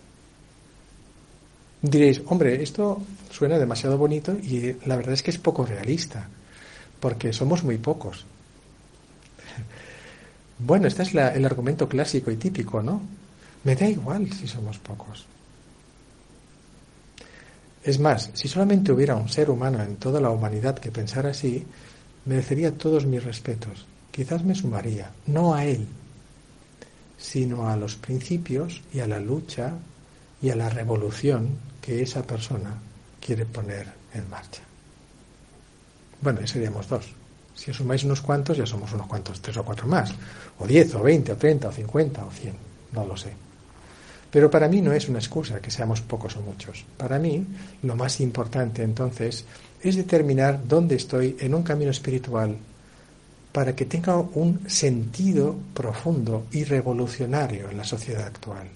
Diréis, 1.80 2.22
hombre, 2.26 2.62
esto 2.62 3.02
suena 3.30 3.58
demasiado 3.58 3.98
bonito 3.98 4.32
y 4.32 4.76
la 4.86 4.96
verdad 4.96 5.14
es 5.14 5.22
que 5.22 5.32
es 5.32 5.38
poco 5.38 5.66
realista, 5.66 6.28
porque 7.00 7.32
somos 7.32 7.62
muy 7.64 7.78
pocos. 7.78 8.26
Bueno, 10.64 10.86
este 10.86 11.02
es 11.02 11.12
el 11.12 11.44
argumento 11.44 11.88
clásico 11.88 12.30
y 12.30 12.36
típico, 12.36 12.80
¿no? 12.84 13.02
Me 13.64 13.76
da 13.76 13.86
igual 13.86 14.32
si 14.32 14.46
somos 14.48 14.78
pocos. 14.78 15.26
Es 17.84 17.98
más, 17.98 18.30
si 18.34 18.48
solamente 18.48 18.92
hubiera 18.92 19.16
un 19.16 19.28
ser 19.28 19.50
humano 19.50 19.82
en 19.82 19.96
toda 19.96 20.20
la 20.20 20.30
humanidad 20.30 20.78
que 20.78 20.92
pensara 20.92 21.30
así, 21.30 21.66
merecería 22.24 22.76
todos 22.76 23.06
mis 23.06 23.24
respetos. 23.24 23.86
Quizás 24.10 24.44
me 24.44 24.54
sumaría, 24.54 25.10
no 25.26 25.54
a 25.54 25.64
él, 25.64 25.86
sino 27.18 27.68
a 27.68 27.76
los 27.76 27.96
principios 27.96 28.82
y 28.92 29.00
a 29.00 29.06
la 29.06 29.18
lucha 29.18 29.74
y 30.40 30.50
a 30.50 30.56
la 30.56 30.68
revolución 30.68 31.58
que 31.80 32.02
esa 32.02 32.22
persona 32.22 32.74
quiere 33.20 33.46
poner 33.46 33.86
en 34.14 34.28
marcha. 34.28 34.62
Bueno, 36.20 36.40
ya 36.40 36.46
seríamos 36.46 36.88
dos. 36.88 37.06
Si 37.54 37.70
os 37.70 37.76
sumáis 37.76 38.04
unos 38.04 38.20
cuantos, 38.20 38.56
ya 38.56 38.66
somos 38.66 38.92
unos 38.92 39.06
cuantos, 39.06 39.40
tres 39.40 39.56
o 39.56 39.64
cuatro 39.64 39.86
más. 39.86 40.14
O 40.58 40.66
diez, 40.66 40.94
o 40.94 41.02
veinte, 41.02 41.32
o 41.32 41.36
treinta, 41.36 41.68
o 41.68 41.72
cincuenta, 41.72 42.24
o 42.24 42.30
cien. 42.30 42.54
No 42.92 43.04
lo 43.04 43.16
sé. 43.16 43.32
Pero 44.32 44.50
para 44.50 44.66
mí 44.66 44.80
no 44.80 44.94
es 44.94 45.10
una 45.10 45.18
excusa 45.18 45.60
que 45.60 45.70
seamos 45.70 46.00
pocos 46.00 46.36
o 46.36 46.40
muchos. 46.40 46.86
Para 46.96 47.18
mí 47.18 47.46
lo 47.82 47.94
más 47.94 48.18
importante 48.20 48.82
entonces 48.82 49.44
es 49.82 49.94
determinar 49.94 50.58
dónde 50.66 50.96
estoy 50.96 51.36
en 51.38 51.54
un 51.54 51.62
camino 51.62 51.90
espiritual 51.90 52.56
para 53.52 53.76
que 53.76 53.84
tenga 53.84 54.16
un 54.16 54.60
sentido 54.66 55.54
profundo 55.74 56.46
y 56.50 56.64
revolucionario 56.64 57.68
en 57.68 57.76
la 57.76 57.84
sociedad 57.84 58.24
actual. 58.24 58.68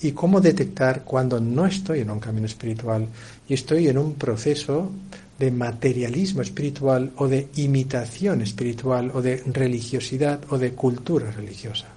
Y 0.00 0.10
cómo 0.10 0.40
detectar 0.40 1.04
cuando 1.04 1.40
no 1.40 1.64
estoy 1.64 2.00
en 2.00 2.10
un 2.10 2.18
camino 2.18 2.46
espiritual 2.46 3.06
y 3.48 3.54
estoy 3.54 3.86
en 3.86 3.98
un 3.98 4.14
proceso 4.14 4.90
de 5.38 5.52
materialismo 5.52 6.42
espiritual 6.42 7.12
o 7.18 7.28
de 7.28 7.50
imitación 7.54 8.42
espiritual 8.42 9.12
o 9.14 9.22
de 9.22 9.44
religiosidad 9.46 10.40
o 10.50 10.58
de 10.58 10.72
cultura 10.72 11.30
religiosa. 11.30 11.95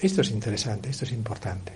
Esto 0.00 0.22
es 0.22 0.30
interesante, 0.30 0.90
esto 0.90 1.04
es 1.04 1.12
importante. 1.12 1.72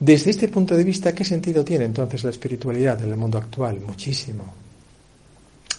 Desde 0.00 0.30
este 0.30 0.48
punto 0.48 0.76
de 0.76 0.82
vista, 0.82 1.14
¿qué 1.14 1.24
sentido 1.24 1.64
tiene 1.64 1.84
entonces 1.84 2.24
la 2.24 2.30
espiritualidad 2.30 3.00
en 3.04 3.10
el 3.10 3.16
mundo 3.16 3.38
actual? 3.38 3.78
Muchísimo. 3.80 4.52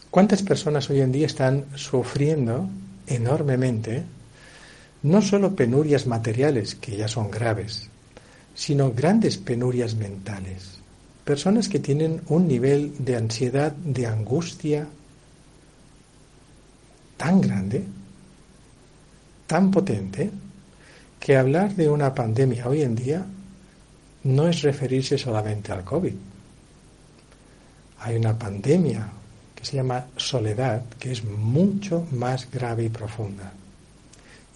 ¿Cuántas 0.10 0.42
personas 0.44 0.90
hoy 0.90 1.02
en 1.02 1.12
día 1.12 1.26
están 1.26 1.66
sufriendo 1.76 2.70
enormemente 3.06 4.04
no 5.02 5.22
solo 5.22 5.54
penurias 5.54 6.08
materiales, 6.08 6.76
que 6.76 6.96
ya 6.96 7.10
son 7.10 7.30
graves, 7.30 7.90
sino 8.56 8.94
grandes 8.94 9.38
penurias 9.38 9.96
mentales? 9.96 10.83
Personas 11.24 11.70
que 11.70 11.80
tienen 11.80 12.22
un 12.28 12.48
nivel 12.48 12.94
de 13.04 13.16
ansiedad, 13.16 13.72
de 13.72 14.08
angustia 14.08 14.88
tan 17.16 17.40
grande, 17.40 17.84
tan 19.48 19.72
potente, 19.72 20.30
que 21.20 21.38
hablar 21.38 21.76
de 21.76 21.90
una 21.90 22.14
pandemia 22.14 22.68
hoy 22.68 22.82
en 22.82 22.96
día 22.96 23.26
no 24.24 24.48
es 24.48 24.62
referirse 24.62 25.18
solamente 25.18 25.72
al 25.72 25.84
COVID. 25.86 26.14
Hay 28.00 28.18
una 28.18 28.38
pandemia 28.38 29.08
que 29.56 29.64
se 29.64 29.78
llama 29.78 30.08
soledad, 30.18 30.84
que 31.00 31.14
es 31.14 31.24
mucho 31.24 32.06
más 32.12 32.52
grave 32.52 32.84
y 32.84 32.90
profunda. 32.90 33.54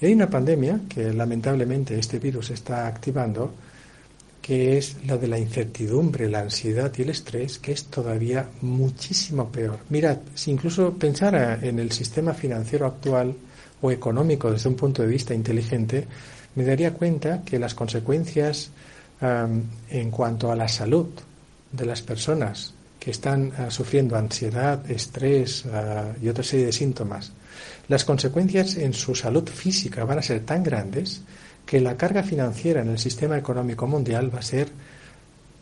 Y 0.01 0.07
hay 0.07 0.13
una 0.13 0.29
pandemia 0.29 0.81
que 0.89 1.13
lamentablemente 1.13 1.97
este 1.97 2.19
virus 2.19 2.49
está 2.49 2.87
activando, 2.87 3.53
que 4.47 4.77
es 4.77 4.95
la 5.05 5.17
de 5.17 5.27
la 5.27 5.37
incertidumbre, 5.37 6.29
la 6.29 6.39
ansiedad 6.39 6.89
y 6.97 7.01
el 7.01 7.09
estrés, 7.09 7.59
que 7.59 7.73
es 7.73 7.83
todavía 7.87 8.47
muchísimo 8.61 9.51
peor. 9.51 9.79
Mirad, 9.89 10.19
si 10.35 10.51
incluso 10.51 10.93
pensara 10.93 11.59
en 11.61 11.79
el 11.79 11.91
sistema 11.91 12.33
financiero 12.33 12.85
actual 12.85 13.35
o 13.81 13.91
económico 13.91 14.49
desde 14.49 14.69
un 14.69 14.77
punto 14.77 15.01
de 15.01 15.09
vista 15.09 15.33
inteligente, 15.33 16.07
me 16.55 16.63
daría 16.63 16.93
cuenta 16.93 17.43
que 17.43 17.59
las 17.59 17.75
consecuencias 17.75 18.71
en 19.19 20.11
cuanto 20.11 20.49
a 20.49 20.55
la 20.55 20.69
salud 20.69 21.07
de 21.71 21.85
las 21.85 22.01
personas 22.01 22.73
que 22.99 23.11
están 23.11 23.51
ah, 23.57 23.69
sufriendo 23.69 24.15
ansiedad, 24.15 24.89
estrés 24.89 25.65
ah, 25.73 26.13
y 26.21 26.29
otra 26.29 26.43
serie 26.43 26.67
de 26.67 26.71
síntomas, 26.71 27.33
las 27.89 28.05
consecuencias 28.05 28.77
en 28.77 28.93
su 28.93 29.13
salud 29.13 29.47
física 29.49 30.05
van 30.05 30.19
a 30.19 30.21
ser 30.21 30.45
tan 30.45 30.63
grandes 30.63 31.21
que 31.67 31.81
la 31.81 31.97
carga 31.97 32.23
financiera 32.23 32.81
en 32.81 32.87
el 32.87 32.97
sistema 32.97 33.37
económico 33.37 33.85
mundial 33.85 34.33
va 34.33 34.39
a 34.39 34.41
ser 34.41 34.69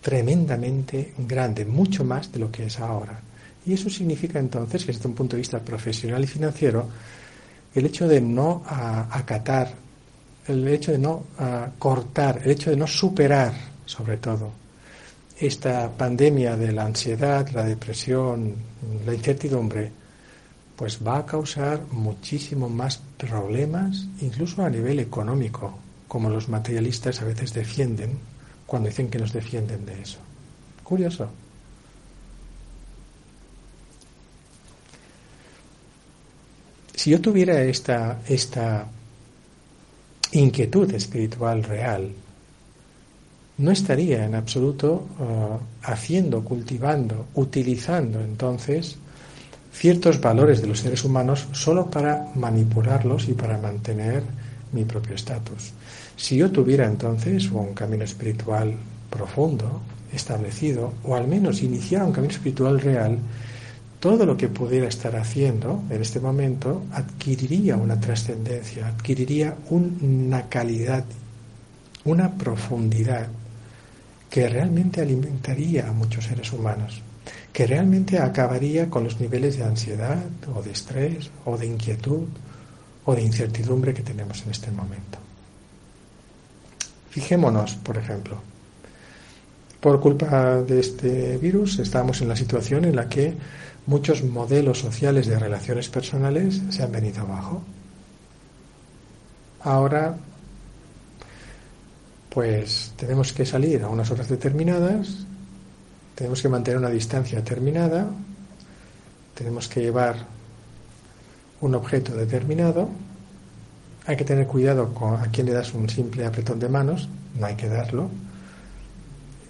tremendamente 0.02 1.15
grande, 1.18 1.65
mucho 1.65 2.06
más 2.06 2.32
de 2.32 2.38
lo 2.38 2.52
que 2.52 2.68
es 2.68 2.80
ahora. 2.80 3.20
Y 3.65 3.74
eso 3.74 3.89
significa 3.89 4.38
entonces 4.38 4.86
que 4.86 4.94
desde 4.94 5.08
un 5.08 5.15
punto 5.15 5.36
de 5.36 5.41
vista 5.41 5.60
profesional 5.60 6.24
y 6.24 6.28
financiero, 6.28 6.88
el 7.74 7.88
hecho 7.88 8.08
de 8.08 8.22
no 8.22 8.62
acatar, 8.68 9.74
el 10.48 10.68
hecho 10.68 10.91
de 10.91 11.00
no 11.00 11.24
cortar, 11.80 12.41
el 12.46 12.52
hecho 12.52 12.70
de 12.70 12.78
no 12.78 12.86
superar, 12.86 13.52
sobre 13.84 14.18
todo, 14.18 14.52
esta 15.39 15.89
pandemia 15.89 16.56
de 16.56 16.72
la 16.72 16.86
ansiedad, 16.86 17.50
la 17.50 17.63
depresión, 17.63 18.54
la 19.08 19.13
incertidumbre, 19.15 19.91
pues 20.76 21.00
va 21.06 21.18
a 21.18 21.26
causar 21.26 21.82
muchísimo 21.91 22.70
más 22.70 23.02
problemas, 23.18 24.06
incluso 24.22 24.63
a 24.63 24.70
nivel 24.70 25.00
económico, 25.00 25.80
como 26.08 26.30
los 26.30 26.50
materialistas 26.50 27.22
a 27.22 27.26
veces 27.26 27.54
defienden 27.54 28.20
cuando 28.65 28.89
dicen 28.89 29.10
que 29.10 29.20
nos 29.20 29.34
defienden 29.34 29.86
de 29.86 30.02
eso. 30.02 30.18
Curioso. 30.84 31.30
Si 36.96 37.12
yo 37.12 37.22
tuviera 37.22 37.62
esta, 37.62 38.20
esta 38.28 38.88
inquietud 40.32 40.91
espiritual 40.94 41.63
real, 41.63 42.12
no 43.58 43.72
estaría 43.72 44.26
en 44.26 44.36
absoluto 44.36 45.08
uh, 45.20 45.60
haciendo, 45.84 46.44
cultivando, 46.44 47.28
utilizando 47.36 48.20
entonces 48.22 48.98
ciertos 49.72 50.20
valores 50.20 50.62
de 50.62 50.68
los 50.68 50.80
seres 50.80 51.04
humanos 51.04 51.48
solo 51.52 51.89
para 51.89 52.28
manipularlos 52.36 53.28
y 53.28 53.34
para 53.34 53.58
mantener 53.58 54.24
mi 54.72 54.84
propio 54.84 55.15
estatus. 55.15 55.74
Si 56.17 56.38
yo 56.38 56.51
tuviera 56.51 56.86
entonces 56.86 57.51
un 57.51 57.73
camino 57.73 58.04
espiritual 58.04 58.75
profundo, 59.10 59.82
establecido, 60.13 60.93
o 61.04 61.15
al 61.15 61.28
menos 61.28 61.62
iniciara 61.62 62.06
un 62.06 62.13
camino 62.13 62.34
espiritual 62.34 62.80
real, 62.80 63.17
todo 63.99 64.25
lo 64.25 64.38
que 64.38 64.47
pudiera 64.47 64.88
estar 64.88 65.15
haciendo 65.15 65.84
en 65.89 66.01
este 66.01 66.19
momento 66.19 66.84
adquiriría 66.91 67.75
una 67.75 67.99
trascendencia, 67.99 68.88
adquiriría 68.88 69.56
una 69.69 70.47
calidad, 70.47 71.04
una 72.06 72.32
profundidad 72.32 73.28
que 74.30 74.47
realmente 74.47 75.01
alimentaría 75.01 75.89
a 75.89 75.93
muchos 75.93 76.25
seres 76.25 76.51
humanos, 76.54 77.01
que 77.51 77.65
realmente 77.65 78.19
acabaría 78.19 78.89
con 78.89 79.04
los 79.06 79.19
niveles 79.19 79.58
de 79.58 79.63
ansiedad 79.63 80.23
o 80.54 80.62
de 80.62 80.71
estrés 80.71 81.32
o 81.45 81.58
de 81.58 81.65
inquietud 81.65 82.28
o 83.06 83.15
de 83.15 83.23
incertidumbre 83.23 83.93
que 83.93 84.04
tenemos 84.04 84.43
en 84.43 84.51
este 84.51 84.71
momento. 84.71 85.25
Fijémonos, 87.15 87.75
por 87.75 87.97
ejemplo, 87.97 88.41
por 89.80 90.01
culpa 90.01 90.58
de 90.58 90.82
este 90.82 91.38
virus 91.38 91.80
estamos 91.80 92.19
en 92.19 92.28
la 92.28 92.36
situación 92.36 92.84
en 92.84 92.97
la 92.97 93.08
que 93.08 93.34
muchos 93.86 94.21
modelos 94.21 94.80
sociales 94.80 95.25
de 95.25 95.39
relaciones 95.39 95.88
personales 95.88 96.62
se 96.71 96.84
han 96.84 96.91
venido 96.91 97.21
abajo. 97.21 97.62
Ahora 99.62 100.17
pues 102.32 102.91
tenemos 102.97 103.32
que 103.32 103.45
salir 103.45 103.82
a 103.84 103.88
unas 103.88 104.12
horas 104.12 104.28
determinadas, 104.28 105.25
tenemos 106.15 106.41
que 106.41 106.49
mantener 106.49 106.80
una 106.80 106.89
distancia 106.89 107.38
determinada, 107.38 108.08
tenemos 109.36 109.69
que 109.69 109.80
llevar 109.80 110.17
un 111.62 111.75
objeto 111.75 112.13
determinado, 112.13 112.89
hay 114.08 114.15
que 114.15 114.24
tener 114.24 114.48
cuidado 114.48 114.94
con 114.94 115.15
a 115.15 115.28
quién 115.32 115.48
le 115.48 115.54
das 115.54 115.74
un 115.74 115.89
simple 115.89 116.26
apretón 116.26 116.60
de 116.60 116.70
manos, 116.70 117.10
no 117.39 117.46
hay 117.46 117.56
que 117.56 117.68
darlo, 117.68 118.10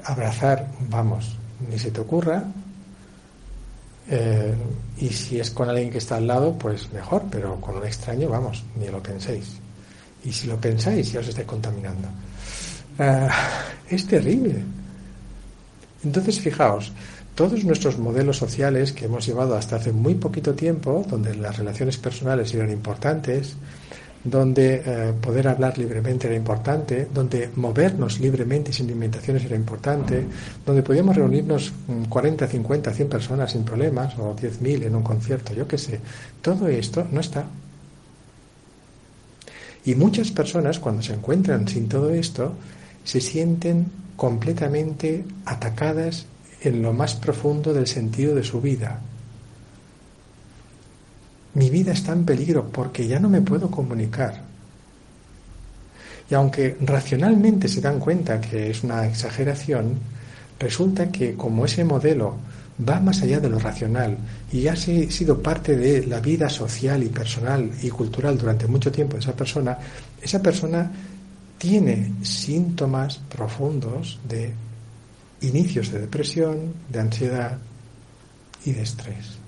abrazar, 0.04 0.68
vamos, 0.90 1.38
ni 1.70 1.78
se 1.78 1.92
te 1.92 2.02
ocurra, 2.02 2.44
eh, 4.10 4.54
y 4.98 5.10
si 5.10 5.40
es 5.40 5.52
con 5.52 5.70
alguien 5.70 5.90
que 5.90 5.98
está 5.98 6.18
al 6.18 6.28
lado, 6.28 6.54
pues 6.58 6.92
mejor, 6.94 7.24
pero 7.30 7.60
con 7.60 7.76
un 7.76 7.86
extraño, 7.86 8.30
vamos, 8.30 8.64
ni 8.80 8.88
lo 8.88 9.02
penséis. 9.02 9.58
Y 10.24 10.32
si 10.32 10.48
lo 10.48 10.58
pensáis, 10.58 11.12
ya 11.12 11.20
os 11.20 11.28
estáis 11.28 11.48
contaminando. 11.48 12.08
Ah, 13.00 13.30
es 13.90 14.08
terrible. 14.08 14.64
Entonces, 16.04 16.40
fijaos, 16.40 16.94
todos 17.34 17.64
nuestros 17.66 17.98
modelos 17.98 18.38
sociales 18.38 18.94
que 18.94 19.06
hemos 19.06 19.26
llevado 19.26 19.56
hasta 19.56 19.76
hace 19.76 19.92
muy 19.92 20.16
poquito 20.16 20.54
tiempo, 20.54 21.06
donde 21.10 21.36
las 21.36 21.58
relaciones 21.58 21.98
personales 21.98 22.54
eran 22.54 22.72
importantes, 22.72 23.56
donde 24.26 24.82
eh, 24.84 25.14
poder 25.22 25.48
hablar 25.48 25.78
libremente 25.78 26.26
era 26.26 26.36
importante, 26.36 27.08
donde 27.14 27.52
movernos 27.56 28.20
libremente 28.20 28.74
sin 28.74 28.88
limitaciones 28.88 29.46
era 29.46 29.56
importante, 29.56 30.26
donde 30.66 30.82
podíamos 30.82 31.16
reunirnos 31.16 31.72
40, 32.10 32.48
50, 32.48 32.92
100 32.92 33.08
personas 33.08 33.52
sin 33.52 33.64
problemas, 33.64 34.18
o 34.18 34.36
10.000 34.36 34.86
en 34.86 34.96
un 34.96 35.04
concierto, 35.04 35.54
yo 35.54 35.68
qué 35.68 35.78
sé, 35.78 36.00
todo 36.42 36.68
esto 36.68 37.08
no 37.12 37.22
está. 37.22 37.46
Y 39.86 39.94
muchas 39.94 40.32
personas 40.32 40.80
cuando 40.80 41.04
se 41.04 41.14
encuentran 41.14 41.68
sin 41.68 41.88
todo 41.88 42.10
esto, 42.10 42.54
se 43.04 43.22
sienten 43.22 43.86
completamente 44.16 45.24
atacadas 45.46 46.26
en 46.62 46.82
lo 46.82 46.94
más 46.94 47.14
profundo 47.14 47.76
del 47.76 47.86
sentido 47.86 48.34
de 48.34 48.44
su 48.44 48.60
vida. 48.60 49.00
Mi 51.56 51.70
vida 51.70 51.94
está 51.94 52.12
en 52.12 52.26
peligro 52.26 52.70
porque 52.70 53.08
ya 53.08 53.20
no 53.20 53.30
me 53.30 53.42
puedo 53.42 53.72
comunicar. 53.72 54.42
Y 56.30 56.34
aunque 56.34 56.78
racionalmente 56.82 57.68
se 57.68 57.82
dan 57.82 58.00
cuenta 58.00 58.42
que 58.42 58.72
es 58.72 58.84
una 58.84 59.06
exageración, 59.08 60.00
resulta 60.60 61.12
que 61.12 61.36
como 61.36 61.66
ese 61.66 61.84
modelo 61.84 62.36
va 62.88 63.00
más 63.00 63.22
allá 63.22 63.40
de 63.40 63.50
lo 63.50 63.60
racional 63.60 64.18
y 64.52 64.68
ha 64.68 64.76
sido 64.76 65.42
parte 65.42 65.78
de 65.78 66.06
la 66.08 66.20
vida 66.20 66.50
social 66.50 67.04
y 67.04 67.10
personal 67.10 67.72
y 67.82 67.90
cultural 67.90 68.38
durante 68.38 68.68
mucho 68.68 68.92
tiempo 68.92 69.14
de 69.14 69.22
esa 69.22 69.36
persona, 69.36 69.78
esa 70.22 70.42
persona 70.42 70.92
tiene 71.58 72.14
síntomas 72.22 73.18
profundos 73.30 74.20
de 74.28 74.52
inicios 75.42 75.92
de 75.92 76.00
depresión, 76.00 76.74
de 76.90 77.00
ansiedad 77.00 77.58
y 78.66 78.74
de 78.74 78.82
estrés. 78.82 79.45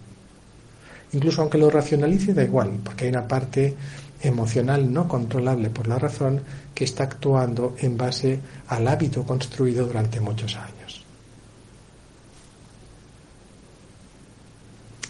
Incluso 1.17 1.41
aunque 1.41 1.57
lo 1.57 1.71
racionalice, 1.71 2.35
da 2.35 2.43
igual, 2.43 2.77
porque 2.83 3.05
hay 3.05 3.09
una 3.09 3.27
parte 3.27 3.75
emocional 4.21 4.93
no 4.93 5.07
controlable 5.07 5.71
por 5.71 5.87
la 5.87 5.97
razón 5.97 6.41
que 6.75 6.83
está 6.83 7.05
actuando 7.05 7.75
en 7.79 7.97
base 7.97 8.39
al 8.67 8.87
hábito 8.87 9.23
construido 9.23 9.87
durante 9.87 10.19
muchos 10.19 10.55
años. 10.55 11.03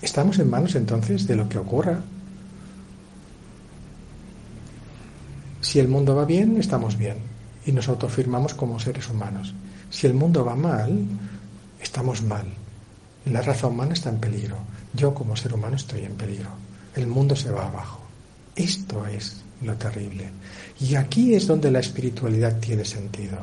Estamos 0.01 0.39
en 0.39 0.49
manos 0.49 0.75
entonces 0.75 1.27
de 1.27 1.35
lo 1.35 1.49
que 1.49 1.57
ocurra 1.57 1.99
Si 5.59 5.79
el 5.79 5.89
mundo 5.89 6.15
va 6.15 6.23
bien, 6.23 6.55
estamos 6.55 6.97
bien 6.97 7.17
y 7.65 7.73
nos 7.73 7.89
autofirmamos 7.89 8.53
como 8.53 8.79
seres 8.79 9.09
humanos. 9.09 9.53
Si 9.89 10.07
el 10.07 10.13
mundo 10.13 10.45
va 10.45 10.55
mal, 10.55 11.03
estamos 11.81 12.21
mal. 12.21 12.45
La 13.25 13.41
raza 13.41 13.67
humana 13.67 13.91
está 13.91 14.09
en 14.09 14.19
peligro. 14.19 14.55
Yo 14.97 15.13
como 15.13 15.35
ser 15.35 15.53
humano 15.53 15.75
estoy 15.75 16.05
en 16.05 16.15
peligro. 16.15 16.49
El 16.95 17.05
mundo 17.05 17.35
se 17.35 17.51
va 17.51 17.67
abajo. 17.67 18.01
Esto 18.55 19.05
es 19.05 19.43
lo 19.61 19.75
terrible. 19.75 20.31
Y 20.79 20.95
aquí 20.95 21.35
es 21.35 21.45
donde 21.45 21.69
la 21.69 21.79
espiritualidad 21.79 22.59
tiene 22.59 22.83
sentido. 22.83 23.37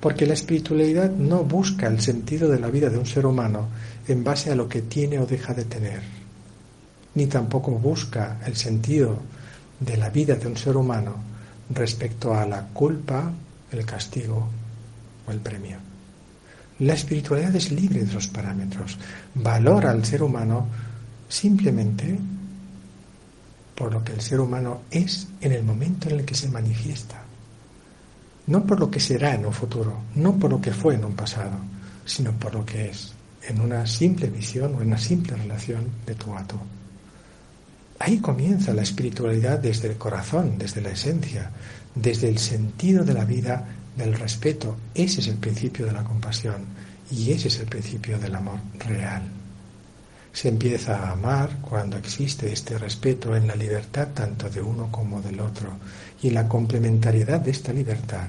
Porque 0.00 0.24
la 0.24 0.32
espiritualidad 0.32 1.10
no 1.10 1.44
busca 1.44 1.86
el 1.86 2.00
sentido 2.00 2.48
de 2.48 2.58
la 2.58 2.68
vida 2.68 2.88
de 2.88 2.96
un 2.96 3.04
ser 3.04 3.26
humano 3.26 3.68
en 4.06 4.24
base 4.24 4.50
a 4.50 4.54
lo 4.54 4.68
que 4.68 4.80
tiene 4.80 5.18
o 5.18 5.26
deja 5.26 5.52
de 5.52 5.66
tener. 5.66 6.00
Ni 7.14 7.26
tampoco 7.26 7.72
busca 7.72 8.40
el 8.46 8.56
sentido 8.56 9.18
de 9.80 9.98
la 9.98 10.08
vida 10.08 10.36
de 10.36 10.46
un 10.46 10.56
ser 10.56 10.78
humano 10.78 11.16
respecto 11.68 12.32
a 12.32 12.46
la 12.46 12.68
culpa, 12.68 13.30
el 13.70 13.84
castigo 13.84 14.48
o 15.26 15.30
el 15.30 15.40
premio. 15.40 15.87
La 16.80 16.94
espiritualidad 16.94 17.54
es 17.56 17.72
libre 17.72 18.00
de 18.00 18.06
esos 18.06 18.28
parámetros. 18.28 18.98
Valora 19.34 19.90
al 19.90 20.04
ser 20.04 20.22
humano 20.22 20.68
simplemente 21.28 22.18
por 23.74 23.92
lo 23.92 24.02
que 24.02 24.12
el 24.12 24.20
ser 24.20 24.40
humano 24.40 24.82
es 24.90 25.28
en 25.40 25.52
el 25.52 25.62
momento 25.62 26.08
en 26.08 26.20
el 26.20 26.24
que 26.24 26.34
se 26.34 26.48
manifiesta. 26.48 27.22
No 28.46 28.64
por 28.64 28.80
lo 28.80 28.90
que 28.90 28.98
será 28.98 29.34
en 29.34 29.46
un 29.46 29.52
futuro, 29.52 30.00
no 30.16 30.36
por 30.36 30.50
lo 30.50 30.60
que 30.60 30.72
fue 30.72 30.94
en 30.94 31.04
un 31.04 31.14
pasado, 31.14 31.56
sino 32.04 32.32
por 32.32 32.54
lo 32.54 32.64
que 32.64 32.90
es, 32.90 33.12
en 33.46 33.60
una 33.60 33.86
simple 33.86 34.28
visión 34.28 34.74
o 34.74 34.80
en 34.80 34.88
una 34.88 34.98
simple 34.98 35.36
relación 35.36 35.86
de 36.06 36.14
tu 36.14 36.34
a 36.34 36.44
tú. 36.44 36.56
Ahí 38.00 38.18
comienza 38.18 38.72
la 38.72 38.82
espiritualidad 38.82 39.58
desde 39.58 39.88
el 39.88 39.96
corazón, 39.96 40.56
desde 40.58 40.80
la 40.80 40.90
esencia, 40.90 41.50
desde 41.94 42.28
el 42.28 42.38
sentido 42.38 43.04
de 43.04 43.14
la 43.14 43.24
vida, 43.24 43.66
del 43.98 44.14
respeto. 44.14 44.76
Ese 44.94 45.20
es 45.20 45.28
el 45.28 45.36
principio 45.36 45.84
de 45.84 45.92
la 45.92 46.04
compasión. 46.04 46.64
Y 47.10 47.32
ese 47.32 47.48
es 47.48 47.58
el 47.58 47.66
principio 47.66 48.18
del 48.18 48.34
amor 48.34 48.60
real. 48.78 49.22
Se 50.32 50.48
empieza 50.48 50.96
a 50.96 51.12
amar 51.12 51.58
cuando 51.62 51.96
existe 51.96 52.52
este 52.52 52.78
respeto 52.78 53.34
en 53.34 53.46
la 53.46 53.56
libertad 53.56 54.08
tanto 54.14 54.48
de 54.48 54.60
uno 54.60 54.88
como 54.90 55.20
del 55.20 55.40
otro 55.40 55.72
y 56.22 56.30
la 56.30 56.46
complementariedad 56.46 57.40
de 57.40 57.50
esta 57.50 57.72
libertad, 57.72 58.28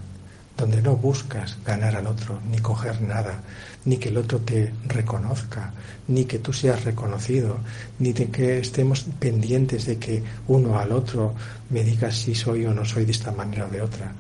donde 0.58 0.82
no 0.82 0.95
buscas 0.95 1.58
ganar 1.65 1.95
al 1.95 2.08
otro, 2.08 2.39
ni 2.49 2.58
coger 2.60 3.01
nada, 3.01 3.41
ni 3.86 3.97
que 3.97 4.10
el 4.10 4.17
otro 4.17 4.39
te 4.39 4.73
reconozca, 4.88 5.73
ni 6.08 6.25
que 6.25 6.39
tú 6.39 6.51
seas 6.53 6.84
reconocido, 6.84 7.58
ni 7.99 8.13
de 8.13 8.29
que 8.29 8.60
estemos 8.60 9.05
pendientes 9.19 9.86
de 9.86 9.97
que 9.97 10.23
uno 10.47 10.79
al 10.79 10.93
otro 10.93 11.36
me 11.69 11.84
diga 11.84 12.12
si 12.12 12.34
soy 12.34 12.65
o 12.65 12.73
no 12.73 12.86
soy 12.86 13.05
de 13.05 13.12
esta 13.12 13.32
manera 13.32 13.67
o 13.67 13.69
de 13.69 13.82
otra. 13.82 14.13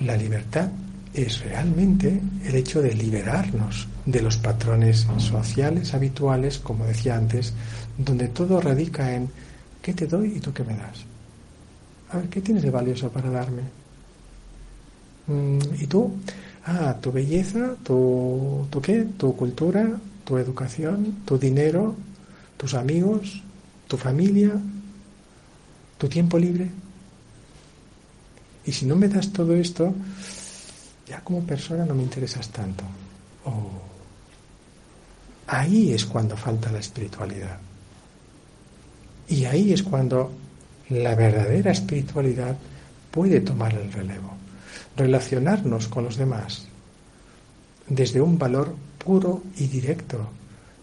La 0.00 0.16
libertad 0.16 0.70
es 1.12 1.40
realmente 1.40 2.20
el 2.44 2.54
hecho 2.54 2.80
de 2.80 2.94
liberarnos 2.94 3.88
de 4.06 4.22
los 4.22 4.36
patrones 4.36 5.06
sociales 5.18 5.92
habituales, 5.92 6.58
como 6.58 6.86
decía 6.86 7.16
antes, 7.16 7.52
donde 7.98 8.28
todo 8.28 8.60
radica 8.60 9.14
en 9.14 9.28
qué 9.82 9.92
te 9.92 10.06
doy 10.06 10.34
y 10.36 10.40
tú 10.40 10.52
qué 10.52 10.64
me 10.64 10.76
das. 10.76 11.04
A 12.12 12.18
ver, 12.18 12.28
¿qué 12.28 12.40
tienes 12.40 12.62
de 12.62 12.70
valioso 12.70 13.10
para 13.10 13.30
darme? 13.30 13.62
Mm, 15.26 15.58
¿Y 15.80 15.86
tú? 15.86 16.12
Ah, 16.64 16.96
tu 17.00 17.12
belleza, 17.12 17.74
tu, 17.82 18.66
tu 18.70 18.80
qué, 18.80 19.06
tu 19.16 19.36
cultura, 19.36 19.86
tu 20.24 20.38
educación, 20.38 21.16
tu 21.24 21.38
dinero, 21.38 21.94
tus 22.56 22.74
amigos, 22.74 23.42
tu 23.86 23.96
familia, 23.96 24.52
tu 25.98 26.08
tiempo 26.08 26.38
libre. 26.38 26.70
Y 28.64 28.72
si 28.72 28.86
no 28.86 28.96
me 28.96 29.08
das 29.08 29.32
todo 29.32 29.54
esto, 29.54 29.94
ya 31.06 31.20
como 31.20 31.42
persona 31.42 31.84
no 31.84 31.94
me 31.94 32.02
interesas 32.02 32.48
tanto. 32.50 32.84
Ahí 35.46 35.92
es 35.92 36.04
cuando 36.04 36.36
falta 36.36 36.70
la 36.70 36.78
espiritualidad. 36.78 37.58
Y 39.28 39.44
ahí 39.44 39.72
es 39.72 39.82
cuando 39.82 40.32
la 40.90 41.14
verdadera 41.14 41.72
espiritualidad 41.72 42.56
puede 43.10 43.40
tomar 43.40 43.74
el 43.74 43.92
relevo. 43.92 44.34
Relacionarnos 44.96 45.88
con 45.88 46.04
los 46.04 46.16
demás 46.16 46.66
desde 47.88 48.20
un 48.20 48.38
valor 48.38 48.74
puro 49.04 49.42
y 49.56 49.66
directo, 49.66 50.30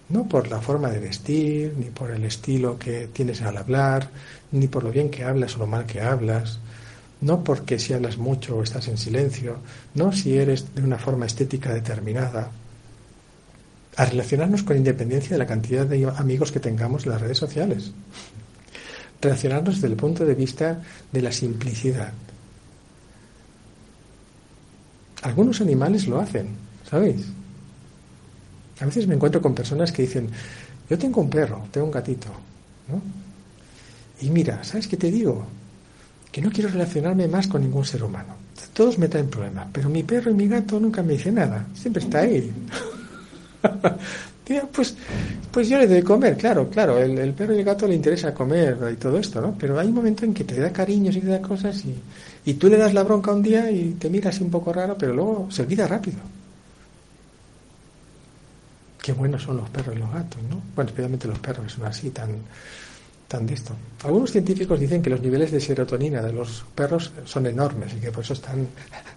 no 0.10 0.28
por 0.28 0.50
la 0.50 0.60
forma 0.60 0.90
de 0.90 1.00
vestir, 1.00 1.74
ni 1.78 1.86
por 1.86 2.12
el 2.12 2.24
estilo 2.26 2.78
que 2.78 3.08
tienes 3.08 3.42
al 3.42 3.58
hablar, 3.58 4.10
ni 4.52 4.68
por 4.68 4.84
lo 4.84 4.92
bien 4.92 5.10
que 5.10 5.24
hablas 5.24 5.56
o 5.56 5.60
lo 5.60 5.68
mal 5.68 5.86
que 5.86 6.02
hablas, 6.02 6.60
no 7.22 7.44
porque 7.44 7.80
si 7.80 7.94
hablas 7.94 8.18
mucho 8.18 8.58
o 8.58 8.64
estás 8.64 8.88
en 8.88 8.98
silencio, 8.98 9.58
no 9.96 10.12
si 10.12 10.38
eres 10.38 10.76
de 10.76 10.84
una 10.84 10.98
forma 10.98 11.26
estética 11.26 11.74
determinada, 11.74 12.52
a 13.96 14.06
relacionarnos 14.06 14.62
con 14.62 14.78
independencia 14.78 15.32
de 15.32 15.40
la 15.40 15.48
cantidad 15.48 15.86
de 15.86 16.06
amigos 16.18 16.52
que 16.52 16.60
tengamos 16.60 17.06
en 17.06 17.12
las 17.12 17.22
redes 17.22 17.38
sociales. 17.38 17.92
Relacionarnos 19.20 19.76
desde 19.76 19.88
el 19.88 19.96
punto 19.96 20.24
de 20.24 20.36
vista 20.36 20.80
de 21.12 21.22
la 21.22 21.32
simplicidad. 21.32 22.14
Algunos 25.24 25.60
animales 25.62 26.08
lo 26.08 26.20
hacen, 26.20 26.50
¿sabéis? 26.88 27.26
A 28.80 28.86
veces 28.86 29.08
me 29.08 29.16
encuentro 29.16 29.42
con 29.42 29.56
personas 29.56 29.92
que 29.92 30.04
dicen, 30.04 30.30
yo 30.88 30.98
tengo 31.00 31.22
un 31.22 31.30
perro, 31.32 31.68
tengo 31.72 31.88
un 31.88 31.92
gatito, 31.92 32.28
¿no? 32.88 33.02
Y 34.22 34.30
mira, 34.30 34.64
¿sabes 34.64 34.88
qué 34.88 34.98
te 34.98 35.10
digo? 35.10 35.48
Que 36.32 36.42
no 36.42 36.52
quiero 36.52 36.70
relacionarme 36.70 37.28
más 37.28 37.48
con 37.48 37.62
ningún 37.62 37.86
ser 37.86 38.04
humano. 38.04 38.36
Todos 38.74 38.98
me 38.98 39.08
traen 39.08 39.30
problemas, 39.30 39.68
pero 39.72 39.90
mi 39.90 40.04
perro 40.04 40.32
y 40.32 40.36
mi 40.36 40.48
gato 40.48 40.80
nunca 40.80 41.02
me 41.02 41.14
dicen 41.14 41.36
nada, 41.36 41.66
siempre 41.74 42.04
está 42.04 42.20
ahí. 42.20 42.52
pues, 44.72 44.96
pues 45.52 45.70
yo 45.70 45.78
le 45.78 45.88
doy 45.88 46.02
comer, 46.04 46.38
claro, 46.38 46.70
claro, 46.70 46.98
el, 46.98 47.34
perro 47.34 47.56
y 47.56 47.60
el 47.60 47.64
gato 47.64 47.88
le 47.88 47.96
interesa 47.96 48.34
comer 48.34 48.78
y 48.94 48.96
todo 48.96 49.18
esto, 49.18 49.42
¿no? 49.42 49.56
Pero 49.58 49.80
hay 49.80 49.88
un 49.88 49.96
momento 49.96 50.26
en 50.26 50.34
que 50.34 50.44
te 50.44 50.60
da 50.60 50.72
cariños 50.72 51.16
y 51.16 51.22
te 51.22 51.28
da 51.28 51.42
cosas 51.42 51.84
y, 51.86 51.96
y 52.46 52.54
tú 52.54 52.70
le 52.70 52.78
das 52.78 52.94
la 52.94 53.04
bronca 53.04 53.32
un 53.32 53.42
día 53.42 53.70
y 53.72 53.96
te 54.00 54.10
mira 54.10 54.30
así 54.30 54.44
un 54.44 54.52
poco 54.52 54.72
raro, 54.72 54.96
pero 54.98 55.14
luego 55.14 55.48
se 55.50 55.64
olvida 55.64 55.88
rápido. 55.88 56.18
Qué 59.02 59.14
buenos 59.14 59.42
son 59.42 59.58
los 59.58 59.70
perros 59.70 59.96
y 59.96 60.00
los 60.00 60.12
gatos, 60.14 60.42
¿no? 60.50 60.62
Bueno, 60.76 60.90
especialmente 60.90 61.28
los 61.28 61.40
perros, 61.40 61.72
son 61.72 61.86
así 61.86 62.10
tan 62.10 62.30
Algunos 64.04 64.32
científicos 64.32 64.80
dicen 64.80 65.02
que 65.02 65.10
los 65.10 65.22
niveles 65.22 65.52
de 65.52 65.60
serotonina 65.60 66.22
de 66.22 66.32
los 66.32 66.64
perros 66.74 67.12
son 67.26 67.46
enormes 67.46 67.94
y 67.94 68.00
que 68.00 68.12
por 68.12 68.24
eso 68.24 68.34
están 68.34 68.68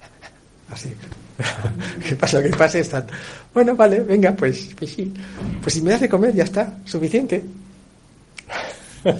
así. 0.70 0.92
¿Qué 2.08 2.16
pasa? 2.16 2.42
¿Qué 2.42 2.50
pasa? 2.50 2.78
Están. 2.78 3.06
Bueno, 3.54 3.76
vale, 3.76 4.00
venga, 4.00 4.32
pues, 4.32 4.70
pues 4.76 4.92
sí. 4.92 5.14
Pues 5.62 5.74
si 5.74 5.82
me 5.82 5.92
das 5.92 6.00
de 6.00 6.08
comer 6.08 6.34
ya 6.34 6.44
está, 6.44 6.78
suficiente. 6.84 7.44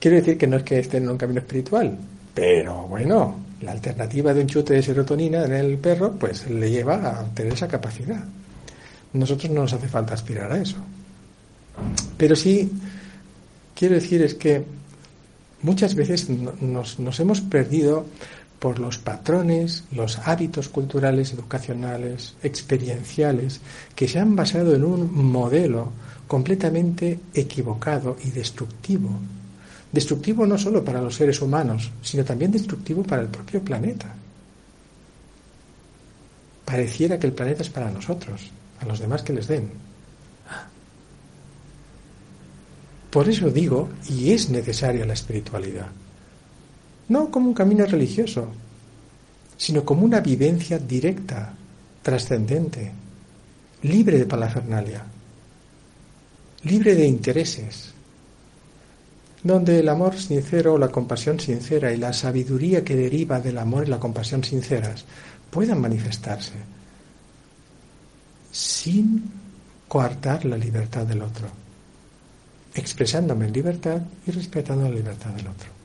Quiero 0.00 0.16
decir 0.16 0.38
que 0.38 0.46
no 0.46 0.58
es 0.58 0.62
que 0.62 0.78
estén 0.80 1.04
en 1.04 1.10
un 1.10 1.18
camino 1.18 1.40
espiritual, 1.40 1.96
pero 2.34 2.86
bueno, 2.86 3.40
la 3.62 3.72
alternativa 3.72 4.32
de 4.32 4.42
un 4.42 4.46
chute 4.46 4.74
de 4.74 4.82
serotonina 4.82 5.44
en 5.44 5.52
el 5.52 5.78
perro, 5.78 6.12
pues 6.12 6.48
le 6.48 6.70
lleva 6.70 7.20
a 7.20 7.24
tener 7.34 7.54
esa 7.54 7.66
capacidad. 7.66 8.22
Nosotros 9.12 9.50
no 9.50 9.62
nos 9.62 9.72
hace 9.72 9.88
falta 9.88 10.14
aspirar 10.14 10.52
a 10.52 10.60
eso. 10.60 10.76
Pero 12.16 12.36
sí, 12.36 12.70
quiero 13.74 13.94
decir 13.94 14.22
es 14.22 14.34
que 14.34 14.64
muchas 15.62 15.94
veces 15.94 16.28
nos, 16.28 16.98
nos 16.98 17.20
hemos 17.20 17.40
perdido 17.40 18.06
por 18.58 18.80
los 18.80 18.98
patrones, 18.98 19.84
los 19.92 20.18
hábitos 20.18 20.68
culturales, 20.68 21.32
educacionales, 21.32 22.34
experienciales, 22.42 23.60
que 23.94 24.08
se 24.08 24.18
han 24.18 24.34
basado 24.34 24.74
en 24.74 24.84
un 24.84 25.24
modelo 25.24 25.92
completamente 26.26 27.20
equivocado 27.34 28.16
y 28.24 28.30
destructivo. 28.30 29.10
Destructivo 29.92 30.46
no 30.46 30.58
solo 30.58 30.84
para 30.84 31.00
los 31.00 31.14
seres 31.14 31.40
humanos, 31.40 31.90
sino 32.02 32.24
también 32.24 32.50
destructivo 32.50 33.02
para 33.02 33.22
el 33.22 33.28
propio 33.28 33.62
planeta. 33.62 34.14
Pareciera 36.64 37.18
que 37.18 37.28
el 37.28 37.32
planeta 37.32 37.62
es 37.62 37.70
para 37.70 37.90
nosotros, 37.90 38.50
a 38.80 38.84
los 38.84 38.98
demás 38.98 39.22
que 39.22 39.32
les 39.32 39.46
den. 39.46 39.87
Por 43.10 43.28
eso 43.28 43.50
digo, 43.50 43.88
y 44.08 44.32
es 44.32 44.50
necesaria 44.50 45.06
la 45.06 45.14
espiritualidad. 45.14 45.88
No 47.08 47.30
como 47.30 47.48
un 47.48 47.54
camino 47.54 47.86
religioso, 47.86 48.48
sino 49.56 49.84
como 49.84 50.04
una 50.04 50.20
vivencia 50.20 50.78
directa, 50.78 51.54
trascendente, 52.02 52.92
libre 53.82 54.18
de 54.18 54.26
palafernalia, 54.26 55.04
libre 56.64 56.94
de 56.94 57.06
intereses, 57.06 57.94
donde 59.42 59.78
el 59.78 59.88
amor 59.88 60.16
sincero, 60.16 60.76
la 60.76 60.88
compasión 60.88 61.40
sincera 61.40 61.92
y 61.92 61.96
la 61.96 62.12
sabiduría 62.12 62.84
que 62.84 62.96
deriva 62.96 63.40
del 63.40 63.56
amor 63.58 63.86
y 63.86 63.90
la 63.90 64.00
compasión 64.00 64.44
sinceras 64.44 65.04
puedan 65.50 65.80
manifestarse 65.80 66.54
sin 68.50 69.30
coartar 69.86 70.44
la 70.44 70.58
libertad 70.58 71.06
del 71.06 71.22
otro 71.22 71.67
expresándome 72.78 73.46
en 73.46 73.52
libertad 73.52 74.00
y 74.26 74.30
respetando 74.30 74.88
la 74.88 74.94
libertad 74.94 75.30
del 75.30 75.48
otro. 75.48 75.78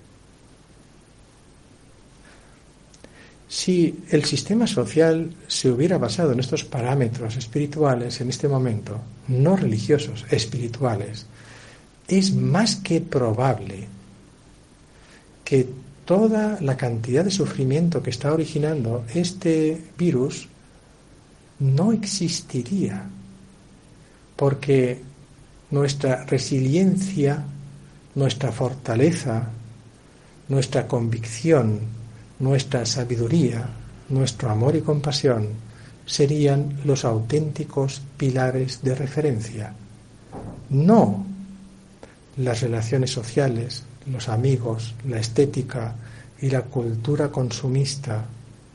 Si 3.48 4.04
el 4.10 4.26
sistema 4.26 4.66
social 4.66 5.32
se 5.48 5.70
hubiera 5.70 6.00
basado 6.00 6.32
en 6.32 6.40
estos 6.40 6.64
parámetros 6.64 7.38
espirituales 7.38 8.20
en 8.20 8.30
este 8.30 8.48
momento, 8.48 9.00
no 9.28 9.56
religiosos, 9.56 10.26
espirituales, 10.32 11.28
es 12.08 12.34
más 12.34 12.76
que 12.78 13.00
probable 13.00 13.88
que 15.46 15.68
toda 16.06 16.58
la 16.62 16.76
cantidad 16.78 17.24
de 17.24 17.32
sufrimiento 17.32 18.02
que 18.02 18.10
está 18.10 18.34
originando 18.34 19.06
este 19.14 19.82
virus 19.98 20.48
no 21.60 21.92
existiría, 21.92 23.06
porque 24.36 25.00
nuestra 25.74 26.24
resiliencia, 26.26 27.44
nuestra 28.14 28.52
fortaleza, 28.52 29.48
nuestra 30.48 30.88
convicción, 30.88 31.80
nuestra 32.38 32.86
sabiduría, 32.86 33.68
nuestro 34.10 34.52
amor 34.52 34.76
y 34.76 34.82
compasión 34.82 35.48
serían 36.06 36.78
los 36.86 37.04
auténticos 37.06 38.04
pilares 38.18 38.84
de 38.84 38.94
referencia, 38.94 39.74
no 40.70 41.26
las 42.38 42.62
relaciones 42.62 43.10
sociales, 43.10 43.82
los 44.06 44.30
amigos, 44.30 44.94
la 45.08 45.18
estética 45.18 45.96
y 46.40 46.52
la 46.52 46.62
cultura 46.62 47.32
consumista, 47.32 48.26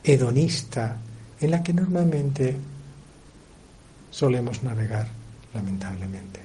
hedonista, 0.03 0.97
en 1.39 1.51
la 1.51 1.63
que 1.63 1.71
normalmente 1.71 2.57
solemos 4.11 4.63
navegar, 4.63 5.07
lamentablemente. 5.53 6.38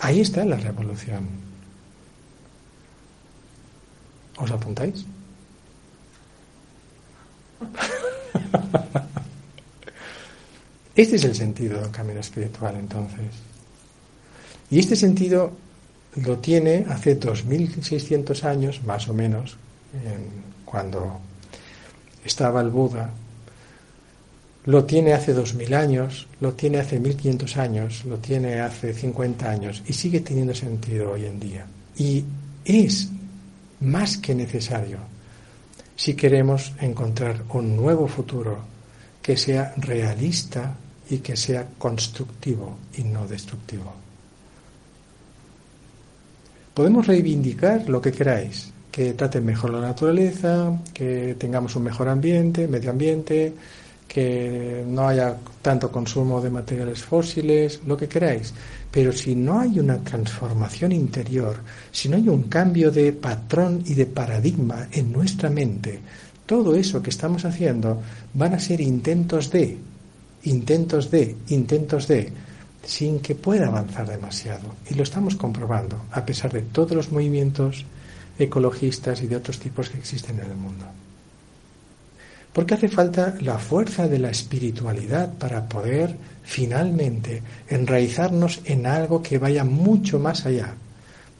Ahí 0.00 0.20
está 0.20 0.44
la 0.44 0.56
revolución. 0.56 1.28
¿Os 4.36 4.50
apuntáis? 4.50 5.04
Este 10.94 11.14
es 11.14 11.24
el 11.24 11.34
sentido 11.36 11.80
del 11.80 11.92
camino 11.92 12.18
espiritual 12.18 12.74
entonces. 12.76 13.26
Y 14.68 14.80
este 14.80 14.96
sentido 14.96 15.52
lo 16.16 16.38
tiene 16.38 16.86
hace 16.88 17.18
2.600 17.18 18.42
años, 18.42 18.82
más 18.82 19.08
o 19.08 19.14
menos, 19.14 19.56
en, 19.94 20.28
cuando 20.64 21.20
estaba 22.24 22.60
el 22.60 22.70
Buda 22.70 23.10
lo 24.68 24.84
tiene 24.84 25.14
hace 25.14 25.32
2000 25.32 25.72
años, 25.72 26.26
lo 26.42 26.52
tiene 26.52 26.78
hace 26.78 27.00
1500 27.00 27.56
años, 27.56 28.04
lo 28.04 28.18
tiene 28.18 28.60
hace 28.60 28.92
50 28.92 29.50
años 29.50 29.82
y 29.86 29.94
sigue 29.94 30.20
teniendo 30.20 30.54
sentido 30.54 31.12
hoy 31.12 31.24
en 31.24 31.40
día. 31.40 31.64
Y 31.96 32.22
es 32.66 33.08
más 33.80 34.18
que 34.18 34.34
necesario 34.34 34.98
si 35.96 36.12
queremos 36.12 36.74
encontrar 36.82 37.44
un 37.54 37.76
nuevo 37.76 38.06
futuro 38.08 38.58
que 39.22 39.38
sea 39.38 39.72
realista 39.78 40.74
y 41.08 41.20
que 41.20 41.34
sea 41.34 41.66
constructivo 41.78 42.76
y 42.98 43.04
no 43.04 43.26
destructivo. 43.26 43.90
Podemos 46.74 47.06
reivindicar 47.06 47.88
lo 47.88 48.02
que 48.02 48.12
queráis, 48.12 48.70
que 48.92 49.14
traten 49.14 49.46
mejor 49.46 49.70
la 49.70 49.80
naturaleza, 49.80 50.78
que 50.92 51.36
tengamos 51.38 51.74
un 51.74 51.84
mejor 51.84 52.10
ambiente, 52.10 52.68
medio 52.68 52.90
ambiente, 52.90 53.54
que 54.08 54.84
no 54.88 55.06
haya 55.06 55.36
tanto 55.60 55.92
consumo 55.92 56.40
de 56.40 56.48
materiales 56.48 57.02
fósiles, 57.02 57.80
lo 57.86 57.96
que 57.96 58.08
queráis. 58.08 58.54
Pero 58.90 59.12
si 59.12 59.36
no 59.36 59.60
hay 59.60 59.78
una 59.78 59.98
transformación 59.98 60.92
interior, 60.92 61.56
si 61.92 62.08
no 62.08 62.16
hay 62.16 62.26
un 62.28 62.44
cambio 62.44 62.90
de 62.90 63.12
patrón 63.12 63.82
y 63.84 63.92
de 63.92 64.06
paradigma 64.06 64.88
en 64.90 65.12
nuestra 65.12 65.50
mente, 65.50 66.00
todo 66.46 66.74
eso 66.74 67.02
que 67.02 67.10
estamos 67.10 67.44
haciendo 67.44 68.00
van 68.32 68.54
a 68.54 68.58
ser 68.58 68.80
intentos 68.80 69.50
de, 69.50 69.76
intentos 70.44 71.10
de, 71.10 71.36
intentos 71.48 72.08
de, 72.08 72.32
sin 72.82 73.20
que 73.20 73.34
pueda 73.34 73.66
avanzar 73.66 74.08
demasiado. 74.08 74.74
Y 74.90 74.94
lo 74.94 75.02
estamos 75.02 75.36
comprobando, 75.36 76.06
a 76.10 76.24
pesar 76.24 76.50
de 76.50 76.62
todos 76.62 76.92
los 76.92 77.12
movimientos 77.12 77.84
ecologistas 78.38 79.20
y 79.20 79.26
de 79.26 79.36
otros 79.36 79.58
tipos 79.58 79.90
que 79.90 79.98
existen 79.98 80.40
en 80.40 80.50
el 80.50 80.56
mundo. 80.56 80.86
Porque 82.52 82.74
hace 82.74 82.88
falta 82.88 83.36
la 83.40 83.58
fuerza 83.58 84.08
de 84.08 84.18
la 84.18 84.30
espiritualidad 84.30 85.32
para 85.34 85.68
poder 85.68 86.16
finalmente 86.42 87.42
enraizarnos 87.68 88.60
en 88.64 88.86
algo 88.86 89.22
que 89.22 89.38
vaya 89.38 89.64
mucho 89.64 90.18
más 90.18 90.46
allá 90.46 90.74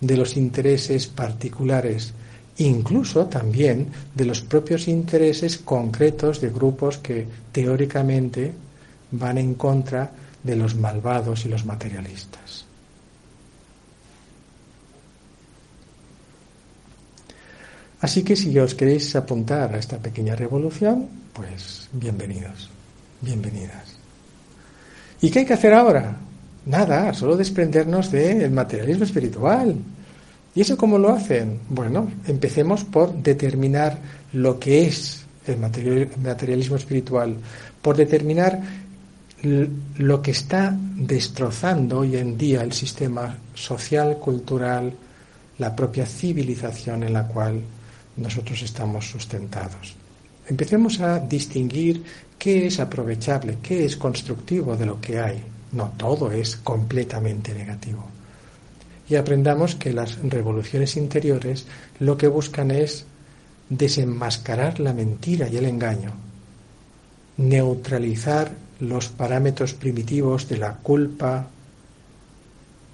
de 0.00 0.16
los 0.16 0.36
intereses 0.36 1.06
particulares, 1.06 2.12
incluso 2.58 3.26
también 3.26 3.88
de 4.14 4.26
los 4.26 4.42
propios 4.42 4.86
intereses 4.86 5.58
concretos 5.58 6.40
de 6.40 6.50
grupos 6.50 6.98
que 6.98 7.26
teóricamente 7.52 8.52
van 9.10 9.38
en 9.38 9.54
contra 9.54 10.10
de 10.42 10.56
los 10.56 10.76
malvados 10.76 11.44
y 11.46 11.48
los 11.48 11.64
materialistas. 11.64 12.67
Así 18.00 18.22
que 18.22 18.36
si 18.36 18.56
os 18.58 18.74
queréis 18.74 19.14
apuntar 19.16 19.74
a 19.74 19.78
esta 19.78 19.98
pequeña 19.98 20.36
revolución, 20.36 21.08
pues 21.32 21.88
bienvenidos, 21.92 22.70
bienvenidas. 23.20 23.96
¿Y 25.20 25.30
qué 25.30 25.40
hay 25.40 25.46
que 25.46 25.54
hacer 25.54 25.74
ahora? 25.74 26.16
Nada, 26.66 27.12
solo 27.12 27.36
desprendernos 27.36 28.12
del 28.12 28.52
materialismo 28.52 29.04
espiritual. 29.04 29.74
¿Y 30.54 30.60
eso 30.60 30.76
cómo 30.76 30.96
lo 30.96 31.10
hacen? 31.10 31.58
Bueno, 31.68 32.08
empecemos 32.26 32.84
por 32.84 33.12
determinar 33.14 33.98
lo 34.32 34.60
que 34.60 34.86
es 34.86 35.24
el 35.46 35.58
materialismo 35.58 36.76
espiritual, 36.76 37.36
por 37.82 37.96
determinar 37.96 38.60
lo 39.42 40.22
que 40.22 40.30
está 40.30 40.76
destrozando 40.96 42.00
hoy 42.00 42.16
en 42.16 42.36
día 42.36 42.62
el 42.62 42.72
sistema 42.72 43.36
social, 43.54 44.18
cultural, 44.18 44.92
la 45.58 45.74
propia 45.74 46.06
civilización 46.06 47.02
en 47.02 47.12
la 47.12 47.26
cual 47.26 47.60
nosotros 48.18 48.62
estamos 48.62 49.08
sustentados. 49.08 49.94
Empecemos 50.48 51.00
a 51.00 51.20
distinguir 51.20 52.02
qué 52.38 52.66
es 52.66 52.80
aprovechable, 52.80 53.58
qué 53.62 53.84
es 53.84 53.96
constructivo 53.96 54.76
de 54.76 54.86
lo 54.86 55.00
que 55.00 55.18
hay. 55.18 55.42
No 55.72 55.92
todo 55.96 56.30
es 56.32 56.56
completamente 56.56 57.52
negativo. 57.54 58.04
Y 59.08 59.16
aprendamos 59.16 59.74
que 59.74 59.92
las 59.92 60.18
revoluciones 60.22 60.96
interiores 60.96 61.66
lo 61.98 62.16
que 62.16 62.28
buscan 62.28 62.70
es 62.70 63.06
desenmascarar 63.68 64.80
la 64.80 64.92
mentira 64.92 65.48
y 65.48 65.56
el 65.56 65.66
engaño, 65.66 66.12
neutralizar 67.36 68.52
los 68.80 69.08
parámetros 69.08 69.74
primitivos 69.74 70.48
de 70.48 70.58
la 70.58 70.74
culpa, 70.74 71.46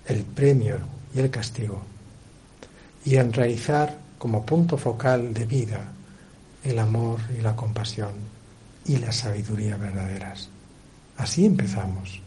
el 0.06 0.22
premio 0.22 0.78
y 1.14 1.20
el 1.20 1.30
castigo, 1.30 1.82
y 3.04 3.16
enraizar 3.16 4.03
como 4.24 4.40
punto 4.46 4.78
focal 4.78 5.34
de 5.34 5.44
vida 5.44 5.84
el 6.64 6.78
amor 6.78 7.20
y 7.38 7.42
la 7.42 7.54
compasión 7.54 8.12
y 8.86 8.96
la 8.96 9.12
sabiduría 9.12 9.76
verdaderas. 9.76 10.48
Así 11.18 11.44
empezamos. 11.44 12.22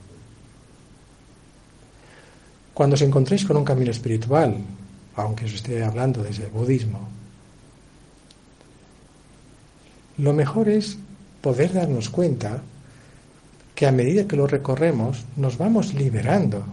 Cuando 2.75 2.93
os 2.93 3.01
encontréis 3.01 3.45
con 3.45 3.57
un 3.57 3.65
camino 3.65 3.89
espiritual, 3.89 4.61
aunque 5.15 5.45
os 5.45 5.53
esté 5.55 5.83
hablando 5.83 6.21
desde 6.21 6.43
el 6.45 6.51
budismo, 6.51 7.09
lo 10.19 10.33
mejor 10.33 10.69
es 10.69 10.99
poder 11.41 11.73
darnos 11.73 12.09
cuenta 12.09 12.61
que 13.73 13.87
a 13.87 13.91
medida 13.91 14.27
que 14.27 14.37
lo 14.37 14.45
recorremos 14.45 15.25
nos 15.35 15.57
vamos 15.57 15.95
liberando 15.95 16.63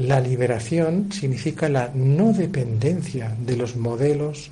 la 0.00 0.18
liberación 0.18 1.12
significa 1.12 1.68
la 1.68 1.90
no 1.94 2.32
dependencia 2.32 3.36
de 3.38 3.56
los 3.56 3.76
modelos 3.76 4.50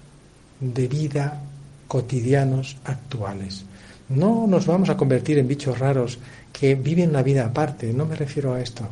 de 0.60 0.86
vida 0.86 1.40
cotidianos 1.86 2.76
actuales. 2.84 3.64
No 4.10 4.46
nos 4.46 4.66
vamos 4.66 4.90
a 4.90 4.96
convertir 4.96 5.38
en 5.38 5.48
bichos 5.48 5.78
raros 5.78 6.18
que 6.52 6.74
viven 6.74 7.10
una 7.10 7.22
vida 7.22 7.46
aparte, 7.46 7.92
no 7.94 8.04
me 8.04 8.16
refiero 8.16 8.52
a 8.52 8.60
esto. 8.60 8.86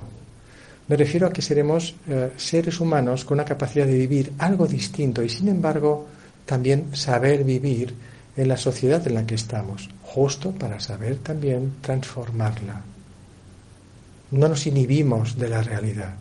Me 0.88 0.96
refiero 0.96 1.26
a 1.26 1.32
que 1.32 1.42
seremos 1.42 1.94
eh, 2.08 2.32
seres 2.36 2.80
humanos 2.80 3.24
con 3.24 3.36
una 3.36 3.44
capacidad 3.44 3.86
de 3.86 3.98
vivir 3.98 4.32
algo 4.38 4.66
distinto 4.66 5.22
y 5.22 5.28
sin 5.28 5.48
embargo 5.48 6.06
también 6.46 6.96
saber 6.96 7.44
vivir 7.44 7.92
en 8.34 8.48
la 8.48 8.56
sociedad 8.56 9.06
en 9.06 9.14
la 9.14 9.26
que 9.26 9.34
estamos, 9.34 9.90
justo 10.02 10.52
para 10.52 10.80
saber 10.80 11.16
también 11.16 11.74
transformarla. 11.82 12.80
No 14.30 14.48
nos 14.48 14.66
inhibimos 14.66 15.36
de 15.36 15.48
la 15.48 15.62
realidad 15.62 16.14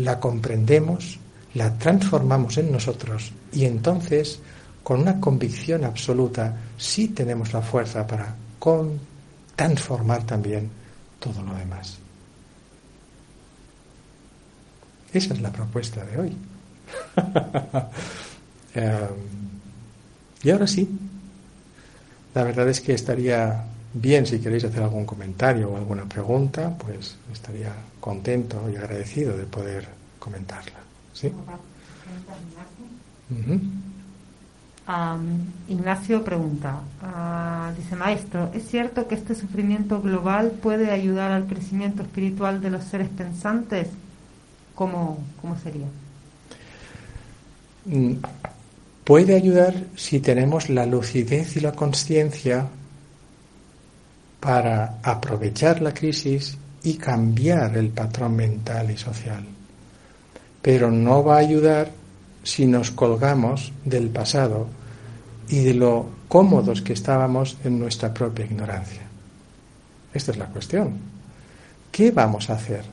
la 0.00 0.18
comprendemos, 0.18 1.18
la 1.54 1.76
transformamos 1.76 2.56
en 2.58 2.72
nosotros 2.72 3.32
y 3.52 3.66
entonces, 3.66 4.40
con 4.82 5.00
una 5.00 5.20
convicción 5.20 5.84
absoluta, 5.84 6.56
sí 6.78 7.08
tenemos 7.08 7.52
la 7.52 7.60
fuerza 7.60 8.06
para 8.06 8.34
transformar 9.56 10.24
también 10.24 10.70
todo 11.18 11.42
lo 11.42 11.54
demás. 11.54 11.98
Esa 15.12 15.34
es 15.34 15.40
la 15.40 15.52
propuesta 15.52 16.04
de 16.04 16.18
hoy. 16.18 16.36
Em, 18.72 18.86
y 20.44 20.50
ahora 20.50 20.68
sí, 20.68 20.88
la 22.32 22.44
verdad 22.44 22.68
es 22.68 22.80
que 22.80 22.94
estaría 22.94 23.64
bien 23.92 24.26
si 24.26 24.38
queréis 24.38 24.64
hacer 24.64 24.82
algún 24.82 25.04
comentario 25.04 25.70
o 25.70 25.76
alguna 25.76 26.04
pregunta, 26.04 26.76
pues 26.78 27.16
estaría 27.32 27.72
contento 28.00 28.68
y 28.72 28.76
agradecido 28.76 29.36
de 29.36 29.44
poder 29.44 29.88
comentarla. 30.18 30.78
¿Sí? 31.12 31.32
Ignacio 35.68 36.24
pregunta, 36.24 36.80
ah, 37.02 37.72
dice 37.76 37.94
maestro, 37.94 38.50
¿es 38.52 38.66
cierto 38.68 39.06
que 39.06 39.14
este 39.14 39.36
sufrimiento 39.36 40.02
global 40.02 40.50
puede 40.60 40.90
ayudar 40.90 41.30
al 41.30 41.46
crecimiento 41.46 42.02
espiritual 42.02 42.60
de 42.60 42.70
los 42.70 42.84
seres 42.84 43.08
pensantes? 43.08 43.88
¿Cómo, 44.74 45.22
cómo 45.40 45.56
sería? 45.58 45.86
Mm, 47.84 48.14
puede 49.04 49.36
ayudar 49.36 49.74
si 49.94 50.18
tenemos 50.18 50.68
la 50.68 50.86
lucidez 50.86 51.56
y 51.56 51.60
la 51.60 51.72
conciencia 51.72 52.66
para 54.40 54.98
aprovechar 55.02 55.82
la 55.82 55.92
crisis 55.92 56.56
y 56.82 56.94
cambiar 56.94 57.76
el 57.76 57.90
patrón 57.90 58.36
mental 58.36 58.90
y 58.90 58.96
social. 58.96 59.44
Pero 60.62 60.90
no 60.90 61.22
va 61.22 61.36
a 61.36 61.40
ayudar 61.40 61.90
si 62.42 62.66
nos 62.66 62.90
colgamos 62.90 63.72
del 63.84 64.08
pasado 64.08 64.66
y 65.48 65.60
de 65.60 65.74
lo 65.74 66.06
cómodos 66.28 66.80
que 66.80 66.94
estábamos 66.94 67.58
en 67.64 67.78
nuestra 67.78 68.14
propia 68.14 68.46
ignorancia. 68.46 69.02
Esta 70.14 70.30
es 70.32 70.38
la 70.38 70.46
cuestión. 70.46 70.94
¿Qué 71.90 72.10
vamos 72.10 72.48
a 72.48 72.54
hacer? 72.54 72.84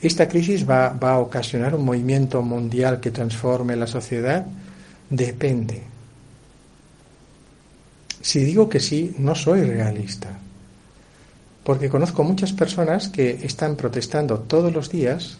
¿Esta 0.00 0.28
crisis 0.28 0.68
va, 0.68 0.90
va 0.90 1.14
a 1.14 1.18
ocasionar 1.18 1.74
un 1.74 1.84
movimiento 1.84 2.42
mundial 2.42 3.00
que 3.00 3.10
transforme 3.10 3.74
la 3.74 3.86
sociedad? 3.86 4.46
Depende. 5.08 5.95
Si 8.26 8.40
digo 8.40 8.68
que 8.68 8.80
sí, 8.80 9.14
no 9.18 9.36
soy 9.36 9.62
realista. 9.62 10.30
Porque 11.62 11.88
conozco 11.88 12.24
muchas 12.24 12.52
personas 12.52 13.08
que 13.08 13.30
están 13.46 13.76
protestando 13.76 14.40
todos 14.40 14.72
los 14.72 14.90
días, 14.90 15.38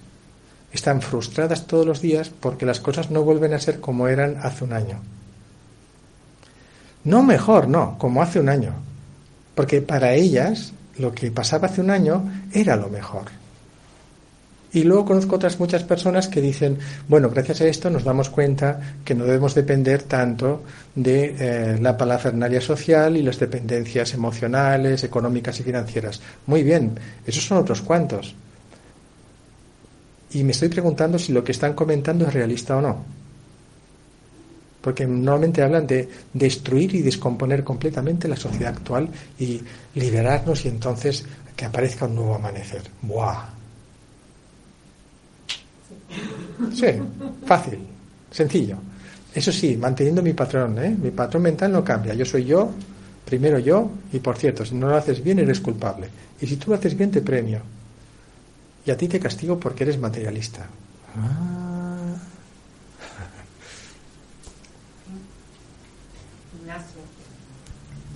están 0.73 1.03
frustradas 1.03 1.67
todos 1.67 1.85
los 1.85 2.01
días 2.01 2.31
porque 2.31 2.65
las 2.65 2.79
cosas 2.79 3.11
no 3.11 3.25
vuelven 3.25 3.55
a 3.55 3.59
ser 3.59 3.81
como 3.81 4.07
eran 4.07 4.37
hace 4.41 4.63
un 4.63 4.73
año. 4.73 5.01
No 7.03 7.25
mejor, 7.25 7.67
no, 7.67 7.99
como 7.99 8.23
hace 8.23 8.39
un 8.39 8.49
año. 8.49 8.75
Porque 9.57 9.83
para 9.83 10.15
ellas 10.15 10.73
lo 10.97 11.13
que 11.13 11.33
pasaba 11.33 11.67
hace 11.67 11.81
un 11.81 11.91
año 11.91 12.23
era 12.53 12.77
lo 12.77 12.89
mejor. 12.89 13.25
Y 14.73 14.83
luego 14.83 15.05
conozco 15.05 15.37
otras 15.37 15.59
muchas 15.61 15.85
personas 15.85 16.29
que 16.29 16.41
dicen, 16.41 16.79
bueno, 17.09 17.31
gracias 17.31 17.61
a 17.61 17.67
esto 17.67 17.89
nos 17.89 18.05
damos 18.05 18.29
cuenta 18.31 18.99
que 19.05 19.15
no 19.15 19.25
debemos 19.25 19.55
depender 19.55 20.03
tanto 20.03 20.65
de 20.95 21.37
eh, 21.39 21.79
la 21.81 21.97
palafernalia 21.97 22.61
social 22.61 23.17
y 23.17 23.23
las 23.23 23.39
dependencias 23.39 24.13
emocionales, 24.15 25.05
económicas 25.05 25.59
y 25.61 25.63
financieras. 25.63 26.21
Muy 26.47 26.63
bien, 26.63 26.99
esos 27.27 27.45
son 27.45 27.59
otros 27.59 27.81
cuantos. 27.81 28.35
Y 30.33 30.43
me 30.43 30.53
estoy 30.53 30.69
preguntando 30.69 31.19
si 31.19 31.33
lo 31.33 31.45
que 31.45 31.53
están 31.53 31.75
comentando 31.75 32.27
es 32.27 32.35
realista 32.35 32.77
o 32.77 32.83
no. 32.83 33.05
Porque 34.81 35.07
normalmente 35.07 35.63
hablan 35.63 35.87
de 35.87 36.09
destruir 36.33 36.95
y 36.95 37.03
descomponer 37.03 37.65
completamente 37.65 38.29
la 38.29 38.37
sociedad 38.37 38.75
actual 38.75 39.09
y 39.39 39.61
liberarnos 39.95 40.65
y 40.65 40.69
entonces 40.69 41.25
que 41.57 41.65
aparezca 41.65 42.07
un 42.07 42.17
nuevo 42.17 42.35
amanecer. 42.35 42.83
¡Buah! 43.03 43.56
Sí, 46.73 46.87
fácil, 47.45 47.79
sencillo. 48.31 48.77
Eso 49.35 49.53
sí, 49.53 49.77
manteniendo 49.77 50.23
mi 50.23 50.33
patrón, 50.33 50.79
¿eh? 50.79 50.97
Mi 51.01 51.11
patrón 51.11 51.43
mental 51.43 51.71
no 51.73 51.85
cambia. 51.85 52.15
Yo 52.15 52.25
soy 52.25 52.45
yo, 52.45 52.71
primero 53.25 53.59
yo, 53.59 53.91
y 54.13 54.19
por 54.19 54.37
cierto, 54.37 54.65
si 54.65 54.75
no 54.75 54.89
lo 54.89 54.97
haces 54.97 55.23
bien 55.23 55.39
eres 55.39 55.61
culpable. 55.61 56.09
Y 56.41 56.47
si 56.47 56.57
tú 56.57 56.71
lo 56.71 56.77
haces 56.77 56.97
bien 56.97 57.11
te 57.11 57.21
premio. 57.21 57.61
Y 58.87 58.91
a 58.91 58.97
ti 58.97 59.09
te 59.09 59.21
castigo 59.21 59.59
porque 59.59 59.85
eres 59.85 59.99
materialista. 59.99 60.67
Ah. 61.17 61.66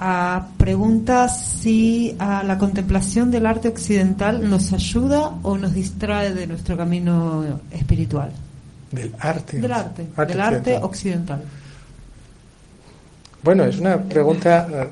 A 0.02 0.46
pregunta 0.56 1.28
si 1.28 2.16
a 2.18 2.42
la 2.42 2.56
contemplación 2.56 3.30
del 3.30 3.44
arte 3.44 3.68
occidental 3.68 4.48
nos 4.48 4.72
ayuda 4.72 5.34
o 5.42 5.58
nos 5.58 5.74
distrae 5.74 6.32
de 6.32 6.46
nuestro 6.46 6.74
camino 6.74 7.60
espiritual. 7.70 8.32
Del 8.90 9.14
arte. 9.18 9.60
Del 9.60 9.72
arte, 9.72 10.06
del 10.26 10.40
arte 10.40 10.78
occidental. 10.78 11.42
Bueno, 13.42 13.64
es 13.64 13.78
una 13.78 14.02
pregunta 14.02 14.88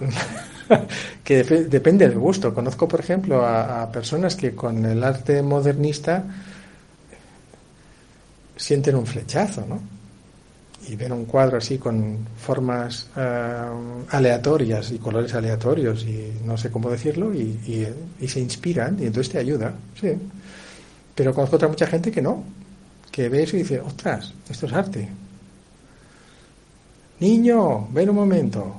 que 1.24 1.42
depende 1.42 2.06
del 2.06 2.18
gusto. 2.18 2.52
Conozco, 2.52 2.86
por 2.86 3.00
ejemplo, 3.00 3.46
a, 3.46 3.90
personas 3.90 4.36
que 4.36 4.54
con 4.54 4.84
el 4.84 5.02
arte 5.02 5.42
modernista 5.42 6.22
sienten 8.56 8.96
un 8.96 9.06
flechazo, 9.06 9.64
¿no? 9.66 9.97
Y 10.88 10.96
ven 10.96 11.12
un 11.12 11.26
cuadro 11.26 11.58
así 11.58 11.78
con 11.78 12.26
formas 12.36 13.08
eh, 13.16 13.66
aleatorias 14.10 14.90
y 14.90 14.98
colores 14.98 15.34
aleatorios 15.34 16.02
y 16.04 16.32
no 16.44 16.56
sé 16.56 16.70
cómo 16.70 16.90
decirlo 16.90 17.34
y, 17.34 17.86
se 18.26 18.40
inspiran 18.40 18.96
y 18.98 19.06
entonces 19.06 19.32
te 19.32 19.38
ayuda, 19.38 19.74
sí. 20.00 20.12
Pero 21.14 21.34
conozco 21.34 21.56
otra 21.56 21.68
mucha 21.68 21.86
gente 21.86 22.10
que 22.10 22.22
no, 22.22 22.42
que 23.10 23.28
ve 23.28 23.42
eso 23.42 23.56
y 23.56 23.60
dice, 23.60 23.80
ostras, 23.80 24.32
esto 24.48 24.66
es 24.66 24.72
arte. 24.72 25.08
Niño, 27.20 27.88
ven 27.90 28.10
un 28.10 28.16
momento, 28.16 28.76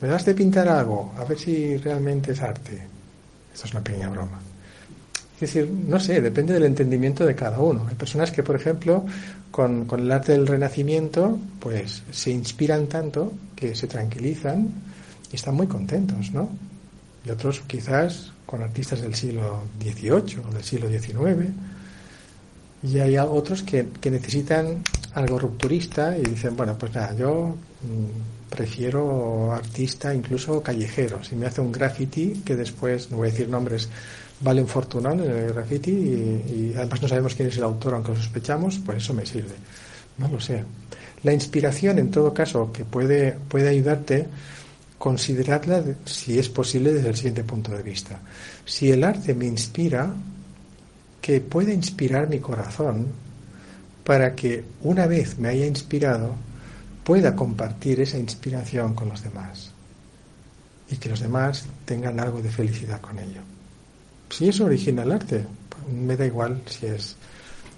me 0.00 0.08
das 0.08 0.24
de 0.24 0.34
pintar 0.34 0.68
algo, 0.68 1.12
a 1.18 1.24
ver 1.24 1.38
si 1.38 1.76
realmente 1.76 2.32
es 2.32 2.40
arte. 2.40 2.86
Esto 3.52 3.66
es 3.66 3.72
una 3.72 3.82
pequeña 3.82 4.08
broma. 4.08 4.40
Es 5.34 5.40
decir, 5.40 5.68
no 5.68 5.98
sé, 5.98 6.20
depende 6.20 6.54
del 6.54 6.64
entendimiento 6.64 7.26
de 7.26 7.34
cada 7.34 7.58
uno. 7.58 7.86
Hay 7.88 7.96
personas 7.96 8.30
que, 8.30 8.42
por 8.42 8.54
ejemplo, 8.54 9.04
con, 9.54 9.86
el 10.00 10.10
arte 10.10 10.32
del 10.32 10.48
Renacimiento, 10.48 11.38
pues 11.60 12.02
se 12.10 12.32
inspiran 12.32 12.88
tanto 12.88 13.32
que 13.54 13.76
se 13.76 13.86
tranquilizan 13.86 14.68
y 15.30 15.36
están 15.36 15.54
muy 15.54 15.68
contentos, 15.68 16.32
¿no? 16.32 16.48
Y 17.24 17.30
otros 17.30 17.60
quizás 17.64 18.32
con 18.46 18.64
artistas 18.64 19.00
del 19.00 19.14
siglo 19.14 19.62
XVIII 19.80 20.42
o 20.44 20.52
del 20.52 20.64
siglo 20.64 20.88
XIX. 20.88 21.52
Y 22.82 22.98
hay 22.98 23.16
otros 23.16 23.62
que, 23.62 23.86
que 24.00 24.10
necesitan 24.10 24.82
algo 25.14 25.38
rupturista 25.38 26.18
y 26.18 26.22
dicen, 26.22 26.56
bueno, 26.56 26.76
pues 26.76 26.92
nada, 26.92 27.14
yo 27.14 27.54
mm, 27.54 28.50
prefiero 28.50 29.52
artista 29.52 30.12
incluso 30.12 30.64
callejero. 30.64 31.22
Si 31.22 31.36
me 31.36 31.46
hace 31.46 31.60
un 31.60 31.70
graffiti, 31.70 32.42
que 32.44 32.56
después, 32.56 33.08
no 33.12 33.18
voy 33.18 33.28
a 33.28 33.30
decir 33.30 33.48
nombres, 33.48 33.88
vale 34.40 34.60
un 34.60 34.68
fortunón 34.68 35.20
en 35.20 35.30
el 35.30 35.52
graffiti 35.52 35.90
y, 35.90 36.74
además 36.76 37.02
no 37.02 37.08
sabemos 37.08 37.34
quién 37.34 37.48
es 37.48 37.56
el 37.56 37.64
autor, 37.64 37.94
aunque 37.94 38.12
lo 38.12 38.16
sospechamos, 38.16 38.80
pues 38.84 38.98
eso 38.98 39.14
me 39.14 39.26
sirve. 39.26 39.54
No 40.18 40.28
lo 40.28 40.40
sé. 40.40 40.64
La 41.22 41.32
inspiración, 41.32 41.98
en 41.98 42.10
todo 42.10 42.34
caso, 42.34 42.70
que 42.72 42.84
puede, 42.84 43.32
puede 43.32 43.68
ayudarte, 43.68 44.26
consideradla, 44.98 45.82
si 46.04 46.38
es 46.38 46.48
posible, 46.48 46.92
desde 46.92 47.08
el 47.08 47.16
siguiente 47.16 47.44
punto 47.44 47.72
de 47.72 47.82
vista. 47.82 48.20
Si 48.64 48.90
el 48.90 49.04
arte 49.04 49.34
me 49.34 49.46
inspira, 49.46 50.12
que 51.20 51.40
pueda 51.40 51.72
inspirar 51.72 52.28
mi 52.28 52.38
corazón 52.38 53.06
para 54.04 54.34
que 54.34 54.62
una 54.82 55.06
vez 55.06 55.38
me 55.38 55.48
haya 55.48 55.66
inspirado, 55.66 56.34
pueda 57.02 57.34
compartir 57.34 58.00
esa 58.00 58.18
inspiración 58.18 58.94
con 58.94 59.08
los 59.08 59.22
demás 59.22 59.72
y 60.90 60.96
que 60.96 61.08
los 61.08 61.20
demás 61.20 61.64
tengan 61.86 62.20
algo 62.20 62.42
de 62.42 62.50
felicidad 62.50 63.00
con 63.00 63.18
ello. 63.18 63.40
Si 64.34 64.48
es 64.48 64.60
original 64.60 65.12
arte, 65.12 65.46
me 65.94 66.16
da 66.16 66.26
igual 66.26 66.60
si 66.66 66.86
es 66.86 67.14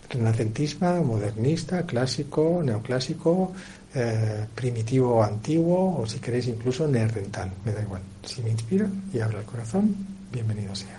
renacentismo, 0.09 1.05
modernista, 1.05 1.85
clásico, 1.85 2.63
neoclásico, 2.65 3.53
eh, 3.95 4.47
primitivo 4.55 5.17
o 5.17 5.23
antiguo, 5.23 6.01
o 6.01 6.07
si 6.07 6.19
queréis 6.19 6.47
incluso 6.49 6.89
neerdental, 6.89 7.53
me 7.63 7.73
da 7.73 7.83
igual. 7.83 8.01
Si 8.25 8.41
me 8.41 8.49
inspira 8.49 8.89
y 9.13 9.21
abre 9.21 9.41
el 9.41 9.45
corazón, 9.45 9.95
bienvenido 10.33 10.75
sea. 10.75 10.99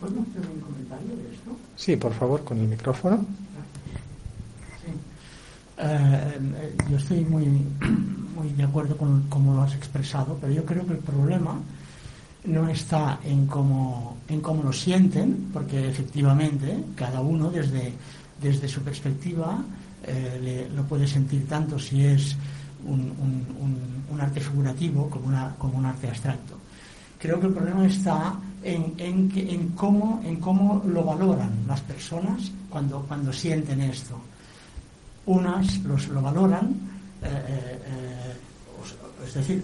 ¿Podemos 0.00 0.28
hacer 0.28 0.50
un 0.50 0.60
comentario 0.60 1.14
de 1.14 1.34
esto? 1.34 1.50
Sí, 1.76 1.96
por 1.96 2.14
favor, 2.14 2.42
con 2.42 2.58
el 2.58 2.68
micrófono. 2.68 3.26
Eh, 5.84 6.74
yo 6.88 6.96
estoy 6.96 7.24
muy, 7.24 7.44
muy 8.36 8.50
de 8.56 8.62
acuerdo 8.62 8.96
con 8.96 9.22
cómo 9.28 9.54
lo 9.54 9.62
has 9.62 9.74
expresado, 9.74 10.38
pero 10.40 10.52
yo 10.52 10.64
creo 10.64 10.86
que 10.86 10.92
el 10.92 11.00
problema 11.00 11.58
no 12.44 12.68
está 12.68 13.18
en 13.24 13.46
cómo, 13.46 14.18
en 14.28 14.40
cómo 14.40 14.62
lo 14.62 14.72
sienten, 14.72 15.50
porque 15.52 15.88
efectivamente 15.88 16.84
cada 16.94 17.20
uno 17.20 17.50
desde, 17.50 17.92
desde 18.40 18.68
su 18.68 18.82
perspectiva 18.82 19.58
eh, 20.04 20.68
lo 20.74 20.84
puede 20.84 21.06
sentir 21.06 21.48
tanto 21.48 21.78
si 21.78 22.04
es 22.04 22.36
un, 22.86 23.12
un, 24.10 24.20
arte 24.20 24.38
figurativo 24.38 25.10
como, 25.10 25.26
una, 25.26 25.52
como 25.58 25.78
un 25.78 25.86
arte 25.86 26.06
abstracto. 26.06 26.56
Creo 27.18 27.40
que 27.40 27.48
el 27.48 27.52
problema 27.52 27.84
está 27.86 28.34
en, 28.62 28.94
en, 28.98 29.32
en, 29.34 29.68
cómo, 29.70 30.20
en 30.24 30.36
cómo 30.36 30.80
lo 30.86 31.02
valoran 31.02 31.50
las 31.66 31.80
personas 31.80 32.52
cuando, 32.70 33.00
cuando 33.00 33.32
sienten 33.32 33.80
esto 33.80 34.16
unas 35.26 35.78
los, 35.84 36.08
lo 36.08 36.22
valoran, 36.22 36.74
eh, 37.22 37.26
eh, 37.26 37.78
eh, 37.86 39.26
es 39.26 39.34
decir, 39.34 39.62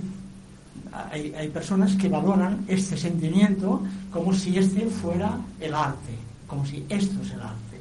hay, 1.11 1.34
hay, 1.34 1.48
personas 1.48 1.94
que 1.96 2.09
valoran 2.09 2.64
este 2.68 2.96
sentimiento 2.96 3.82
como 4.12 4.32
si 4.32 4.56
este 4.56 4.86
fuera 4.86 5.36
el 5.61 5.74
arte, 5.74 6.14
como 6.46 6.64
si 6.64 6.84
esto 6.88 7.20
es 7.22 7.32
el 7.32 7.40
arte. 7.40 7.78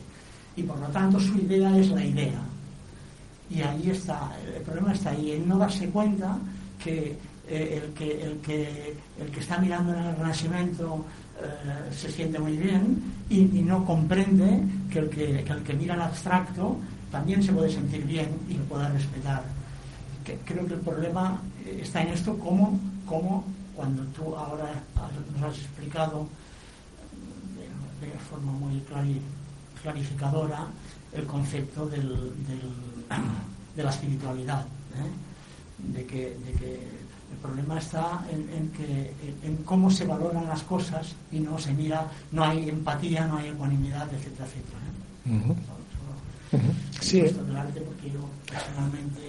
Y 0.55 0.63
por 0.63 0.79
lo 0.79 0.87
tanto 0.87 1.19
su 1.19 1.37
idea 1.37 1.77
es 1.77 1.89
la 1.89 2.03
idea. 2.03 2.41
Y 3.49 3.61
ahí 3.61 3.91
está, 3.91 4.31
el 4.55 4.61
problema 4.63 4.93
está 4.93 5.11
ahí, 5.11 5.33
en 5.33 5.47
no 5.47 5.57
darse 5.57 5.87
cuenta 5.89 6.37
que, 6.83 7.15
el, 7.47 7.93
que, 7.93 8.23
el, 8.23 8.37
que 8.39 8.95
el 9.21 9.31
que 9.31 9.39
está 9.39 9.59
mirando 9.59 9.93
en 9.93 10.03
el 10.03 10.15
Renacimiento 10.15 11.05
se 11.91 12.11
siente 12.11 12.39
muy 12.39 12.57
bien 12.57 13.01
y, 13.29 13.43
no 13.61 13.85
comprende 13.85 14.63
que 14.91 14.99
el 14.99 15.09
que, 15.09 15.43
que 15.43 15.53
el 15.53 15.63
que 15.63 15.73
mira 15.73 15.93
el 15.93 16.01
abstracto 16.01 16.77
también 17.17 17.41
se 17.41 17.51
puede 17.51 17.71
sentir 17.71 18.05
bien 18.05 18.29
y 18.47 18.53
lo 18.53 18.63
pueda 18.65 18.89
respetar. 18.89 19.41
creo 20.45 20.67
que 20.67 20.75
el 20.75 20.81
problema 20.81 21.41
eh, 21.65 21.79
está 21.81 22.03
en 22.03 22.09
esto, 22.09 22.37
como, 22.37 22.79
como 23.07 23.43
cuando 23.75 24.03
tú 24.15 24.35
ahora 24.35 24.69
nos 25.33 25.41
has 25.49 25.57
explicado 25.57 26.27
de, 28.01 28.11
forma 28.29 28.51
muy 28.51 28.83
clarificadora 29.81 30.67
el 31.11 31.25
concepto 31.25 31.87
de 33.75 33.83
la 33.83 33.89
espiritualidad, 33.89 34.67
¿eh? 34.93 35.09
de, 35.91 36.05
que, 36.05 36.37
el 36.37 37.37
problema 37.41 37.79
está 37.79 38.23
en, 38.31 38.69
que, 38.77 39.11
en 39.43 39.57
cómo 39.65 39.89
se 39.89 40.05
valoran 40.05 40.45
las 40.47 40.61
cosas 40.61 41.15
y 41.31 41.39
no 41.39 41.57
se 41.57 41.73
mira, 41.73 42.11
no 42.31 42.43
hay 42.43 42.69
empatía, 42.69 43.25
no 43.25 43.37
hay 43.37 43.49
ecuanimidad, 43.49 44.07
etcétera, 44.13 44.45
etcétera. 44.45 44.77
¿eh? 45.25 45.76
Sí. 46.99 47.21
porque 47.21 48.11
yo 48.11 48.19
personalmente 48.49 49.21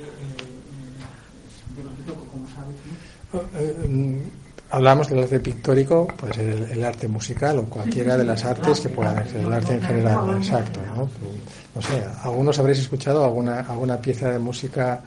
eh, 3.35 3.77
eh, 3.85 4.23
hablamos 4.71 5.09
del 5.09 5.23
arte 5.23 5.41
pictórico, 5.41 6.07
pues 6.16 6.37
el, 6.39 6.64
el, 6.71 6.85
arte 6.85 7.09
musical 7.09 7.59
o 7.59 7.64
cualquiera 7.64 8.16
de 8.16 8.25
las 8.25 8.45
artes 8.45 8.81
que 8.81 8.89
puedan 8.89 9.27
ser, 9.29 9.41
el 9.41 9.53
arte 9.53 9.75
en 9.75 9.83
general, 9.83 10.37
exacto. 10.37 10.81
¿no? 10.95 11.09
no 11.75 11.83
sé, 11.83 12.05
algunos 12.23 12.59
habréis 12.59 12.79
escuchado 12.81 13.25
alguna, 13.25 13.61
alguna 13.61 13.99
pieza 13.99 14.31
de 14.31 14.39
música, 14.39 15.01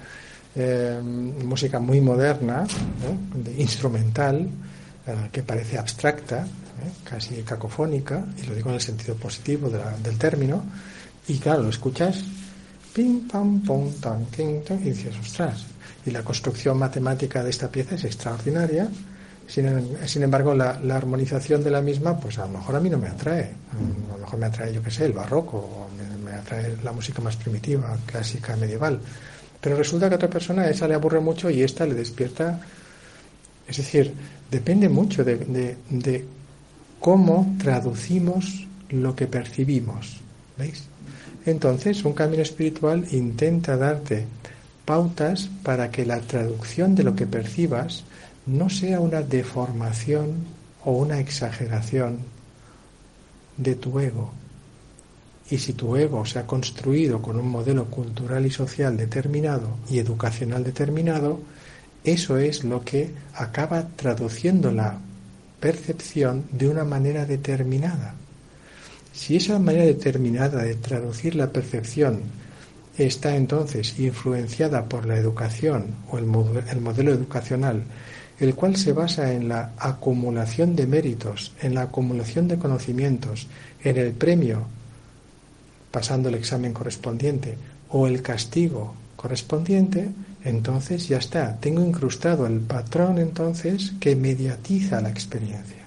eh, 0.55 0.99
música 1.01 1.79
muy 1.79 2.01
moderna, 2.01 2.65
de 3.33 3.61
instrumental, 3.61 4.49
eh, 5.07 5.29
que 5.31 5.43
parece 5.43 5.77
abstracta, 5.77 6.43
¿eh? 6.43 6.91
casi 7.03 7.41
cacofónica, 7.43 8.23
y 8.41 8.47
lo 8.47 8.55
digo 8.55 8.69
en 8.69 8.75
el 8.75 8.81
sentido 8.81 9.15
positivo 9.15 9.69
de 9.69 9.79
la, 9.79 9.91
del 9.97 10.17
término, 10.17 10.63
y 11.27 11.37
claro, 11.37 11.63
lo 11.63 11.69
escuchas, 11.69 12.23
pim, 12.93 13.27
pam, 13.27 13.61
pum, 13.61 13.91
tan, 13.99 14.25
ting, 14.27 14.61
y 14.69 14.89
dices, 14.89 15.15
ostras, 15.19 15.65
y 16.05 16.11
la 16.11 16.23
construcción 16.23 16.77
matemática 16.77 17.43
de 17.43 17.49
esta 17.49 17.69
pieza 17.69 17.95
es 17.95 18.03
extraordinaria, 18.05 18.89
sin, 19.51 20.23
embargo, 20.23 20.55
la, 20.55 20.79
armonización 20.95 21.61
de 21.61 21.71
la 21.71 21.81
misma, 21.81 22.17
pues 22.17 22.39
a 22.39 22.45
lo 22.45 22.53
mejor 22.53 22.77
a 22.77 22.79
mí 22.79 22.89
no 22.89 22.97
me 22.97 23.09
atrae. 23.09 23.51
A 24.09 24.13
lo 24.13 24.19
mejor 24.19 24.39
me 24.39 24.45
atrae, 24.45 24.73
yo 24.73 24.81
qué 24.81 24.89
sé, 24.89 25.05
el 25.05 25.11
barroco, 25.11 25.57
o 25.57 25.89
me, 26.23 26.31
atrae 26.31 26.77
la 26.81 26.93
música 26.93 27.21
más 27.21 27.35
primitiva, 27.35 27.97
clásica, 28.05 28.55
medieval. 28.55 29.01
Pero 29.59 29.75
resulta 29.75 30.07
que 30.07 30.15
a 30.15 30.15
otra 30.15 30.29
persona 30.29 30.69
esa 30.69 30.87
le 30.87 30.93
aburre 30.93 31.19
mucho 31.19 31.49
y 31.49 31.63
esta 31.63 31.85
le 31.85 31.95
despierta. 31.95 32.61
Es 33.67 33.75
decir, 33.75 34.13
depende 34.49 34.87
mucho 34.87 35.25
de, 35.25 35.35
de 35.89 36.25
cómo 37.01 37.53
traducimos 37.59 38.67
lo 38.89 39.13
que 39.17 39.27
percibimos. 39.27 40.21
¿Veis? 40.57 40.90
Entonces, 41.45 42.05
un 42.05 42.13
camino 42.13 42.43
espiritual 42.43 43.05
intenta 43.11 43.77
darte 43.77 44.25
pautas 44.85 45.49
para 45.63 45.89
que 45.89 46.05
la 46.05 46.19
traducción 46.19 46.95
de 46.95 47.03
lo 47.03 47.15
que 47.15 47.25
percibas 47.25 48.03
no 48.45 48.69
sea 48.69 48.99
una 48.99 49.21
deformación 49.21 50.45
o 50.83 50.93
una 50.93 51.19
exageración 51.19 52.19
de 53.57 53.75
tu 53.75 53.99
ego. 53.99 54.31
Y 55.49 55.57
si 55.57 55.73
tu 55.73 55.95
ego 55.95 56.25
se 56.25 56.39
ha 56.39 56.47
construido 56.47 57.21
con 57.21 57.37
un 57.37 57.49
modelo 57.49 57.85
cultural 57.85 58.45
y 58.45 58.51
social 58.51 58.95
determinado 58.95 59.77
y 59.89 59.99
educacional 59.99 60.63
determinado, 60.63 61.39
eso 62.03 62.37
es 62.37 62.63
lo 62.63 62.83
que 62.83 63.11
acaba 63.35 63.87
traduciendo 63.95 64.71
la 64.71 64.97
percepción 65.59 66.45
de 66.51 66.69
una 66.69 66.83
manera 66.83 67.25
determinada. 67.25 68.15
Si 69.13 69.35
esa 69.35 69.59
manera 69.59 69.85
determinada 69.85 70.63
de 70.63 70.75
traducir 70.75 71.35
la 71.35 71.51
percepción 71.51 72.21
está 72.97 73.35
entonces 73.35 73.99
influenciada 73.99 74.85
por 74.85 75.05
la 75.05 75.17
educación 75.17 75.95
o 76.09 76.17
el, 76.17 76.25
modelo 76.25 77.11
educacional 77.11 77.83
el 78.39 78.55
cual 78.55 78.75
se 78.75 78.91
basa 78.91 79.33
en 79.33 79.49
la 79.49 79.71
acumulación 79.77 80.75
de 80.75 80.87
méritos, 80.87 81.53
en 81.61 81.75
la 81.75 81.83
acumulación 81.83 82.47
de 82.47 82.57
conocimientos, 82.57 83.47
en 83.83 83.97
el 83.97 84.13
premio, 84.13 84.65
pasando 85.91 86.29
el 86.29 86.35
examen 86.35 86.73
correspondiente, 86.73 87.55
o 87.89 88.07
el 88.07 88.23
castigo 88.23 88.95
correspondiente, 89.15 90.09
entonces 90.43 91.07
ya 91.07 91.17
está. 91.17 91.57
Tengo 91.59 91.85
incrustado 91.85 92.47
el 92.47 92.61
patrón 92.61 93.19
entonces 93.19 93.93
que 93.99 94.15
mediatiza 94.15 95.01
la 95.01 95.11
experiencia. 95.11 95.80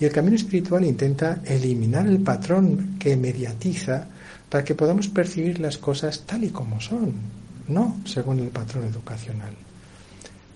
Y 0.00 0.04
el 0.04 0.12
camino 0.12 0.36
espiritual 0.36 0.84
intenta 0.84 1.40
eliminar 1.44 2.06
el 2.06 2.20
patrón 2.20 2.96
que 2.98 3.16
mediatiza 3.16 4.06
para 4.48 4.64
que 4.64 4.74
podamos 4.74 5.08
percibir 5.08 5.60
las 5.60 5.78
cosas 5.78 6.22
tal 6.26 6.44
y 6.44 6.50
como 6.50 6.80
son, 6.80 7.12
no 7.68 7.96
según 8.04 8.40
el 8.40 8.48
patrón 8.48 8.84
educacional. 8.84 9.52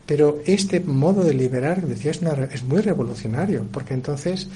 Pero 0.07 0.41
este 0.47 0.81
modo 0.81 1.23
de 1.23 1.35
liberar, 1.35 1.87
decía, 1.87 2.13
es, 2.13 2.63
muy 2.63 2.81
revolucionario, 2.81 3.67
porque 3.71 3.95
entonces 3.95 4.49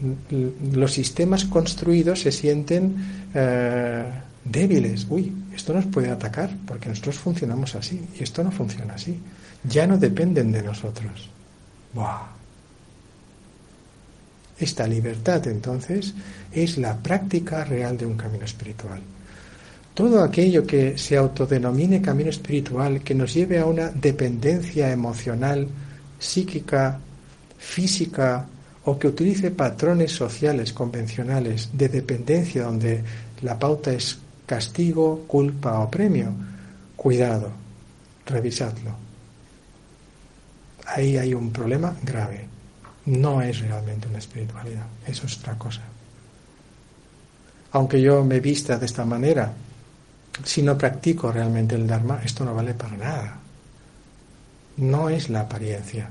mm, 0.00 0.74
los 0.74 0.92
sistemas 0.92 1.44
construidos 1.44 2.20
se 2.20 2.32
sienten 2.32 2.94
eh, 3.34 4.04
débiles. 4.44 5.06
Uy, 5.10 5.32
esto 5.54 5.74
nos 5.74 5.86
puede 5.86 6.10
atacar, 6.10 6.50
porque 6.66 6.88
nosotros 6.88 7.18
funcionamos 7.18 7.74
así, 7.74 8.00
y 8.18 8.22
esto 8.22 8.42
no 8.42 8.50
funciona 8.50 8.94
así. 8.94 9.18
Ya 9.64 9.86
no 9.86 9.98
dependen 9.98 10.52
de 10.52 10.62
nosotros. 10.62 11.28
Esta 14.58 14.86
libertad, 14.86 15.46
entonces, 15.46 16.14
es 16.52 16.78
la 16.78 16.96
práctica 16.96 17.64
real 17.64 17.96
de 17.98 18.06
un 18.06 18.16
camino 18.16 18.44
espiritual 18.44 19.02
todo 19.96 20.22
aquello 20.22 20.66
que 20.66 20.98
se 20.98 21.16
autodenomine 21.16 22.02
camino 22.02 22.28
espiritual, 22.28 23.00
que 23.00 23.14
nos 23.14 23.32
lleve 23.32 23.58
a 23.58 23.64
una 23.64 23.88
dependencia 23.88 24.92
emocional, 24.92 25.66
psíquica, 26.18 27.00
física, 27.56 28.46
o 28.84 28.98
que 28.98 29.08
utilice 29.08 29.50
patrones 29.50 30.12
sociales 30.12 30.74
convencionales 30.74 31.70
de 31.72 31.88
dependencia 31.88 32.64
donde 32.64 33.02
la 33.40 33.58
pauta 33.58 33.90
es 33.90 34.18
castigo, 34.44 35.24
culpa 35.26 35.80
o 35.80 35.90
premio, 35.90 36.30
cuidado, 36.94 37.50
revisadlo. 38.26 38.94
Ahí 40.84 41.16
hay 41.16 41.32
un 41.32 41.50
problema 41.50 41.96
grave. 42.04 42.55
No 43.06 43.40
es 43.40 43.60
realmente 43.60 44.08
una 44.08 44.18
espiritualidad, 44.18 44.86
es 45.06 45.22
otra 45.38 45.56
cosa. 45.56 45.82
Aunque 47.72 48.00
yo 48.00 48.24
me 48.24 48.40
vista 48.40 48.78
de 48.78 48.86
esta 48.86 49.04
manera, 49.04 49.52
si 50.44 50.62
no 50.62 50.76
practico 50.76 51.30
realmente 51.30 51.74
el 51.74 51.86
Dharma, 51.86 52.20
esto 52.24 52.44
no 52.44 52.54
vale 52.54 52.74
para 52.74 52.96
nada. 52.96 53.38
No 54.78 55.08
es 55.08 55.30
la 55.30 55.40
apariencia. 55.40 56.10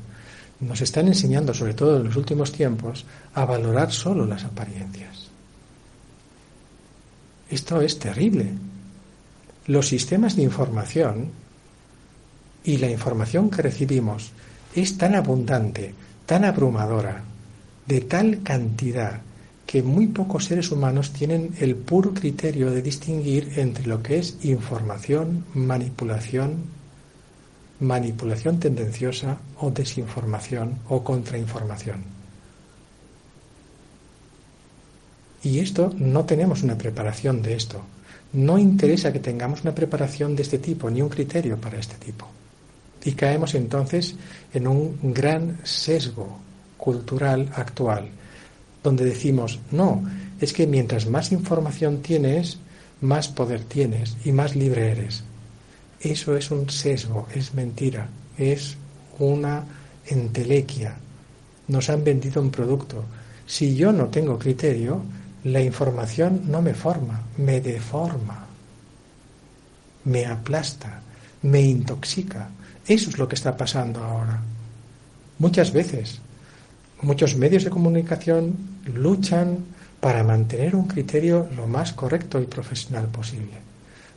Nos 0.59 0.81
están 0.81 1.07
enseñando, 1.07 1.53
sobre 1.53 1.73
todo 1.73 1.97
en 1.97 2.05
los 2.05 2.15
últimos 2.15 2.51
tiempos, 2.51 3.05
a 3.33 3.45
valorar 3.45 3.91
solo 3.91 4.25
las 4.25 4.43
apariencias. 4.43 5.29
Esto 7.49 7.81
es 7.81 7.99
terrible. 7.99 8.53
Los 9.67 9.87
sistemas 9.87 10.35
de 10.35 10.43
información 10.43 11.29
y 12.63 12.77
la 12.77 12.89
información 12.89 13.49
que 13.49 13.61
recibimos 13.61 14.31
es 14.73 14.97
tan 14.97 15.15
abundante, 15.15 15.93
tan 16.25 16.43
abrumadora, 16.43 17.23
de 17.87 18.01
tal 18.01 18.41
cantidad, 18.43 19.21
que 19.65 19.83
muy 19.83 20.07
pocos 20.07 20.45
seres 20.45 20.71
humanos 20.71 21.11
tienen 21.11 21.55
el 21.59 21.75
puro 21.75 22.13
criterio 22.13 22.71
de 22.71 22.81
distinguir 22.81 23.53
entre 23.57 23.87
lo 23.87 24.01
que 24.01 24.19
es 24.19 24.37
información, 24.43 25.45
manipulación, 25.53 26.65
manipulación 27.79 28.59
tendenciosa 28.59 29.37
o 29.59 29.71
desinformación 29.71 30.79
o 30.87 31.03
contrainformación. 31.03 32.03
Y 35.43 35.59
esto 35.59 35.93
no 35.97 36.25
tenemos 36.25 36.63
una 36.63 36.77
preparación 36.77 37.41
de 37.41 37.53
esto. 37.55 37.81
No 38.33 38.57
interesa 38.57 39.13
que 39.13 39.19
tengamos 39.19 39.61
una 39.61 39.75
preparación 39.75 40.35
de 40.35 40.41
este 40.41 40.57
tipo, 40.57 40.89
ni 40.89 41.01
un 41.01 41.09
criterio 41.09 41.57
para 41.57 41.77
este 41.77 41.95
tipo. 41.97 42.27
Y 43.05 43.13
caemos 43.13 43.55
entonces 43.55 44.15
en 44.53 44.67
un 44.67 44.97
gran 45.13 45.59
sesgo 45.63 46.39
cultural 46.77 47.49
actual 47.55 48.09
donde 48.85 49.03
decimos, 49.03 49.59
no, 49.71 50.03
es 50.39 50.53
que 50.53 50.67
mientras 50.67 51.07
más 51.07 51.31
información 51.31 52.03
tienes, 52.03 52.59
más 53.01 53.27
poder 53.27 53.63
tienes 53.63 54.15
y 54.23 54.31
más 54.31 54.55
libre 54.55 54.91
eres. 54.91 55.23
Eso 55.99 56.37
es 56.37 56.51
un 56.51 56.69
sesgo, 56.69 57.27
es 57.33 57.55
mentira, 57.55 58.07
es 58.37 58.77
una 59.17 59.65
entelequia. 60.05 60.95
Nos 61.67 61.89
han 61.89 62.03
vendido 62.03 62.41
un 62.43 62.51
producto. 62.51 63.03
Si 63.47 63.75
yo 63.75 63.91
no 63.91 64.05
tengo 64.09 64.37
criterio, 64.37 65.01
la 65.45 65.61
información 65.61 66.43
no 66.45 66.61
me 66.61 66.75
forma, 66.75 67.23
me 67.37 67.61
deforma, 67.61 68.45
me 70.03 70.27
aplasta, 70.27 71.01
me 71.41 71.61
intoxica. 71.61 72.49
Eso 72.87 73.09
es 73.09 73.17
lo 73.17 73.27
que 73.27 73.35
está 73.35 73.55
pasando 73.55 74.03
ahora. 74.03 74.41
Muchas 75.39 75.73
veces 75.73 76.21
Muchos 77.01 77.35
medios 77.35 77.63
de 77.63 77.69
comunicación 77.69 78.55
luchan 78.85 79.59
para 79.99 80.23
mantener 80.23 80.75
un 80.75 80.87
criterio 80.87 81.47
lo 81.55 81.67
más 81.67 81.93
correcto 81.93 82.41
y 82.41 82.45
profesional 82.45 83.07
posible. 83.07 83.61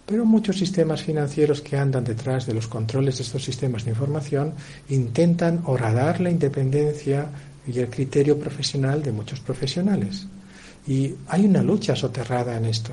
Pero 0.06 0.24
muchos 0.24 0.56
sistemas 0.56 1.02
financieros 1.02 1.60
que 1.60 1.76
andan 1.76 2.04
detrás 2.04 2.46
de 2.46 2.54
los 2.54 2.66
controles 2.66 3.18
de 3.18 3.24
estos 3.24 3.44
sistemas 3.44 3.84
de 3.84 3.90
información 3.90 4.54
intentan 4.88 5.60
horadar 5.66 6.20
la 6.20 6.30
independencia 6.30 7.26
y 7.66 7.78
el 7.78 7.90
criterio 7.90 8.38
profesional 8.38 9.02
de 9.02 9.12
muchos 9.12 9.40
profesionales. 9.40 10.26
Y 10.86 11.14
hay 11.26 11.44
una 11.44 11.62
lucha 11.62 11.94
soterrada 11.94 12.56
en 12.56 12.64
esto. 12.64 12.92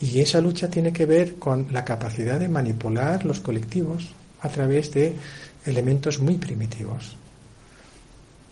Y 0.00 0.20
esa 0.20 0.40
lucha 0.40 0.68
tiene 0.68 0.92
que 0.92 1.04
ver 1.04 1.36
con 1.36 1.66
la 1.72 1.84
capacidad 1.84 2.40
de 2.40 2.48
manipular 2.48 3.26
los 3.26 3.40
colectivos 3.40 4.08
a 4.40 4.48
través 4.48 4.92
de 4.92 5.14
elementos 5.66 6.20
muy 6.20 6.36
primitivos. 6.36 7.16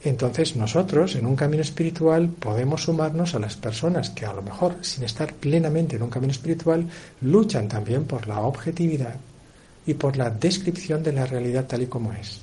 Entonces 0.05 0.57
nosotros 0.57 1.17
en 1.17 1.27
un 1.27 1.35
camino 1.35 1.63
espiritual 1.63 2.29
podemos 2.29 2.85
sumarnos 2.85 3.35
a 3.35 3.39
las 3.39 3.57
personas 3.57 4.11
que 4.11 4.27
a 4.27 4.33
lo 4.33 4.43
mejor 4.43 4.77
sin 4.83 5.05
estar 5.05 5.33
plenamente 5.35 5.97
en 5.97 6.03
un 6.03 6.11
camino 6.11 6.33
espiritual 6.33 6.87
luchan 7.23 7.67
también 7.67 8.05
por 8.05 8.29
la 8.29 8.41
objetividad 8.41 9.17
y 9.87 9.95
por 9.95 10.17
la 10.17 10.31
descripción 10.31 11.03
de 11.03 11.15
la 11.15 11.25
realidad 11.25 11.67
tal 11.67 11.83
y 11.83 11.87
como 11.87 12.13
es. 12.13 12.43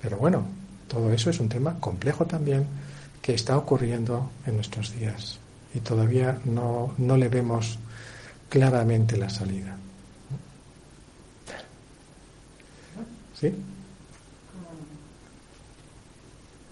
Pero 0.00 0.16
bueno, 0.16 0.44
todo 0.88 1.12
eso 1.12 1.28
es 1.28 1.38
un 1.38 1.50
tema 1.50 1.78
complejo 1.78 2.24
también 2.24 2.64
que 3.20 3.34
está 3.34 3.58
ocurriendo 3.58 4.30
en 4.46 4.56
nuestros 4.56 4.98
días 4.98 5.39
y 5.74 5.80
todavía 5.80 6.38
no, 6.44 6.94
no 6.98 7.16
le 7.16 7.28
vemos 7.28 7.78
claramente 8.48 9.16
la 9.16 9.30
salida. 9.30 9.76
¿Sí? 13.40 13.54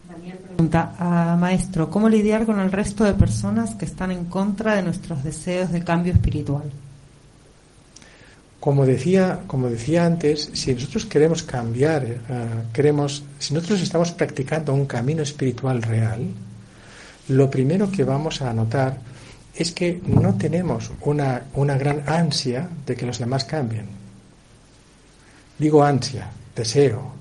Daniel 0.09 0.39
pregunta, 0.39 0.95
a 0.99 1.37
maestro, 1.37 1.89
¿cómo 1.89 2.09
lidiar 2.09 2.45
con 2.45 2.61
el 2.61 2.73
resto 2.73 3.05
de 3.05 3.15
personas 3.15 3.75
que 3.75 3.85
están 3.85 4.11
en 4.11 4.25
contra 4.25 4.75
de 4.75 4.83
nuestros 4.83 5.23
deseos 5.23 5.71
de 5.71 5.85
cambio 5.85 6.13
espiritual? 6.13 6.71
Como 8.61 8.85
decía, 8.85 9.41
como 9.47 9.71
decía 9.71 10.05
antes, 10.05 10.51
si 10.53 10.75
nosotros 10.75 11.07
queremos 11.07 11.45
cambiar, 11.45 12.05
eh, 12.05 12.19
queremos, 12.73 13.23
si 13.39 13.55
nosotros 13.55 13.81
estamos 13.81 14.11
practicando 14.11 14.75
un 14.75 14.85
camino 14.85 15.23
espiritual 15.23 15.81
real, 15.81 16.27
lo 17.29 17.51
primero 17.51 17.91
que 17.91 18.05
vamos 18.05 18.43
a 18.43 18.53
notar 18.53 18.99
es 19.55 19.73
que 19.73 20.01
no 20.07 20.35
tenemos 20.35 20.91
una, 21.03 21.43
una 21.55 21.77
gran 21.77 22.03
ansia 22.07 22.69
de 22.87 22.95
que 22.95 23.07
los 23.07 23.19
demás 23.19 23.45
cambien. 23.45 23.87
Digo 25.59 25.83
ansia, 25.83 26.31
deseo, 26.55 27.13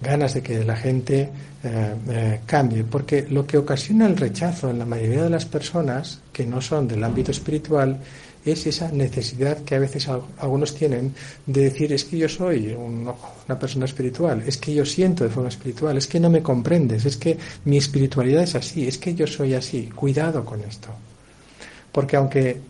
ganas 0.00 0.34
de 0.34 0.42
que 0.42 0.64
la 0.64 0.76
gente 0.76 1.28
eh, 1.62 1.94
eh, 2.08 2.40
cambie, 2.46 2.84
porque 2.84 3.26
lo 3.28 3.46
que 3.46 3.58
ocasiona 3.58 4.06
el 4.06 4.16
rechazo 4.16 4.70
en 4.70 4.78
la 4.78 4.86
mayoría 4.86 5.24
de 5.24 5.30
las 5.30 5.44
personas 5.44 6.20
que 6.32 6.46
no 6.46 6.60
son 6.60 6.88
del 6.88 7.04
ámbito 7.04 7.30
espiritual 7.30 7.98
es 8.44 8.66
esa 8.66 8.90
necesidad 8.90 9.58
que 9.58 9.76
a 9.76 9.78
veces 9.78 10.08
algunos 10.08 10.74
tienen 10.74 11.14
de 11.46 11.62
decir 11.62 11.92
es 11.92 12.04
que 12.04 12.18
yo 12.18 12.28
soy 12.28 12.72
una 12.72 13.58
persona 13.58 13.84
espiritual, 13.84 14.42
es 14.46 14.56
que 14.56 14.74
yo 14.74 14.84
siento 14.84 15.22
de 15.22 15.30
forma 15.30 15.48
espiritual, 15.48 15.96
es 15.96 16.06
que 16.06 16.18
no 16.18 16.28
me 16.28 16.42
comprendes, 16.42 17.04
es 17.04 17.16
que 17.16 17.38
mi 17.64 17.76
espiritualidad 17.76 18.42
es 18.42 18.54
así, 18.56 18.88
es 18.88 18.98
que 18.98 19.14
yo 19.14 19.26
soy 19.26 19.54
así. 19.54 19.90
Cuidado 19.94 20.44
con 20.44 20.60
esto. 20.62 20.88
Porque 21.92 22.16
aunque, 22.16 22.60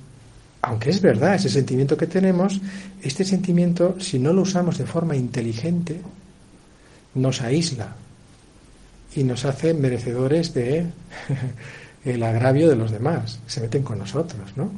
aunque 0.60 0.90
es 0.90 1.00
verdad 1.00 1.36
ese 1.36 1.48
sentimiento 1.48 1.96
que 1.96 2.06
tenemos, 2.06 2.60
este 3.02 3.24
sentimiento, 3.24 3.96
si 3.98 4.18
no 4.18 4.32
lo 4.32 4.42
usamos 4.42 4.76
de 4.76 4.84
forma 4.84 5.16
inteligente, 5.16 6.00
nos 7.14 7.40
aísla 7.40 7.96
y 9.14 9.24
nos 9.24 9.44
hace 9.44 9.72
merecedores 9.72 10.52
de 10.52 10.86
el 12.04 12.22
agravio 12.22 12.68
de 12.68 12.76
los 12.76 12.90
demás. 12.90 13.40
Se 13.46 13.60
meten 13.60 13.82
con 13.82 13.98
nosotros, 13.98 14.52
¿no? 14.56 14.70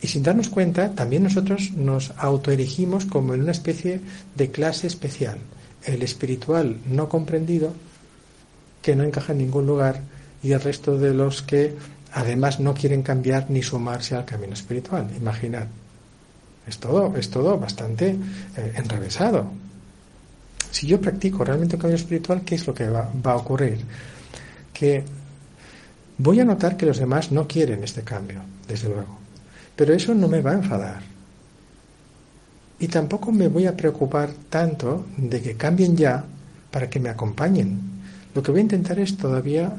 Y 0.00 0.06
sin 0.06 0.22
darnos 0.22 0.48
cuenta, 0.48 0.94
también 0.94 1.24
nosotros 1.24 1.72
nos 1.72 2.12
autoerigimos 2.16 3.04
como 3.04 3.34
en 3.34 3.42
una 3.42 3.52
especie 3.52 4.00
de 4.36 4.50
clase 4.50 4.86
especial. 4.86 5.38
El 5.84 6.02
espiritual 6.02 6.76
no 6.88 7.08
comprendido, 7.08 7.72
que 8.80 8.94
no 8.94 9.04
encaja 9.04 9.32
en 9.32 9.38
ningún 9.38 9.66
lugar, 9.66 10.02
y 10.42 10.52
el 10.52 10.60
resto 10.60 10.98
de 10.98 11.14
los 11.14 11.42
que 11.42 11.74
además 12.12 12.60
no 12.60 12.74
quieren 12.74 13.02
cambiar 13.02 13.50
ni 13.50 13.62
sumarse 13.62 14.14
al 14.14 14.24
camino 14.24 14.54
espiritual. 14.54 15.10
Imaginad. 15.16 15.66
Es 16.66 16.78
todo, 16.78 17.16
es 17.16 17.30
todo 17.30 17.58
bastante 17.58 18.16
eh, 18.56 18.72
enrevesado. 18.76 19.50
Si 20.70 20.86
yo 20.86 21.00
practico 21.00 21.44
realmente 21.44 21.76
un 21.76 21.80
camino 21.80 21.96
espiritual, 21.96 22.42
¿qué 22.42 22.54
es 22.54 22.66
lo 22.66 22.74
que 22.74 22.88
va, 22.88 23.10
va 23.26 23.32
a 23.32 23.36
ocurrir? 23.36 23.78
Que 24.72 25.02
voy 26.18 26.40
a 26.40 26.44
notar 26.44 26.76
que 26.76 26.86
los 26.86 26.98
demás 26.98 27.32
no 27.32 27.48
quieren 27.48 27.82
este 27.82 28.02
cambio, 28.02 28.42
desde 28.68 28.88
luego. 28.88 29.17
Pero 29.78 29.94
eso 29.94 30.12
no 30.12 30.26
me 30.26 30.40
va 30.40 30.50
a 30.50 30.54
enfadar. 30.54 31.00
Y 32.80 32.88
tampoco 32.88 33.30
me 33.30 33.46
voy 33.46 33.66
a 33.66 33.76
preocupar 33.76 34.30
tanto 34.50 35.06
de 35.16 35.40
que 35.40 35.54
cambien 35.54 35.96
ya 35.96 36.24
para 36.72 36.90
que 36.90 36.98
me 36.98 37.10
acompañen. 37.10 37.80
Lo 38.34 38.42
que 38.42 38.50
voy 38.50 38.58
a 38.58 38.62
intentar 38.62 38.98
es 38.98 39.16
todavía 39.16 39.72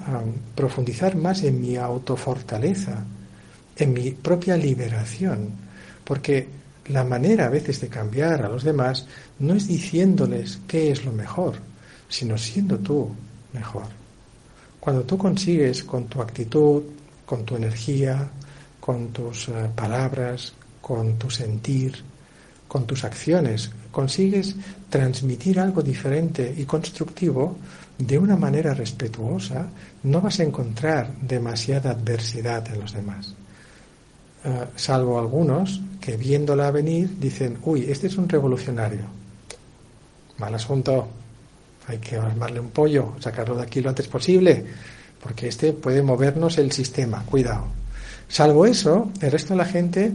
profundizar 0.56 1.18
más 1.18 1.44
en 1.44 1.60
mi 1.60 1.76
autofortaleza, 1.76 3.04
en 3.76 3.92
mi 3.92 4.12
propia 4.12 4.56
liberación, 4.56 5.50
porque 6.06 6.48
la 6.88 7.04
manera 7.04 7.48
a 7.48 7.50
veces 7.50 7.82
de 7.82 7.90
cambiar 7.90 8.46
a 8.46 8.50
los 8.50 8.64
demás 8.64 9.06
no 9.40 9.54
es 9.54 9.68
diciéndoles 9.68 10.60
qué 10.66 10.92
es 10.92 11.04
lo 11.04 11.12
mejor, 11.12 11.56
sino 12.08 12.38
siendo 12.38 12.78
tú 12.80 13.10
mejor. 13.52 13.88
Cuando 14.80 15.04
tú 15.04 15.18
consigues 15.18 15.84
con 15.84 16.06
tu 16.06 16.22
actitud, 16.22 16.84
con 17.26 17.44
tu 17.44 17.58
energía, 17.58 18.30
con 18.80 19.10
tus 19.10 19.50
eh, 19.50 19.70
palabras, 19.76 20.54
con 20.82 21.18
tu 21.18 21.30
sentir, 21.30 21.96
con 22.68 22.86
tus 22.86 23.04
acciones, 23.04 23.72
consigues 23.92 24.56
transmitir 24.90 25.60
algo 25.60 25.82
diferente 25.82 26.54
y 26.56 26.66
constructivo 26.66 27.58
de 27.98 28.18
una 28.18 28.38
manera 28.38 28.74
respetuosa, 28.74 29.68
no 30.04 30.22
vas 30.22 30.40
a 30.40 30.44
encontrar 30.44 31.12
demasiada 31.22 31.92
adversidad 31.92 32.66
en 32.74 32.80
los 32.80 32.94
demás. 32.94 33.36
Eh, 34.46 34.66
salvo 34.76 35.20
algunos 35.20 35.82
que 36.00 36.16
viéndola 36.16 36.72
venir 36.72 37.20
dicen, 37.20 37.58
uy, 37.64 37.86
este 37.90 38.08
es 38.08 38.18
un 38.18 38.30
revolucionario. 38.30 39.04
Mal 40.38 40.56
asunto. 40.56 41.08
Hay 41.88 41.98
que 41.98 42.16
armarle 42.16 42.60
un 42.60 42.70
pollo, 42.70 43.16
sacarlo 43.20 43.56
de 43.56 43.64
aquí 43.64 43.82
lo 43.82 43.90
antes 43.90 44.08
posible, 44.08 44.64
porque 45.22 45.48
este 45.48 45.74
puede 45.74 46.02
movernos 46.02 46.58
el 46.60 46.72
sistema. 46.72 47.24
Cuidado. 47.26 47.79
Salvo 48.30 48.68
eso, 48.68 49.12
el 49.22 49.32
resto 49.32 49.54
de 49.54 49.58
la 49.58 49.66
gente 49.66 50.14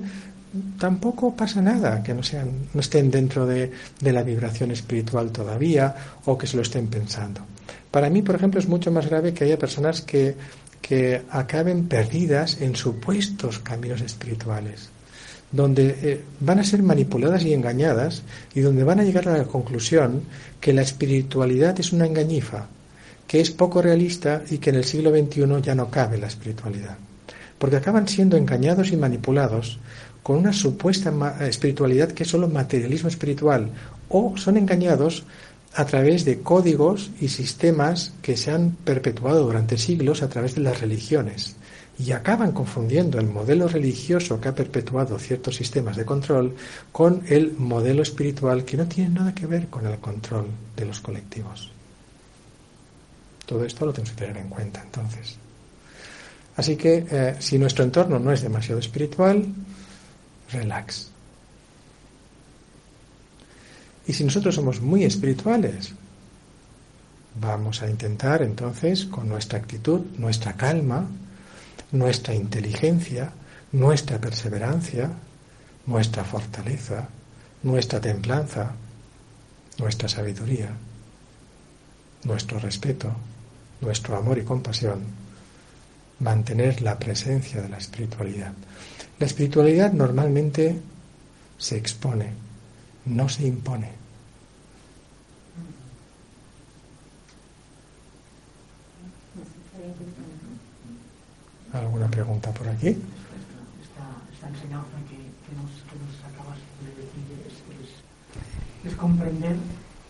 tampoco 0.79 1.35
pasa 1.35 1.61
nada 1.61 2.01
que 2.03 2.15
no 2.15 2.23
sean, 2.23 2.71
no 2.73 2.81
estén 2.81 3.11
dentro 3.11 3.45
de, 3.45 3.73
la 4.01 4.23
vibración 4.23 4.71
espiritual 4.71 5.33
todavía 5.33 5.95
o 6.25 6.39
que 6.39 6.47
se 6.47 6.57
lo 6.57 6.63
estén 6.63 6.87
pensando. 6.87 7.41
Para 7.91 8.11
mí, 8.11 8.23
por 8.23 8.37
ejemplo, 8.37 8.61
es 8.61 8.69
mucho 8.69 8.93
más 8.93 9.09
grave 9.09 9.35
que 9.35 9.45
haya 9.45 9.59
personas 9.59 10.01
que, 10.01 10.37
que 10.81 11.23
acaben 11.31 11.89
perdidas 11.89 12.61
en 12.61 12.77
supuestos 12.77 13.59
caminos 13.59 14.01
espirituales, 14.01 14.91
donde 15.51 15.99
eh, 16.03 16.25
van 16.39 16.61
a 16.61 16.65
ser 16.65 16.85
manipuladas 16.85 17.43
y 17.45 17.53
engañadas 17.53 18.23
y 18.55 18.61
donde 18.61 18.85
van 18.85 19.01
a 19.01 19.05
llegar 19.05 19.29
a 19.29 19.39
la 19.39 19.45
conclusión 19.45 20.23
que 20.61 20.73
la 20.73 20.83
espiritualidad 20.83 21.79
es 21.81 21.93
una 21.93 22.07
engañifa, 22.07 22.69
que 23.27 23.41
es 23.41 23.51
poco 23.51 23.83
realista 23.83 24.43
y 24.49 24.59
que 24.59 24.71
en 24.71 24.77
el 24.77 24.85
siglo 24.85 25.11
XXI 25.11 25.63
ya 25.63 25.75
no 25.75 25.91
cabe 25.91 26.19
la 26.19 26.29
espiritualidad 26.29 26.97
porque 27.65 27.77
acaban 27.77 28.07
siendo 28.07 28.37
engañados 28.37 28.93
y 28.93 28.97
manipulados 28.99 29.79
con 30.23 30.37
una 30.37 30.53
supuesta 30.53 31.11
espiritualidad 31.49 32.13
que 32.13 32.25
es 32.25 32.29
solo 32.29 32.47
materialismo 32.47 33.09
espiritual, 33.09 33.71
o 34.11 34.37
son 34.37 34.59
engañados 34.59 35.25
a 35.73 35.87
través 35.87 36.27
de 36.27 36.41
códigos 36.41 37.11
y 37.23 37.29
sistemas 37.29 38.13
que 38.21 38.37
se 38.37 38.51
han 38.51 38.73
perpetuado 38.73 39.47
durante 39.47 39.79
siglos 39.79 40.23
a 40.23 40.29
través 40.29 40.57
de 40.57 40.61
las 40.61 40.79
religiones 40.79 41.57
y 41.99 42.13
acaban 42.13 42.53
confundiendo 42.53 43.19
el 43.19 43.29
modelo 43.29 43.67
religioso 43.67 44.39
que 44.39 44.49
ha 44.49 44.55
perpetuado 44.55 45.19
ciertos 45.19 45.57
sistemas 45.57 45.97
de 45.97 46.05
control 46.05 46.55
con 46.93 47.23
el 47.31 47.55
modelo 47.57 48.03
espiritual 48.03 48.67
que 48.67 48.77
no 48.77 48.87
tiene 48.87 49.09
nada 49.09 49.35
que 49.35 49.47
ver 49.47 49.69
con 49.69 49.87
el 49.87 49.99
control 50.01 50.49
de 50.77 50.85
los 50.85 51.01
colectivos. 51.01 51.71
Todo 53.47 53.65
esto 53.65 53.87
lo 53.87 53.93
tenemos 53.95 54.11
que 54.11 54.21
tener 54.27 54.37
en 54.37 54.51
cuenta 54.51 54.83
entonces. 54.83 55.39
Así 56.57 56.77
que 56.77 57.07
eh, 57.11 57.37
si 57.41 57.59
nuestro 57.59 57.85
entorno 57.85 58.19
no 58.19 58.31
es 58.33 58.43
demasiado 58.43 58.81
espiritual, 58.81 59.47
relax. 60.53 61.11
Y 64.07 64.13
si 64.13 64.25
nosotros 64.25 64.55
somos 64.55 64.81
muy 64.81 65.05
espirituales, 65.05 65.93
vamos 67.41 67.83
a 67.83 67.91
intentar 67.91 68.43
entonces 68.43 69.07
con 69.07 69.29
nuestra 69.29 69.59
actitud, 69.59 70.01
nuestra 70.19 70.53
calma, 70.53 71.07
nuestra 71.91 72.35
inteligencia, 72.35 73.33
nuestra 73.73 74.19
perseverancia, 74.21 75.11
nuestra 75.87 76.23
fortaleza, 76.25 77.09
nuestra 77.63 78.01
templanza, 78.01 78.73
nuestra 79.79 80.09
sabiduría, 80.09 80.71
nuestro 82.25 82.59
respeto, 82.61 83.11
nuestro 83.81 84.17
amor 84.17 84.39
y 84.39 84.45
compasión, 84.45 85.24
mantener 86.21 86.83
la 86.83 86.99
presencia 86.99 87.61
de 87.61 87.69
la 87.69 87.79
espiritualidad. 87.79 88.53
La 89.19 89.27
espiritualidad 89.27 89.93
normalmente 89.93 90.81
se 91.59 91.77
expone, 91.77 92.31
no 93.07 93.29
se 93.29 93.47
impone. 93.47 94.05
¿Alguna 101.73 102.09
pregunta 102.09 102.53
por 102.53 102.69
aquí? 102.69 102.89
Esta, 102.89 104.49
enseñanza 104.49 104.97
que, 105.09 105.19
nos, 105.57 105.71
acabas 106.33 106.59
de 106.81 106.91
decir 107.03 107.27
es, 108.85 108.95
comprender 108.95 109.57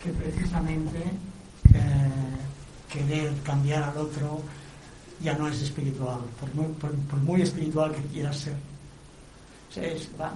que 0.02 0.10
precisamente 0.10 0.98
eh, 1.72 2.10
querer 2.92 3.32
cambiar 3.42 3.82
al 3.84 3.96
otro, 3.96 4.42
ya 5.22 5.36
no 5.36 5.48
es 5.48 5.62
espiritual, 5.62 6.20
por 6.40 7.20
muy, 7.20 7.42
espiritual 7.42 7.92
que 7.92 8.02
quieras 8.02 8.36
ser. 8.38 8.54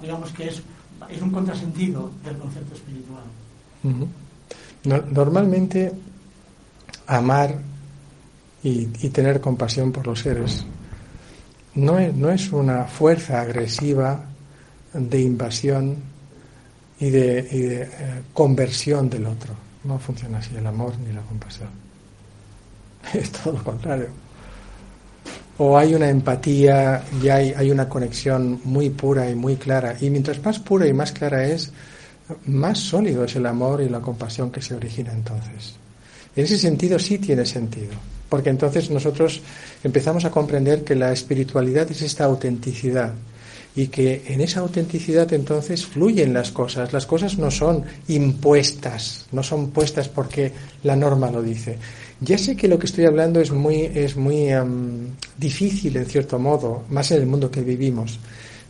digamos 0.00 0.30
que 0.32 0.48
es 0.48 0.62
es 1.08 1.22
un 1.22 1.30
contrasentido 1.30 2.10
del 2.24 2.36
concepto 2.38 2.74
espiritual. 2.74 3.22
normalmente, 5.12 5.92
amar 7.06 7.58
y, 8.62 8.86
tener 8.86 9.40
compasión 9.40 9.92
por 9.92 10.06
los 10.06 10.20
seres 10.20 10.64
no 11.74 11.98
es, 11.98 12.14
no 12.14 12.30
es 12.30 12.50
una 12.52 12.84
fuerza 12.84 13.40
agresiva 13.40 14.24
de 14.92 15.20
invasión 15.20 15.96
y 16.98 17.10
de, 17.10 17.38
eh, 17.50 17.88
conversión 18.32 19.08
del 19.08 19.26
otro. 19.26 19.54
No 19.84 19.98
funciona 19.98 20.38
así 20.38 20.56
el 20.56 20.66
amor 20.66 20.98
ni 20.98 21.12
la 21.12 21.22
compasión. 21.22 21.68
Es 23.14 23.30
todo 23.30 23.54
lo 23.54 23.64
contrario. 23.64 24.08
O 25.58 25.76
hay 25.76 25.94
una 25.94 26.08
empatía 26.08 27.02
y 27.22 27.28
hay, 27.28 27.70
una 27.70 27.88
conexión 27.88 28.60
muy 28.64 28.90
pura 28.90 29.28
y 29.28 29.34
muy 29.34 29.56
clara. 29.56 29.96
Y 30.00 30.08
mientras 30.08 30.42
más 30.44 30.58
pura 30.60 30.86
y 30.86 30.92
más 30.92 31.12
clara 31.12 31.44
es, 31.46 31.72
más 32.46 32.78
sólido 32.78 33.24
es 33.24 33.34
el 33.36 33.46
amor 33.46 33.82
y 33.82 33.88
la 33.88 34.00
compasión 34.00 34.50
que 34.50 34.62
se 34.62 34.74
origina 34.74 35.12
entonces. 35.12 35.74
En 36.36 36.44
ese 36.44 36.58
sentido 36.58 36.98
sí 36.98 37.18
tiene 37.18 37.44
sentido, 37.44 37.90
porque 38.28 38.50
entonces 38.50 38.90
nosotros 38.90 39.40
empezamos 39.82 40.24
a 40.24 40.30
comprender 40.30 40.84
que 40.84 40.94
la 40.94 41.12
espiritualidad 41.12 41.90
es 41.90 42.02
esta 42.02 42.24
autenticidad 42.24 43.12
y 43.78 43.88
que 43.88 44.24
en 44.26 44.40
esa 44.40 44.60
autenticidad 44.60 45.32
entonces 45.32 45.86
fluyen 45.86 46.32
las 46.32 46.50
cosas. 46.50 46.92
Las 46.92 47.06
cosas 47.06 47.38
no 47.38 47.50
son 47.50 47.84
impuestas, 48.08 49.26
no 49.30 49.42
son 49.42 49.70
puestas 49.70 50.08
porque 50.08 50.52
la 50.82 50.96
norma 50.96 51.30
lo 51.30 51.42
dice. 51.42 51.78
Ya 52.20 52.36
sé 52.36 52.56
que 52.56 52.66
lo 52.66 52.78
que 52.78 52.86
estoy 52.86 53.04
hablando 53.04 53.40
es 53.40 53.52
muy, 53.52 53.82
es 53.82 54.16
muy 54.16 54.48
difícil 55.36 55.96
en 55.96 56.06
cierto 56.06 56.38
modo, 56.38 56.82
más 56.90 57.10
en 57.12 57.20
el 57.20 57.26
mundo 57.26 57.48
que 57.50 57.60
vivimos, 57.60 58.18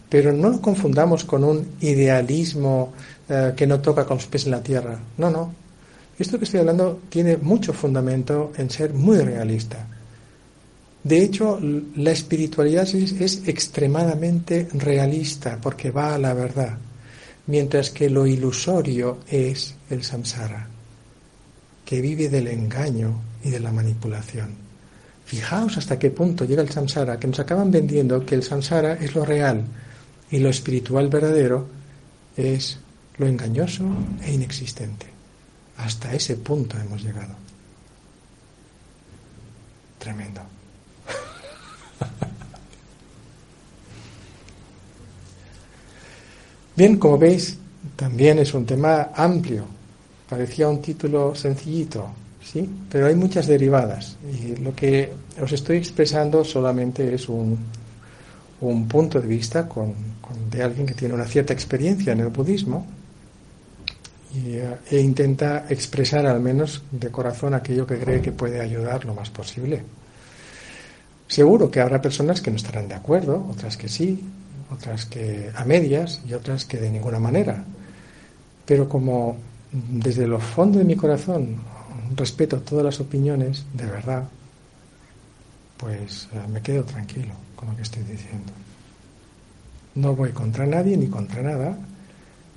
pero 0.09 0.33
no 0.33 0.51
lo 0.51 0.61
confundamos 0.61 1.25
con 1.25 1.45
un 1.45 1.67
idealismo 1.81 2.93
eh, 3.29 3.55
que 3.57 3.67
no 3.67 3.81
toca 3.81 4.05
con 4.05 4.19
los 4.19 4.27
pies 4.27 4.45
en 4.45 4.51
la 4.51 4.63
tierra. 4.63 4.99
No, 5.17 5.31
no. 5.31 5.55
Esto 6.19 6.39
que 6.39 6.45
estoy 6.45 6.61
hablando 6.61 7.01
tiene 7.09 7.39
mucho 7.39 7.73
fundamento 7.73 8.53
en 8.57 8.69
ser 8.69 8.93
muy 8.93 9.19
realista. 9.19 9.87
De 11.03 11.23
hecho, 11.23 11.59
la 11.97 12.11
espiritualidad 12.11 12.87
es, 12.87 13.43
extremadamente 13.47 14.69
realista 14.75 15.59
porque 15.63 15.91
va 15.91 16.15
a 16.15 16.19
la 16.19 16.35
verdad, 16.35 16.77
mientras 17.47 17.91
que 17.91 18.11
lo 18.11 18.27
ilusorio 18.27 19.21
es 19.31 19.75
el 19.89 20.03
samsara, 20.03 20.69
que 21.85 22.03
vive 22.03 22.29
del 22.29 22.49
engaño 22.49 23.28
y 23.43 23.51
de 23.51 23.61
la 23.61 23.73
manipulación. 23.73 24.69
Fijaos 25.25 25.77
hasta 25.77 25.99
qué 25.99 26.11
punto 26.11 26.45
llega 26.45 26.63
el 26.63 26.71
samsara, 26.71 27.19
que 27.19 27.27
nos 27.27 27.39
acaban 27.39 27.71
vendiendo 27.71 28.25
que 28.25 28.35
el 28.35 28.43
samsara 28.43 28.95
es 28.95 29.15
lo 29.15 29.25
real 29.25 29.63
y 30.31 30.39
lo 30.39 30.49
espiritual 30.49 31.09
verdadero 31.09 31.69
es 32.37 32.79
lo 33.19 33.27
engañoso 33.27 33.85
e 34.23 34.33
inexistente. 34.33 35.07
Hasta 35.77 36.15
ese 36.15 36.37
punto 36.37 36.79
hemos 36.79 37.03
llegado. 37.03 37.35
Tremendo. 39.99 40.41
Bien, 46.77 46.97
como 46.97 47.19
veis, 47.19 47.59
también 47.97 48.39
es 48.39 48.55
un 48.55 48.65
tema 48.65 49.11
amplio. 49.15 49.67
Parecía 50.29 50.69
un 50.69 50.81
título 50.81 51.35
sencillito, 51.35 52.09
¿sí? 52.53 52.69
Pero 52.91 53.07
hay 53.07 53.15
muchas 53.15 53.47
derivadas. 53.47 54.17
Y 54.25 54.57
lo 54.57 54.75
que 54.75 55.13
os 55.41 55.53
estoy 55.53 55.77
expresando 55.77 56.45
solamente 56.45 57.15
es 57.15 57.29
un, 57.29 57.59
un 58.61 58.89
punto 58.89 59.21
de 59.21 59.27
vista 59.27 59.69
con, 59.69 59.95
de 60.51 60.63
alguien 60.63 60.87
que 60.87 60.95
tiene 60.95 61.15
una 61.15 61.27
cierta 61.27 61.53
experiencia 61.53 62.13
en 62.13 62.21
el 62.21 62.29
budismo 62.29 62.87
y, 64.35 64.57
eh, 64.57 64.77
e 64.91 65.01
intenta 65.01 65.67
expresar 65.69 66.27
al 66.27 66.41
menos 66.41 66.83
de 66.91 67.11
corazón 67.11 67.55
aquello 67.55 67.87
que 67.87 67.99
cree 67.99 68.21
que 68.21 68.33
puede 68.33 68.61
ayudar 68.61 69.05
lo 69.05 69.15
más 69.15 69.31
posible. 69.31 69.83
Seguro 71.27 71.71
que 71.71 71.81
habrá 71.81 72.01
personas 72.01 72.41
que 72.41 72.51
no 72.51 72.57
estarán 72.57 72.89
de 72.89 72.95
acuerdo, 72.95 73.47
otras 73.51 73.77
que 73.77 73.89
sí, 73.89 74.25
otras 74.71 75.05
que 75.05 75.51
a 75.55 75.65
medias 75.65 76.23
y 76.27 76.33
otras 76.33 76.65
que 76.65 76.79
de 76.79 76.91
ninguna 76.91 77.19
manera. 77.19 77.65
Pero 78.65 78.89
como 78.89 79.37
desde 79.71 80.27
lo 80.27 80.41
fondo 80.41 80.79
de 80.79 80.85
mi 80.85 80.97
corazón 80.97 81.57
respeto 82.17 82.61
todas 82.61 82.85
las 82.85 83.01
opiniones, 83.01 83.65
de 83.75 83.87
verdad, 83.87 84.25
pues 85.77 86.29
eh, 86.33 86.41
me 86.49 86.61
quedo 86.61 86.85
tranquilo 86.85 87.35
con 87.57 87.69
lo 87.69 87.77
que 87.77 87.83
estoy 87.83 88.03
diciendo. 88.03 88.53
No 89.95 90.15
voy 90.15 90.33
contra 90.33 90.67
nadie 90.67 90.97
ni 90.97 91.09
contra 91.09 91.43
nada 91.43 91.77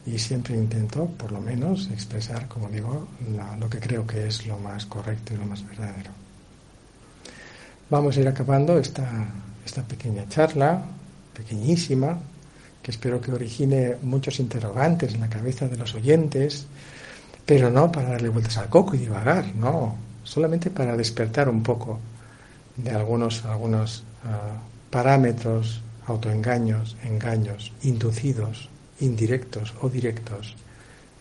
y 0.05 0.17
siempre 0.17 0.55
intento, 0.55 1.05
por 1.05 1.31
lo 1.31 1.39
menos, 1.39 1.89
expresar, 1.91 2.47
como 2.47 2.69
digo, 2.69 3.07
lo 3.59 3.69
que 3.69 3.79
creo 3.79 4.05
que 4.05 4.27
es 4.27 4.47
lo 4.47 4.57
más 4.57 4.85
correcto 4.85 5.33
y 5.33 5.37
lo 5.37 5.45
más 5.45 5.65
verdadero. 5.65 6.11
Vamos 7.89 8.17
a 8.17 8.21
ir 8.21 8.27
acabando 8.27 8.77
esta, 8.79 9.07
esta 9.65 9.83
pequeña 9.83 10.27
charla, 10.27 10.83
pequeñísima, 11.35 12.17
que 12.81 12.91
espero 12.91 13.21
que 13.21 13.31
origine 13.31 13.97
muchos 14.01 14.39
interrogantes 14.39 15.13
en 15.13 15.21
la 15.21 15.29
cabeza 15.29 15.67
de 15.67 15.77
los 15.77 15.93
oyentes, 15.93 16.65
pero 17.51 17.69
no 17.69 17.91
para 17.91 18.11
darle 18.11 18.29
vueltas 18.29 18.57
al 18.59 18.69
coco 18.69 18.95
y 18.95 18.99
divagar, 18.99 19.53
no, 19.55 19.97
solamente 20.23 20.69
para 20.69 20.95
despertar 20.95 21.49
un 21.49 21.61
poco 21.61 21.99
de 22.77 22.91
algunos, 22.91 23.43
algunos 23.43 24.05
ah, 24.23 24.55
parámetros, 24.89 25.81
autoengaños, 26.07 26.95
engaños, 27.03 27.73
inducidos, 27.83 28.69
indirectos 29.01 29.73
o 29.81 29.89
directos 29.89 30.55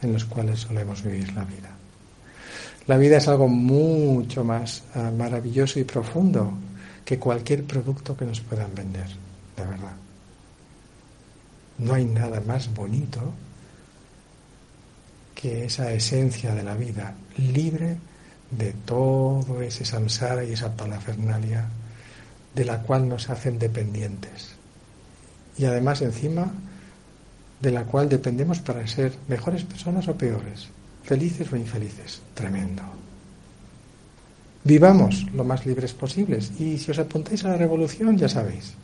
en 0.02 0.12
los 0.12 0.24
cuales 0.24 0.60
solemos 0.60 1.02
vivir 1.02 1.32
la 1.32 1.42
vida. 1.42 1.70
La 2.86 2.96
vida 2.96 3.16
es 3.16 3.26
algo 3.26 3.48
mucho 3.48 4.44
más 4.44 4.84
ah, 4.94 5.10
maravilloso 5.10 5.80
y 5.80 5.84
profundo 5.84 6.52
que 7.04 7.18
cualquier 7.18 7.64
producto 7.64 8.16
que 8.16 8.26
nos 8.26 8.40
puedan 8.40 8.72
vender, 8.72 9.08
de 9.56 9.64
verdad. 9.64 9.96
No 11.78 11.94
hay 11.94 12.04
nada 12.04 12.40
más 12.40 12.72
bonito 12.72 13.32
que 15.34 15.64
esa 15.64 15.92
esencia 15.92 16.54
de 16.54 16.62
la 16.62 16.74
vida, 16.74 17.14
libre 17.36 17.96
de 18.50 18.72
todo 18.72 19.62
ese 19.62 19.84
samsara 19.84 20.44
y 20.44 20.52
esa 20.52 20.76
palafernalia 20.76 21.66
de 22.54 22.64
la 22.64 22.82
cual 22.82 23.08
nos 23.08 23.30
hacen 23.30 23.58
dependientes. 23.58 24.50
Y 25.56 25.64
además 25.64 26.02
encima 26.02 26.52
de 27.60 27.70
la 27.70 27.84
cual 27.84 28.08
dependemos 28.08 28.60
para 28.60 28.86
ser 28.86 29.12
mejores 29.28 29.64
personas 29.64 30.08
o 30.08 30.16
peores 30.16 30.68
felices 31.10 31.52
o 31.52 31.56
infelices. 31.56 32.22
Tremendo. 32.34 32.82
Vivamos 34.62 35.26
lo 35.32 35.42
más 35.42 35.66
libres 35.66 35.92
posibles. 35.92 36.52
Y 36.60 36.78
si 36.78 36.90
os 36.90 36.98
apuntáis 36.98 37.44
a 37.44 37.48
la 37.48 37.56
revolución, 37.56 38.16
ya 38.16 38.28
sabéis. 38.28 38.74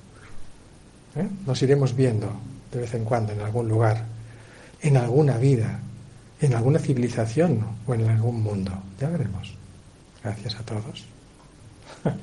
¿eh? 1.15 1.29
Nos 1.47 1.63
iremos 1.63 1.95
viendo 1.95 2.33
de 2.73 2.81
vez 2.81 2.95
en 2.95 3.05
cuando 3.05 3.33
en 3.33 3.41
algún 3.41 3.69
lugar, 3.69 4.05
en 4.81 4.97
alguna 4.97 5.37
vida, 5.39 5.79
en 6.41 6.55
alguna 6.55 6.79
civilización 6.79 7.61
o 7.87 7.95
en 7.95 8.09
algún 8.09 8.43
mundo. 8.43 8.73
Ya 9.01 9.09
veremos. 9.09 9.55
Gracias 10.23 10.57
a 10.57 10.63
todos. 10.63 11.05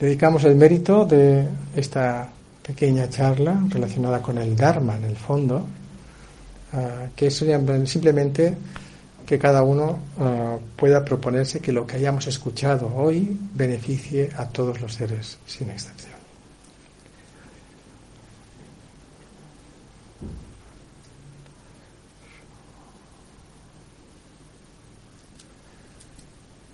Dedicamos 0.00 0.44
el 0.44 0.54
mérito 0.54 1.04
de 1.04 1.46
esta 1.76 2.28
pequeña 2.62 3.08
charla 3.08 3.60
relacionada 3.68 4.22
con 4.22 4.38
el 4.38 4.56
Dharma 4.56 4.96
en 4.96 5.04
el 5.04 5.16
fondo, 5.16 5.66
que 7.16 7.26
es 7.26 7.44
simplemente 7.84 8.56
que 9.26 9.38
cada 9.38 9.62
uno 9.62 9.98
ah, 10.18 10.56
pueda 10.74 11.04
proponerse 11.04 11.60
que 11.60 11.70
lo 11.70 11.86
que 11.86 11.96
hayamos 11.96 12.26
escuchado 12.26 12.92
hoy 12.96 13.38
beneficie 13.54 14.30
a 14.36 14.46
todos 14.46 14.80
los 14.80 14.94
seres 14.94 15.38
sin 15.46 15.70
excepción. 15.70 15.99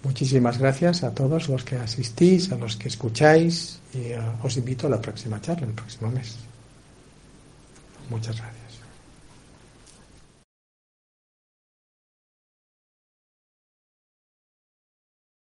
Muchísimas 0.06 0.58
gracias 0.58 1.02
a 1.02 1.12
todos 1.12 1.48
los 1.48 1.64
que 1.64 1.74
asistís, 1.74 2.52
a 2.52 2.56
los 2.56 2.76
que 2.76 2.86
escucháis 2.86 3.80
y 3.92 4.12
ah, 4.12 4.38
os 4.44 4.56
invito 4.56 4.86
a 4.86 4.90
la 4.90 5.00
próxima 5.00 5.40
charla, 5.40 5.66
el 5.66 5.72
próximo 5.72 6.12
mes. 6.12 6.36
Muchas 8.08 8.36
gracias. 8.36 8.55